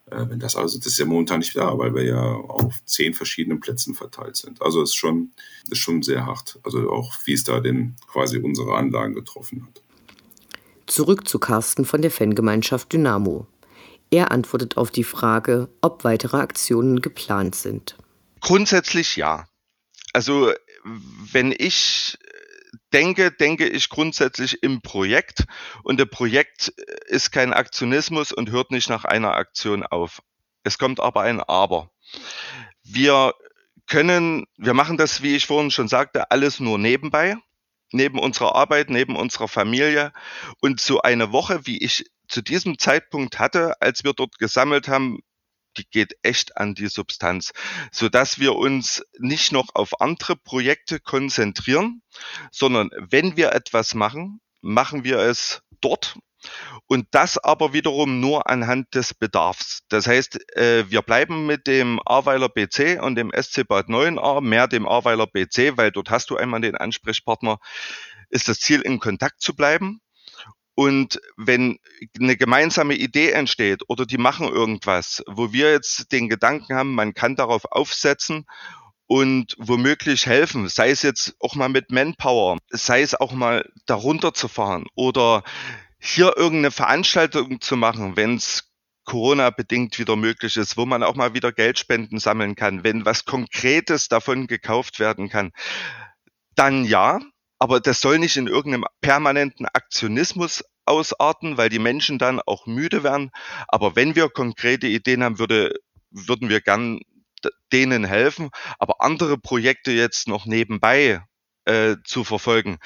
wenn 0.10 0.40
das 0.40 0.56
also, 0.56 0.78
das 0.78 0.88
ist 0.88 1.00
ja 1.00 1.06
momentan 1.06 1.40
nicht 1.40 1.56
da, 1.56 1.78
weil 1.78 1.94
wir 1.94 2.04
ja 2.04 2.22
auf 2.22 2.76
zehn 2.86 3.14
verschiedenen 3.14 3.60
Plätzen 3.60 3.94
verteilt 3.94 4.38
sind. 4.38 4.62
Also 4.62 4.82
es 4.82 4.90
ist 4.90 4.96
schon, 4.96 5.32
ist 5.70 5.80
schon 5.80 6.02
sehr 6.02 6.26
hart. 6.26 6.60
Also 6.64 6.90
auch, 6.90 7.14
wie 7.26 7.34
es 7.34 7.44
da 7.44 7.60
denn 7.60 7.96
quasi 8.08 8.38
unsere 8.38 8.76
Anlagen 8.76 9.14
getroffen 9.14 9.66
hat. 9.66 9.82
Zurück 10.86 11.28
zu 11.28 11.40
Carsten 11.40 11.84
von 11.84 12.02
der 12.02 12.12
Fangemeinschaft 12.12 12.94
Dynamo. 12.94 13.48
Er 14.10 14.32
antwortet 14.32 14.78
auf 14.78 14.90
die 14.90 15.04
Frage, 15.04 15.68
ob 15.82 16.06
weitere 16.06 16.38
Aktionen 16.38 17.02
geplant 17.02 17.56
sind. 17.56 17.98
Grundsätzlich 18.40 19.18
ja. 19.18 19.48
Also 20.14 20.54
wenn 21.32 21.54
ich 21.58 22.18
denke, 22.94 23.32
denke 23.32 23.68
ich 23.68 23.90
grundsätzlich 23.90 24.64
im 24.64 24.82
Projekt 24.82 25.46
und 25.84 26.00
der 26.00 26.06
Projekt 26.06 26.74
ist 27.08 27.32
kein 27.32 27.54
Aktionismus 27.54 28.32
und 28.32 28.52
hört 28.52 28.72
nicht 28.72 28.90
nach 28.90 29.06
einer 29.06 29.34
Aktion 29.34 29.84
auf. 29.84 30.22
Es 30.64 30.78
kommt 30.78 31.00
aber 31.00 31.22
ein 31.22 31.40
Aber. 31.40 31.90
Wir 32.84 33.34
können, 33.88 34.46
wir 34.58 34.74
machen 34.74 34.98
das, 34.98 35.22
wie 35.22 35.36
ich 35.36 35.46
vorhin 35.48 35.72
schon 35.72 35.88
sagte, 35.88 36.32
alles 36.32 36.60
nur 36.60 36.78
nebenbei, 36.78 37.38
neben 37.92 38.20
unserer 38.20 38.56
Arbeit, 38.56 38.90
neben 38.90 39.16
unserer 39.16 39.48
Familie 39.48 40.12
und 40.60 40.80
so 40.82 41.02
eine 41.02 41.32
Woche, 41.32 41.66
wie 41.66 41.82
ich 41.84 42.06
zu 42.28 42.42
diesem 42.42 42.78
Zeitpunkt 42.78 43.40
hatte, 43.40 43.82
als 43.82 44.04
wir 44.04 44.14
dort 44.14 44.38
gesammelt 44.38 44.90
haben, 44.90 45.20
die 45.78 45.86
geht 45.90 46.16
echt 46.24 46.58
an 46.58 46.76
die 46.76 46.88
Substanz, 46.88 47.54
so 47.92 48.10
dass 48.10 48.40
wir 48.40 48.56
uns 48.56 49.04
nicht 49.20 49.52
noch 49.52 49.68
auf 49.74 50.02
andere 50.02 50.36
Projekte 50.36 51.00
konzentrieren, 51.00 52.02
sondern 52.52 52.90
wenn 52.98 53.38
wir 53.38 53.54
etwas 53.54 53.94
machen, 53.94 54.42
machen 54.62 55.04
wir 55.04 55.20
es 55.20 55.62
dort 55.80 56.18
und 56.88 57.08
das 57.12 57.38
aber 57.38 57.74
wiederum 57.74 58.20
nur 58.20 58.50
anhand 58.50 58.94
des 58.96 59.14
Bedarfs. 59.14 59.82
Das 59.90 60.08
heißt, 60.08 60.58
äh, 60.58 60.90
wir 60.90 61.02
bleiben 61.02 61.46
mit 61.46 61.68
dem 61.68 62.00
Ahrweiler 62.06 62.50
BC 62.50 63.02
und 63.02 63.16
dem 63.16 63.32
SC 63.32 63.68
Bad 63.68 63.88
9a, 63.88 64.42
mehr 64.42 64.68
dem 64.68 64.88
Ahrweiler 64.88 65.28
BC, 65.28 65.78
weil 65.78 65.92
dort 65.92 66.10
hast 66.10 66.30
du 66.30 66.38
einmal 66.38 66.62
den 66.62 66.76
Ansprechpartner, 66.76 67.60
ist 68.30 68.48
das 68.48 68.60
Ziel, 68.60 68.82
in 68.82 69.00
Kontakt 69.00 69.42
zu 69.42 69.56
bleiben. 69.56 70.02
Und 70.76 71.20
wenn 71.38 71.80
eine 72.20 72.38
gemeinsame 72.38 72.94
Idee 72.94 73.32
entsteht 73.32 73.82
oder 73.88 74.06
die 74.06 74.20
machen 74.20 74.48
irgendwas, 74.48 75.24
wo 75.26 75.52
wir 75.52 75.72
jetzt 75.72 76.12
den 76.12 76.30
Gedanken 76.30 76.76
haben, 76.76 76.94
man 76.94 77.16
kann 77.16 77.36
darauf 77.36 77.66
aufsetzen 77.66 78.46
und 79.08 79.56
womöglich 79.58 80.28
helfen, 80.28 80.68
sei 80.70 80.92
es 80.92 81.02
jetzt 81.02 81.36
auch 81.40 81.56
mal 81.56 81.70
mit 81.70 81.92
Manpower, 81.92 82.60
sei 82.70 83.02
es 83.02 83.16
auch 83.16 83.32
mal 83.32 83.68
darunter 83.88 84.36
zu 84.36 84.48
fahren 84.48 84.86
oder 84.94 85.44
hier 86.00 86.38
irgendeine 86.38 86.72
Veranstaltung 86.72 87.62
zu 87.62 87.76
machen, 87.76 88.16
wenn 88.16 88.36
es 88.36 88.72
Corona-bedingt 89.06 89.98
wieder 90.00 90.16
möglich 90.16 90.58
ist, 90.58 90.78
wo 90.78 90.86
man 90.86 91.02
auch 91.02 91.16
mal 91.16 91.34
wieder 91.34 91.52
Geldspenden 91.52 92.20
sammeln 92.20 92.56
kann, 92.56 92.84
wenn 92.84 93.06
was 93.06 93.26
Konkretes 93.26 94.10
davon 94.10 94.48
gekauft 94.48 95.00
werden 95.00 95.30
kann, 95.30 95.52
dann 96.56 96.84
ja, 96.84 97.20
aber 97.58 97.80
das 97.80 98.02
soll 98.02 98.20
nicht 98.20 98.36
in 98.36 98.48
irgendeinem 98.48 98.86
permanenten 99.02 99.66
Aktionismus 99.66 100.64
ausarten, 100.86 101.58
weil 101.58 101.70
die 101.70 101.80
Menschen 101.80 102.20
dann 102.20 102.42
auch 102.42 102.66
müde 102.66 103.04
werden. 103.04 103.32
Aber 103.68 103.96
wenn 103.96 104.16
wir 104.16 104.30
konkrete 104.30 104.88
Ideen 104.88 105.24
haben, 105.24 105.40
würde, 105.40 105.74
würden 106.12 106.50
wir 106.50 106.62
gern 106.62 107.00
denen 107.72 108.04
helfen. 108.04 108.50
Aber 108.80 109.02
andere 109.02 109.38
Projekte 109.38 109.92
jetzt 109.92 110.28
noch 110.28 110.46
nebenbei 110.46 111.22
äh, 111.66 111.96
zu 112.04 112.24
verfolgen, 112.24 112.78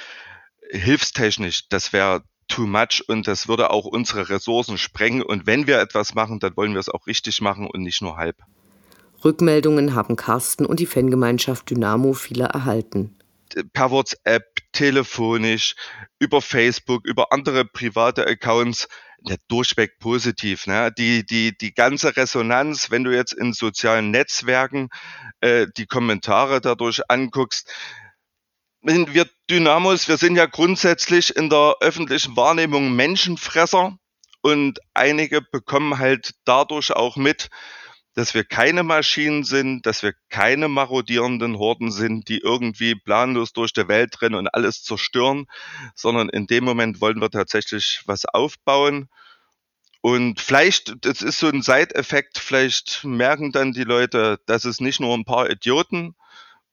hilfstechnisch, 0.71 1.67
das 1.69 1.93
wäre 1.93 2.23
too 2.47 2.67
much 2.67 3.03
und 3.07 3.27
das 3.27 3.47
würde 3.47 3.69
auch 3.69 3.85
unsere 3.85 4.29
Ressourcen 4.29 4.77
sprengen. 4.77 5.21
Und 5.21 5.47
wenn 5.47 5.67
wir 5.67 5.79
etwas 5.79 6.13
machen, 6.13 6.39
dann 6.39 6.55
wollen 6.57 6.73
wir 6.73 6.79
es 6.79 6.89
auch 6.89 7.07
richtig 7.07 7.41
machen 7.41 7.67
und 7.67 7.81
nicht 7.81 8.01
nur 8.01 8.17
halb. 8.17 8.37
Rückmeldungen 9.23 9.93
haben 9.93 10.15
Carsten 10.15 10.65
und 10.65 10.79
die 10.79 10.85
Fangemeinschaft 10.85 11.69
Dynamo 11.69 12.13
viele 12.13 12.45
erhalten. 12.45 13.17
Per 13.73 13.91
WhatsApp, 13.91 14.43
telefonisch, 14.71 15.75
über 16.19 16.41
Facebook, 16.41 17.05
über 17.05 17.31
andere 17.31 17.65
private 17.65 18.25
Accounts 18.25 18.87
ja, 19.23 19.35
durchweg 19.47 19.99
positiv. 19.99 20.67
Ne? 20.67 20.91
Die, 20.97 21.25
die, 21.25 21.55
die 21.55 21.73
ganze 21.73 22.15
Resonanz, 22.15 22.89
wenn 22.89 23.03
du 23.03 23.13
jetzt 23.13 23.33
in 23.33 23.53
sozialen 23.53 24.09
Netzwerken 24.11 24.89
äh, 25.41 25.67
die 25.77 25.85
Kommentare 25.85 26.61
dadurch 26.61 27.01
anguckst, 27.09 27.71
wir 28.81 29.29
Dynamos, 29.49 30.07
wir 30.07 30.17
sind 30.17 30.35
ja 30.35 30.45
grundsätzlich 30.45 31.35
in 31.35 31.49
der 31.49 31.75
öffentlichen 31.81 32.35
Wahrnehmung 32.35 32.95
Menschenfresser 32.95 33.97
und 34.41 34.79
einige 34.93 35.41
bekommen 35.41 35.99
halt 35.99 36.31
dadurch 36.45 36.91
auch 36.91 37.15
mit, 37.15 37.49
dass 38.13 38.33
wir 38.33 38.43
keine 38.43 38.83
Maschinen 38.83 39.43
sind, 39.43 39.85
dass 39.85 40.03
wir 40.03 40.13
keine 40.29 40.67
marodierenden 40.67 41.57
Horden 41.57 41.91
sind, 41.91 42.27
die 42.27 42.39
irgendwie 42.39 42.95
planlos 42.95 43.53
durch 43.53 43.71
die 43.71 43.87
Welt 43.87 44.21
rennen 44.21 44.35
und 44.35 44.47
alles 44.47 44.83
zerstören, 44.83 45.45
sondern 45.95 46.27
in 46.29 46.47
dem 46.47 46.65
Moment 46.65 46.99
wollen 46.99 47.21
wir 47.21 47.29
tatsächlich 47.29 48.01
was 48.05 48.25
aufbauen. 48.25 49.09
Und 50.01 50.41
vielleicht, 50.41 50.95
das 51.05 51.21
ist 51.21 51.37
so 51.37 51.47
ein 51.47 51.61
Seiteffekt, 51.61 52.39
vielleicht 52.39 53.03
merken 53.03 53.51
dann 53.51 53.71
die 53.71 53.83
Leute, 53.83 54.39
dass 54.47 54.65
es 54.65 54.81
nicht 54.81 54.99
nur 54.99 55.13
ein 55.13 55.25
paar 55.25 55.49
Idioten 55.49 56.15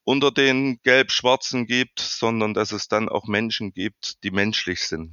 unter 0.08 0.30
den 0.30 0.78
Gelb-Schwarzen 0.84 1.66
gibt, 1.66 2.00
sondern 2.00 2.54
dass 2.54 2.72
es 2.72 2.88
dann 2.88 3.10
auch 3.10 3.26
Menschen 3.26 3.74
gibt, 3.74 4.24
die 4.24 4.30
menschlich 4.30 4.80
sind. 4.80 5.10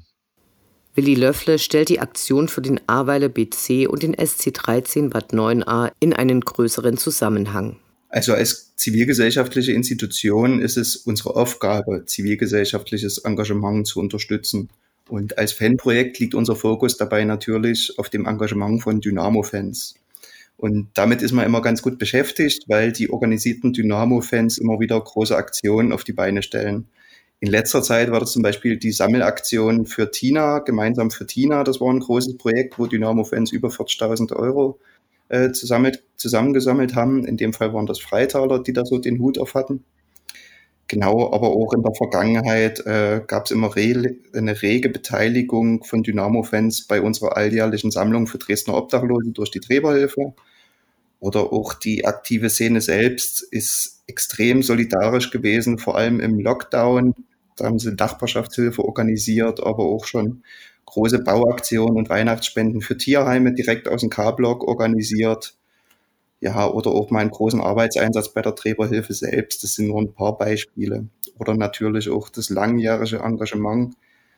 Willi 0.94 1.16
Löffle 1.16 1.60
stellt 1.60 1.90
die 1.90 2.00
Aktion 2.00 2.48
für 2.48 2.62
den 2.62 2.80
Ahrweiler 2.88 3.28
BC 3.28 3.90
und 3.90 4.04
den 4.04 4.16
SC13 4.16 5.10
Bad 5.10 5.34
9a 5.34 5.92
in 6.00 6.14
einen 6.14 6.40
größeren 6.40 6.96
Zusammenhang. 6.96 7.76
Also 8.08 8.34
als 8.34 8.74
zivilgesellschaftliche 8.78 9.74
Institution 9.74 10.62
ist 10.62 10.78
es 10.78 10.96
unsere 10.96 11.36
Aufgabe, 11.36 12.06
zivilgesellschaftliches 12.06 13.18
Engagement 13.18 13.88
zu 13.88 14.00
unterstützen. 14.00 14.70
Und 15.10 15.38
als 15.38 15.52
Fanprojekt 15.52 16.20
liegt 16.20 16.36
unser 16.36 16.56
Fokus 16.56 16.96
dabei 16.96 17.26
natürlich 17.26 18.00
auf 18.00 18.10
dem 18.10 18.26
Engagement 18.26 18.82
von 18.82 19.02
Dynamo-Fans. 19.02 19.96
Und 20.58 20.90
damit 20.94 21.22
ist 21.22 21.34
man 21.34 21.46
immer 21.46 21.62
ganz 21.62 21.82
gut 21.82 22.00
beschäftigt, 22.00 22.66
weil 22.68 22.92
die 22.92 23.10
organisierten 23.10 23.74
Dynamo-Fans 23.74 24.58
immer 24.58 24.80
wieder 24.80 25.00
große 25.00 25.36
Aktionen 25.36 25.92
auf 25.92 26.04
die 26.04 26.14
Beine 26.14 26.42
stellen. 26.42 26.88
In 27.42 27.50
letzter 27.50 27.84
Zeit 27.84 28.12
war 28.12 28.22
das 28.22 28.32
zum 28.32 28.42
Beispiel 28.42 28.78
die 28.78 28.92
Sammelaktion 28.92 29.86
für 29.86 30.10
Tina, 30.12 30.60
gemeinsam 30.60 31.12
für 31.12 31.26
Tina. 31.26 31.64
Das 31.64 31.82
war 31.82 31.94
ein 31.94 32.00
großes 32.00 32.38
Projekt, 32.38 32.80
wo 32.80 32.88
Dynamo-Fans 32.88 33.52
über 33.52 33.68
40.000 33.68 34.34
Euro 34.36 34.80
äh, 35.28 35.52
zusammengesammelt 35.52 36.96
haben. 36.96 37.26
In 37.26 37.38
dem 37.38 37.52
Fall 37.52 37.74
waren 37.74 37.86
das 37.86 38.00
Freitaler, 38.00 38.60
die 38.64 38.74
da 38.74 38.86
so 38.86 38.98
den 38.98 39.20
Hut 39.20 39.38
auf 39.38 39.54
hatten. 39.54 39.84
Genau, 40.88 41.34
aber 41.34 41.50
auch 41.50 41.74
in 41.74 41.82
der 41.82 41.96
Vergangenheit 41.96 42.86
äh, 42.86 43.22
gab 43.26 43.46
es 43.46 43.52
immer 43.52 43.76
re 43.76 44.16
eine 44.36 44.62
rege 44.62 44.90
Beteiligung 44.90 45.84
von 45.84 46.04
Dynamo-Fans 46.04 46.86
bei 46.88 47.02
unserer 47.02 47.36
alljährlichen 47.38 47.90
Sammlung 47.90 48.28
für 48.28 48.38
Dresdner 48.38 48.76
Obdachlose 48.76 49.32
durch 49.32 49.50
die 49.50 49.62
Träberhilfe. 49.62 50.34
Oder 51.20 51.52
auch 51.52 51.74
die 51.74 52.06
aktive 52.06 52.50
Szene 52.52 52.82
selbst 52.82 53.42
ist 53.42 54.04
extrem 54.06 54.62
solidarisch 54.62 55.32
gewesen, 55.32 55.80
vor 55.80 55.98
allem 55.98 56.20
im 56.20 56.40
Lockdown. 56.40 57.16
Da 57.58 57.66
haben 57.66 57.80
sie 57.80 57.94
Nachbarschaftshilfe 57.94 58.84
organisiert, 58.84 59.62
aber 59.62 59.86
auch 59.86 60.06
schon 60.06 60.44
große 60.86 61.24
Bauaktionen 61.24 61.98
und 61.98 62.10
Weihnachtsspenden 62.10 62.82
für 62.82 62.98
Tierheime 62.98 63.54
direkt 63.54 63.88
aus 63.88 64.02
dem 64.02 64.12
K-Block 64.12 64.64
organisiert 64.64 65.56
ja, 66.40 66.68
oder 66.68 66.92
auch 66.92 67.10
mal 67.12 67.20
einen 67.20 67.32
großen 67.32 67.62
Arbeitseinsatz 67.62 68.34
bei 68.34 68.42
der 68.42 68.56
Trägerhilfe 68.56 69.14
selbst. 69.14 69.64
Das 69.64 69.76
sind 69.76 69.88
nur 69.88 70.02
ein 70.02 70.14
paar 70.14 70.38
Beispiele. 70.38 71.08
Oder 71.40 71.56
natürlich 71.56 72.10
auch 72.10 72.30
das 72.30 72.50
langjährige 72.50 73.20
Engagement 73.20 73.96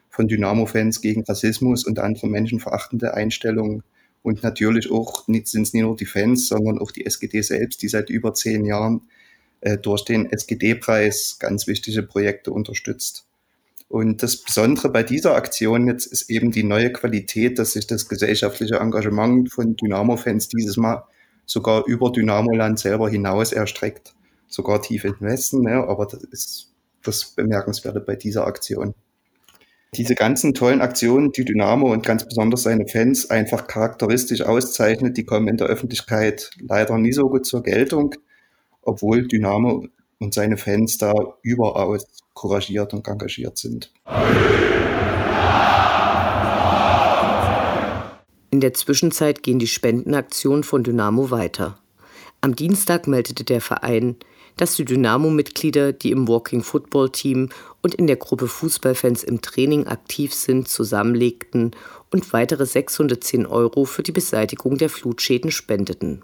von 0.10 0.28
Dynamo-Fans 0.28 1.02
gegen 1.02 1.24
Rassismus 1.24 1.86
und 1.86 2.00
andere 2.00 2.28
menschenverachtende 2.28 3.14
Einstellungen. 3.14 3.84
Und 4.24 4.44
natürlich 4.44 4.92
auch 4.92 5.26
sind 5.26 5.48
es 5.48 5.54
nicht 5.54 5.74
nur 5.74 5.96
die 5.96 6.06
Fans, 6.06 6.48
sondern 6.48 6.80
auch 6.80 6.92
die 6.92 7.06
SGD 7.06 7.42
selbst, 7.42 7.82
die 7.82 7.88
seit 7.88 8.10
über 8.10 8.34
zehn 8.34 8.66
Jahren 8.66 9.02
äh, 9.62 9.78
durch 9.78 10.06
den 10.06 10.32
SGD-Preis 10.32 11.38
ganz 11.40 11.68
wichtige 11.68 12.04
Projekte 12.04 12.52
unterstützt. 12.52 13.26
Und 13.90 14.22
das 14.22 14.38
Besondere 14.38 14.90
bei 14.90 15.04
dieser 15.04 15.36
Aktion 15.36 15.88
jetzt 15.88 16.08
ist 16.08 16.30
eben 16.30 16.52
die 16.52 16.64
neue 16.64 16.92
Qualität, 16.92 17.58
dass 17.58 17.74
sich 17.74 17.88
das 17.88 18.10
gesellschaftliche 18.10 18.76
Engagement 18.76 19.52
von 19.52 19.76
Dynamo-Fans 19.76 20.50
dieses 20.50 20.78
Mal 20.78 21.04
sogar 21.48 21.86
über 21.88 22.12
Dynamoland 22.12 22.78
selber 22.78 23.10
hinaus 23.10 23.52
erstreckt, 23.52 24.14
sogar 24.48 24.82
tief 24.84 25.06
im 25.06 25.16
Westen, 25.20 25.62
ne? 25.62 25.88
aber 25.88 26.06
das 26.06 26.24
ist 26.26 26.74
das 27.04 27.32
Bemerkenswerte 27.32 28.02
bei 28.02 28.16
dieser 28.16 28.46
Aktion. 28.46 28.94
Diese 29.96 30.16
ganzen 30.16 30.54
tollen 30.54 30.82
Aktionen, 30.82 31.32
die 31.32 31.46
Dynamo 31.46 31.92
und 31.92 32.06
ganz 32.06 32.26
besonders 32.26 32.64
seine 32.64 32.88
Fans 32.88 33.30
einfach 33.30 33.68
charakteristisch 33.68 34.42
auszeichnet, 34.42 35.16
die 35.16 35.24
kommen 35.24 35.48
in 35.48 35.56
der 35.56 35.68
Öffentlichkeit 35.68 36.52
leider 36.60 36.98
nie 36.98 37.14
so 37.14 37.30
gut 37.30 37.46
zur 37.46 37.64
Geltung, 37.64 38.14
obwohl 38.82 39.26
Dynamo 39.28 39.88
und 40.20 40.34
seine 40.34 40.58
Fans 40.58 40.98
da 40.98 41.14
überaus 41.42 42.06
couragiert 42.34 42.94
und 42.94 43.08
engagiert 43.08 43.58
sind. 43.58 43.94
In 48.58 48.62
der 48.62 48.74
Zwischenzeit 48.74 49.44
gehen 49.44 49.60
die 49.60 49.68
Spendenaktionen 49.68 50.64
von 50.64 50.84
Dynamo 50.84 51.30
weiter. 51.30 51.78
Am 52.42 52.56
Dienstag 52.56 53.06
meldete 53.06 53.44
der 53.44 53.62
Verein, 53.62 54.16
dass 54.56 54.76
die 54.76 54.84
Dynamo-Mitglieder, 54.84 55.94
die 55.94 56.10
im 56.10 56.28
Walking 56.28 56.64
Football 56.64 57.12
Team 57.12 57.50
und 57.84 57.94
in 57.94 58.08
der 58.08 58.16
Gruppe 58.16 58.48
Fußballfans 58.48 59.24
im 59.24 59.44
Training 59.44 59.86
aktiv 59.86 60.34
sind, 60.34 60.68
zusammenlegten 60.70 61.76
und 62.10 62.34
weitere 62.34 62.66
610 62.66 63.46
Euro 63.46 63.86
für 63.86 64.02
die 64.02 64.12
Beseitigung 64.12 64.80
der 64.80 64.90
Flutschäden 64.90 65.52
spendeten. 65.52 66.24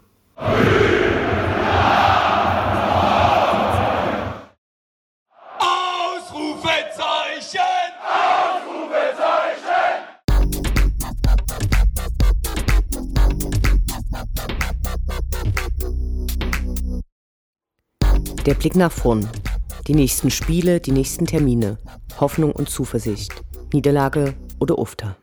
Der 18.46 18.56
Blick 18.56 18.76
nach 18.76 18.92
vorn. 18.92 19.30
Die 19.88 19.94
nächsten 19.94 20.30
Spiele, 20.30 20.82
die 20.82 20.92
nächsten 20.92 21.26
Termine. 21.26 21.78
Hoffnung 22.20 22.52
und 22.52 22.70
Zuversicht. 22.70 23.32
Niederlage 23.72 24.34
oder 24.60 24.78
Ufter. 24.80 25.16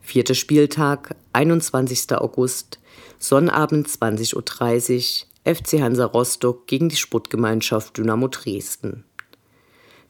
Vierter 0.00 0.34
Spieltag, 0.34 1.16
21. 1.32 2.12
August, 2.12 2.78
Sonnabend 3.18 3.88
20.30 3.88 5.24
Uhr, 5.46 5.54
FC 5.54 5.80
Hansa 5.80 6.04
Rostock 6.04 6.66
gegen 6.66 6.90
die 6.90 6.96
Sportgemeinschaft 6.96 7.96
Dynamo 7.96 8.28
Dresden. 8.28 9.04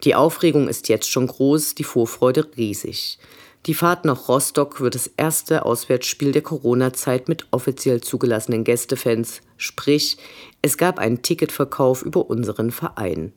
Die 0.02 0.16
Aufregung 0.16 0.68
ist 0.68 0.88
jetzt 0.88 1.08
schon 1.08 1.28
groß, 1.28 1.76
die 1.76 1.84
Vorfreude 1.84 2.50
riesig. 2.56 3.18
Die 3.66 3.72
Fahrt 3.72 4.04
nach 4.04 4.28
Rostock 4.28 4.82
wird 4.82 4.94
das 4.94 5.06
erste 5.16 5.64
Auswärtsspiel 5.64 6.32
der 6.32 6.42
Corona-Zeit 6.42 7.28
mit 7.30 7.46
offiziell 7.50 8.02
zugelassenen 8.02 8.62
Gästefans, 8.62 9.40
sprich, 9.56 10.18
es 10.60 10.76
gab 10.76 10.98
einen 10.98 11.22
Ticketverkauf 11.22 12.02
über 12.02 12.28
unseren 12.28 12.70
Verein. 12.70 13.32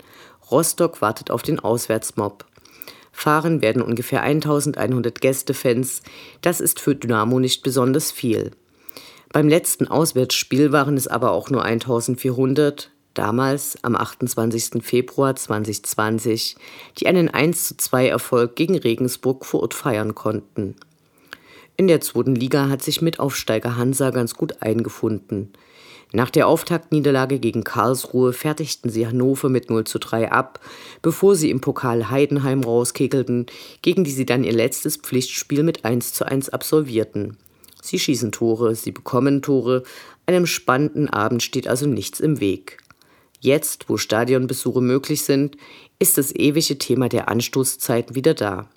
Rostock 0.51 1.01
wartet 1.01 1.31
auf 1.31 1.43
den 1.43 1.59
Auswärtsmob. 1.59 2.45
Fahren 3.13 3.61
werden 3.61 3.81
ungefähr 3.81 4.21
1100 4.21 5.21
Gästefans. 5.21 6.01
Das 6.41 6.59
ist 6.59 6.81
für 6.81 6.93
Dynamo 6.93 7.39
nicht 7.39 7.63
besonders 7.63 8.11
viel. 8.11 8.51
Beim 9.31 9.47
letzten 9.47 9.87
Auswärtsspiel 9.87 10.73
waren 10.73 10.97
es 10.97 11.07
aber 11.07 11.31
auch 11.31 11.49
nur 11.49 11.63
1400, 11.63 12.91
damals 13.18 13.77
am 13.84 13.95
28. 13.95 14.84
Februar 14.84 15.35
2020, 15.35 16.56
die 16.98 17.07
einen 17.07 17.30
1:2 17.30 18.07
Erfolg 18.07 18.56
gegen 18.56 18.77
Regensburg 18.77 19.45
vor 19.45 19.61
Ort 19.61 19.73
feiern 19.73 20.15
konnten. 20.15 20.76
In 21.76 21.88
der 21.88 22.02
zweiten 22.02 22.35
Liga 22.35 22.69
hat 22.69 22.81
sich 22.81 23.02
Mitaufsteiger 23.02 23.77
Hansa 23.77 24.10
ganz 24.10 24.34
gut 24.34 24.61
eingefunden. 24.61 25.53
Nach 26.14 26.30
der 26.30 26.48
Auftaktniederlage 26.48 27.38
gegen 27.39 27.64
Karlsruhe 27.64 28.31
fertigten 28.31 28.89
sie 28.89 29.06
Hannover 29.06 29.49
mit 29.49 29.69
0 29.69 29.84
zu 29.84 29.99
3 29.99 30.31
ab, 30.31 30.60
bevor 31.02 31.35
sie 31.35 31.49
im 31.49 31.60
Pokal 31.60 32.10
Heidenheim 32.10 32.64
rauskegelten, 32.64 33.45
gegen 33.81 34.06
die 34.06 34.11
sie 34.11 34.26
dann 34.26 34.45
ihr 34.45 34.53
letztes 34.53 34.95
Pflichtspiel 34.95 35.64
mit 35.64 35.84
1 35.84 36.14
zu 36.14 36.26
1 36.26 36.49
absolvierten. 36.49 37.38
Sie 37.81 37.99
schießen 37.99 38.31
Tore, 38.31 38.73
sie 38.76 38.91
bekommen 38.91 39.41
Tore, 39.41 39.84
einem 40.26 40.45
spannenden 40.45 41.10
Abend 41.10 41.44
steht 41.44 41.68
also 41.68 41.85
nichts 41.85 42.19
im 42.19 42.39
Weg. 42.39 42.77
Jetzt, 43.39 43.88
wo 43.88 43.97
Stadionbesuche 43.97 44.81
möglich 44.81 45.23
sind, 45.23 45.57
ist 45.99 46.18
das 46.18 46.34
ewige 46.34 46.77
Thema 46.77 47.09
der 47.09 47.30
Anstoßzeiten 47.30 48.15
wieder 48.15 48.34
da. 48.34 48.68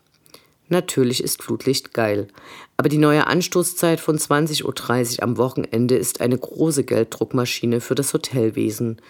Natürlich 0.68 1.22
ist 1.22 1.42
Flutlicht 1.42 1.92
geil, 1.94 2.28
aber 2.76 2.88
die 2.88 2.98
neue 2.98 3.26
Anstoßzeit 3.26 3.98
von 3.98 4.16
20.30 4.18 5.16
Uhr 5.16 5.22
am 5.24 5.36
Wochenende 5.36 5.96
ist 5.96 6.20
eine 6.20 6.38
große 6.38 6.84
Gelddruckmaschine 6.84 7.80
für 7.80 7.96
das 7.96 8.14
Hotelwesen. 8.14 9.00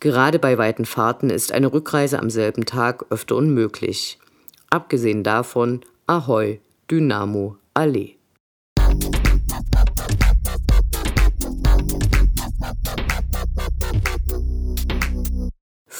Gerade 0.00 0.40
bei 0.40 0.58
weiten 0.58 0.84
Fahrten 0.84 1.30
ist 1.30 1.52
eine 1.52 1.72
Rückreise 1.72 2.18
am 2.18 2.30
selben 2.30 2.66
Tag 2.66 3.06
öfter 3.10 3.36
unmöglich. 3.36 4.18
Abgesehen 4.70 5.22
davon, 5.22 5.82
Ahoi, 6.08 6.58
Dynamo, 6.90 7.56
Allee. 7.74 8.13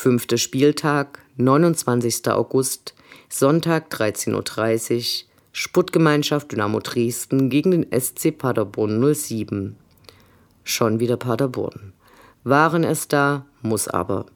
Fünfter 0.04 0.36
Spieltag, 0.36 1.20
29. 1.38 2.28
August, 2.28 2.92
Sonntag 3.30 3.90
13.30 3.90 5.22
Uhr, 5.22 5.28
Sputtgemeinschaft 5.52 6.52
Dynamo 6.52 6.80
Dresden 6.80 7.48
gegen 7.48 7.70
den 7.70 7.86
SC 7.90 8.36
Paderborn 8.36 9.14
07. 9.14 9.76
Schon 10.62 11.00
wieder 11.00 11.16
Paderborn. 11.16 11.94
Waren 12.42 12.84
es 12.84 13.08
da, 13.08 13.46
muss 13.62 13.88
aber. 13.88 14.26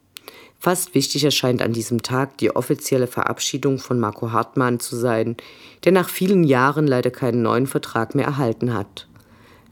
Fast 0.59 0.95
wichtig 0.95 1.25
erscheint 1.25 1.61
an 1.61 1.75
diesem 1.75 2.01
Tag 2.01 2.39
die 2.39 2.57
offizielle 2.57 3.07
Verabschiedung 3.07 3.79
von 3.79 4.01
Marco 4.01 4.33
Hartmann 4.33 4.81
zu 4.81 4.97
sein, 4.97 5.37
der 5.85 5.93
nach 5.93 6.09
vielen 6.09 6.45
Jahren 6.45 6.87
leider 6.87 7.11
keinen 7.11 7.43
neuen 7.43 7.67
Vertrag 7.67 8.15
mehr 8.15 8.25
erhalten 8.25 8.73
hat. 8.73 9.07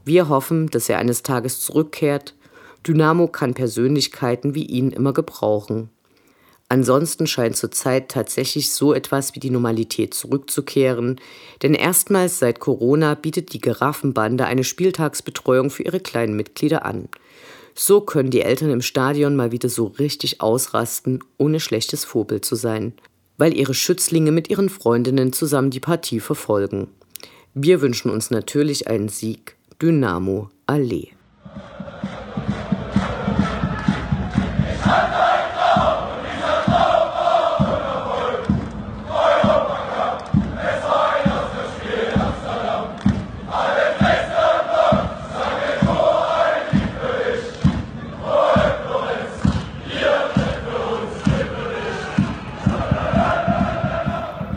Wir 0.05 0.29
hoffen, 0.29 0.69
dass 0.69 0.91
er 0.91 0.99
eines 0.99 1.23
Tages 1.23 1.63
zurückkehrt 1.63 2.35
Dynamo 2.87 3.27
kann 3.27 3.55
Persönlichkeiten 3.55 4.55
wie 4.55 4.65
ihn 4.65 4.91
immer 4.91 5.13
gebrauchen. 5.13 5.91
Ansonsten 6.69 7.27
scheint 7.27 7.57
zurzeit 7.57 8.09
tatsächlich 8.09 8.73
so 8.73 8.93
etwas 8.93 9.35
wie 9.35 9.41
die 9.41 9.51
Normalität 9.51 10.15
zurückzukehren, 10.15 11.21
denn 11.63 11.75
erstmals 11.75 12.41
seit 12.41 12.59
Corona 12.59 13.15
bietet 13.15 13.53
die 13.53 13.61
Giraffenbande 13.61 14.47
eine 14.47 14.65
Spieltagsbetreuung 14.65 15.71
für 15.71 15.85
ihre 15.85 16.01
kleinen 16.01 16.35
Mitglieder 16.35 16.85
an. 16.85 17.09
So 17.75 18.01
können 18.01 18.31
die 18.31 18.41
Eltern 18.41 18.71
im 18.71 18.83
Stadion 18.83 19.37
mal 19.37 19.53
wieder 19.53 19.69
so 19.69 19.87
richtig 19.87 20.41
ausrasten, 20.41 21.23
ohne 21.39 21.61
schlechtes 21.61 22.05
Vorbild 22.05 22.45
zu 22.45 22.57
sein, 22.57 22.95
weil 23.39 23.57
ihre 23.57 23.75
Schützlinge 23.75 24.33
mit 24.33 24.51
ihren 24.51 24.69
Freundinnen 24.69 25.33
zusammen 25.33 25.71
die 25.71 25.81
Partie 25.81 26.21
verfolgen. 26.21 26.89
Wir 27.55 27.81
wünschen 27.81 28.11
uns 28.11 28.31
natürlich 28.31 28.89
einen 28.89 29.09
Sieg. 29.09 29.57
Dynamo 29.81 30.49
Allee. 30.67 31.16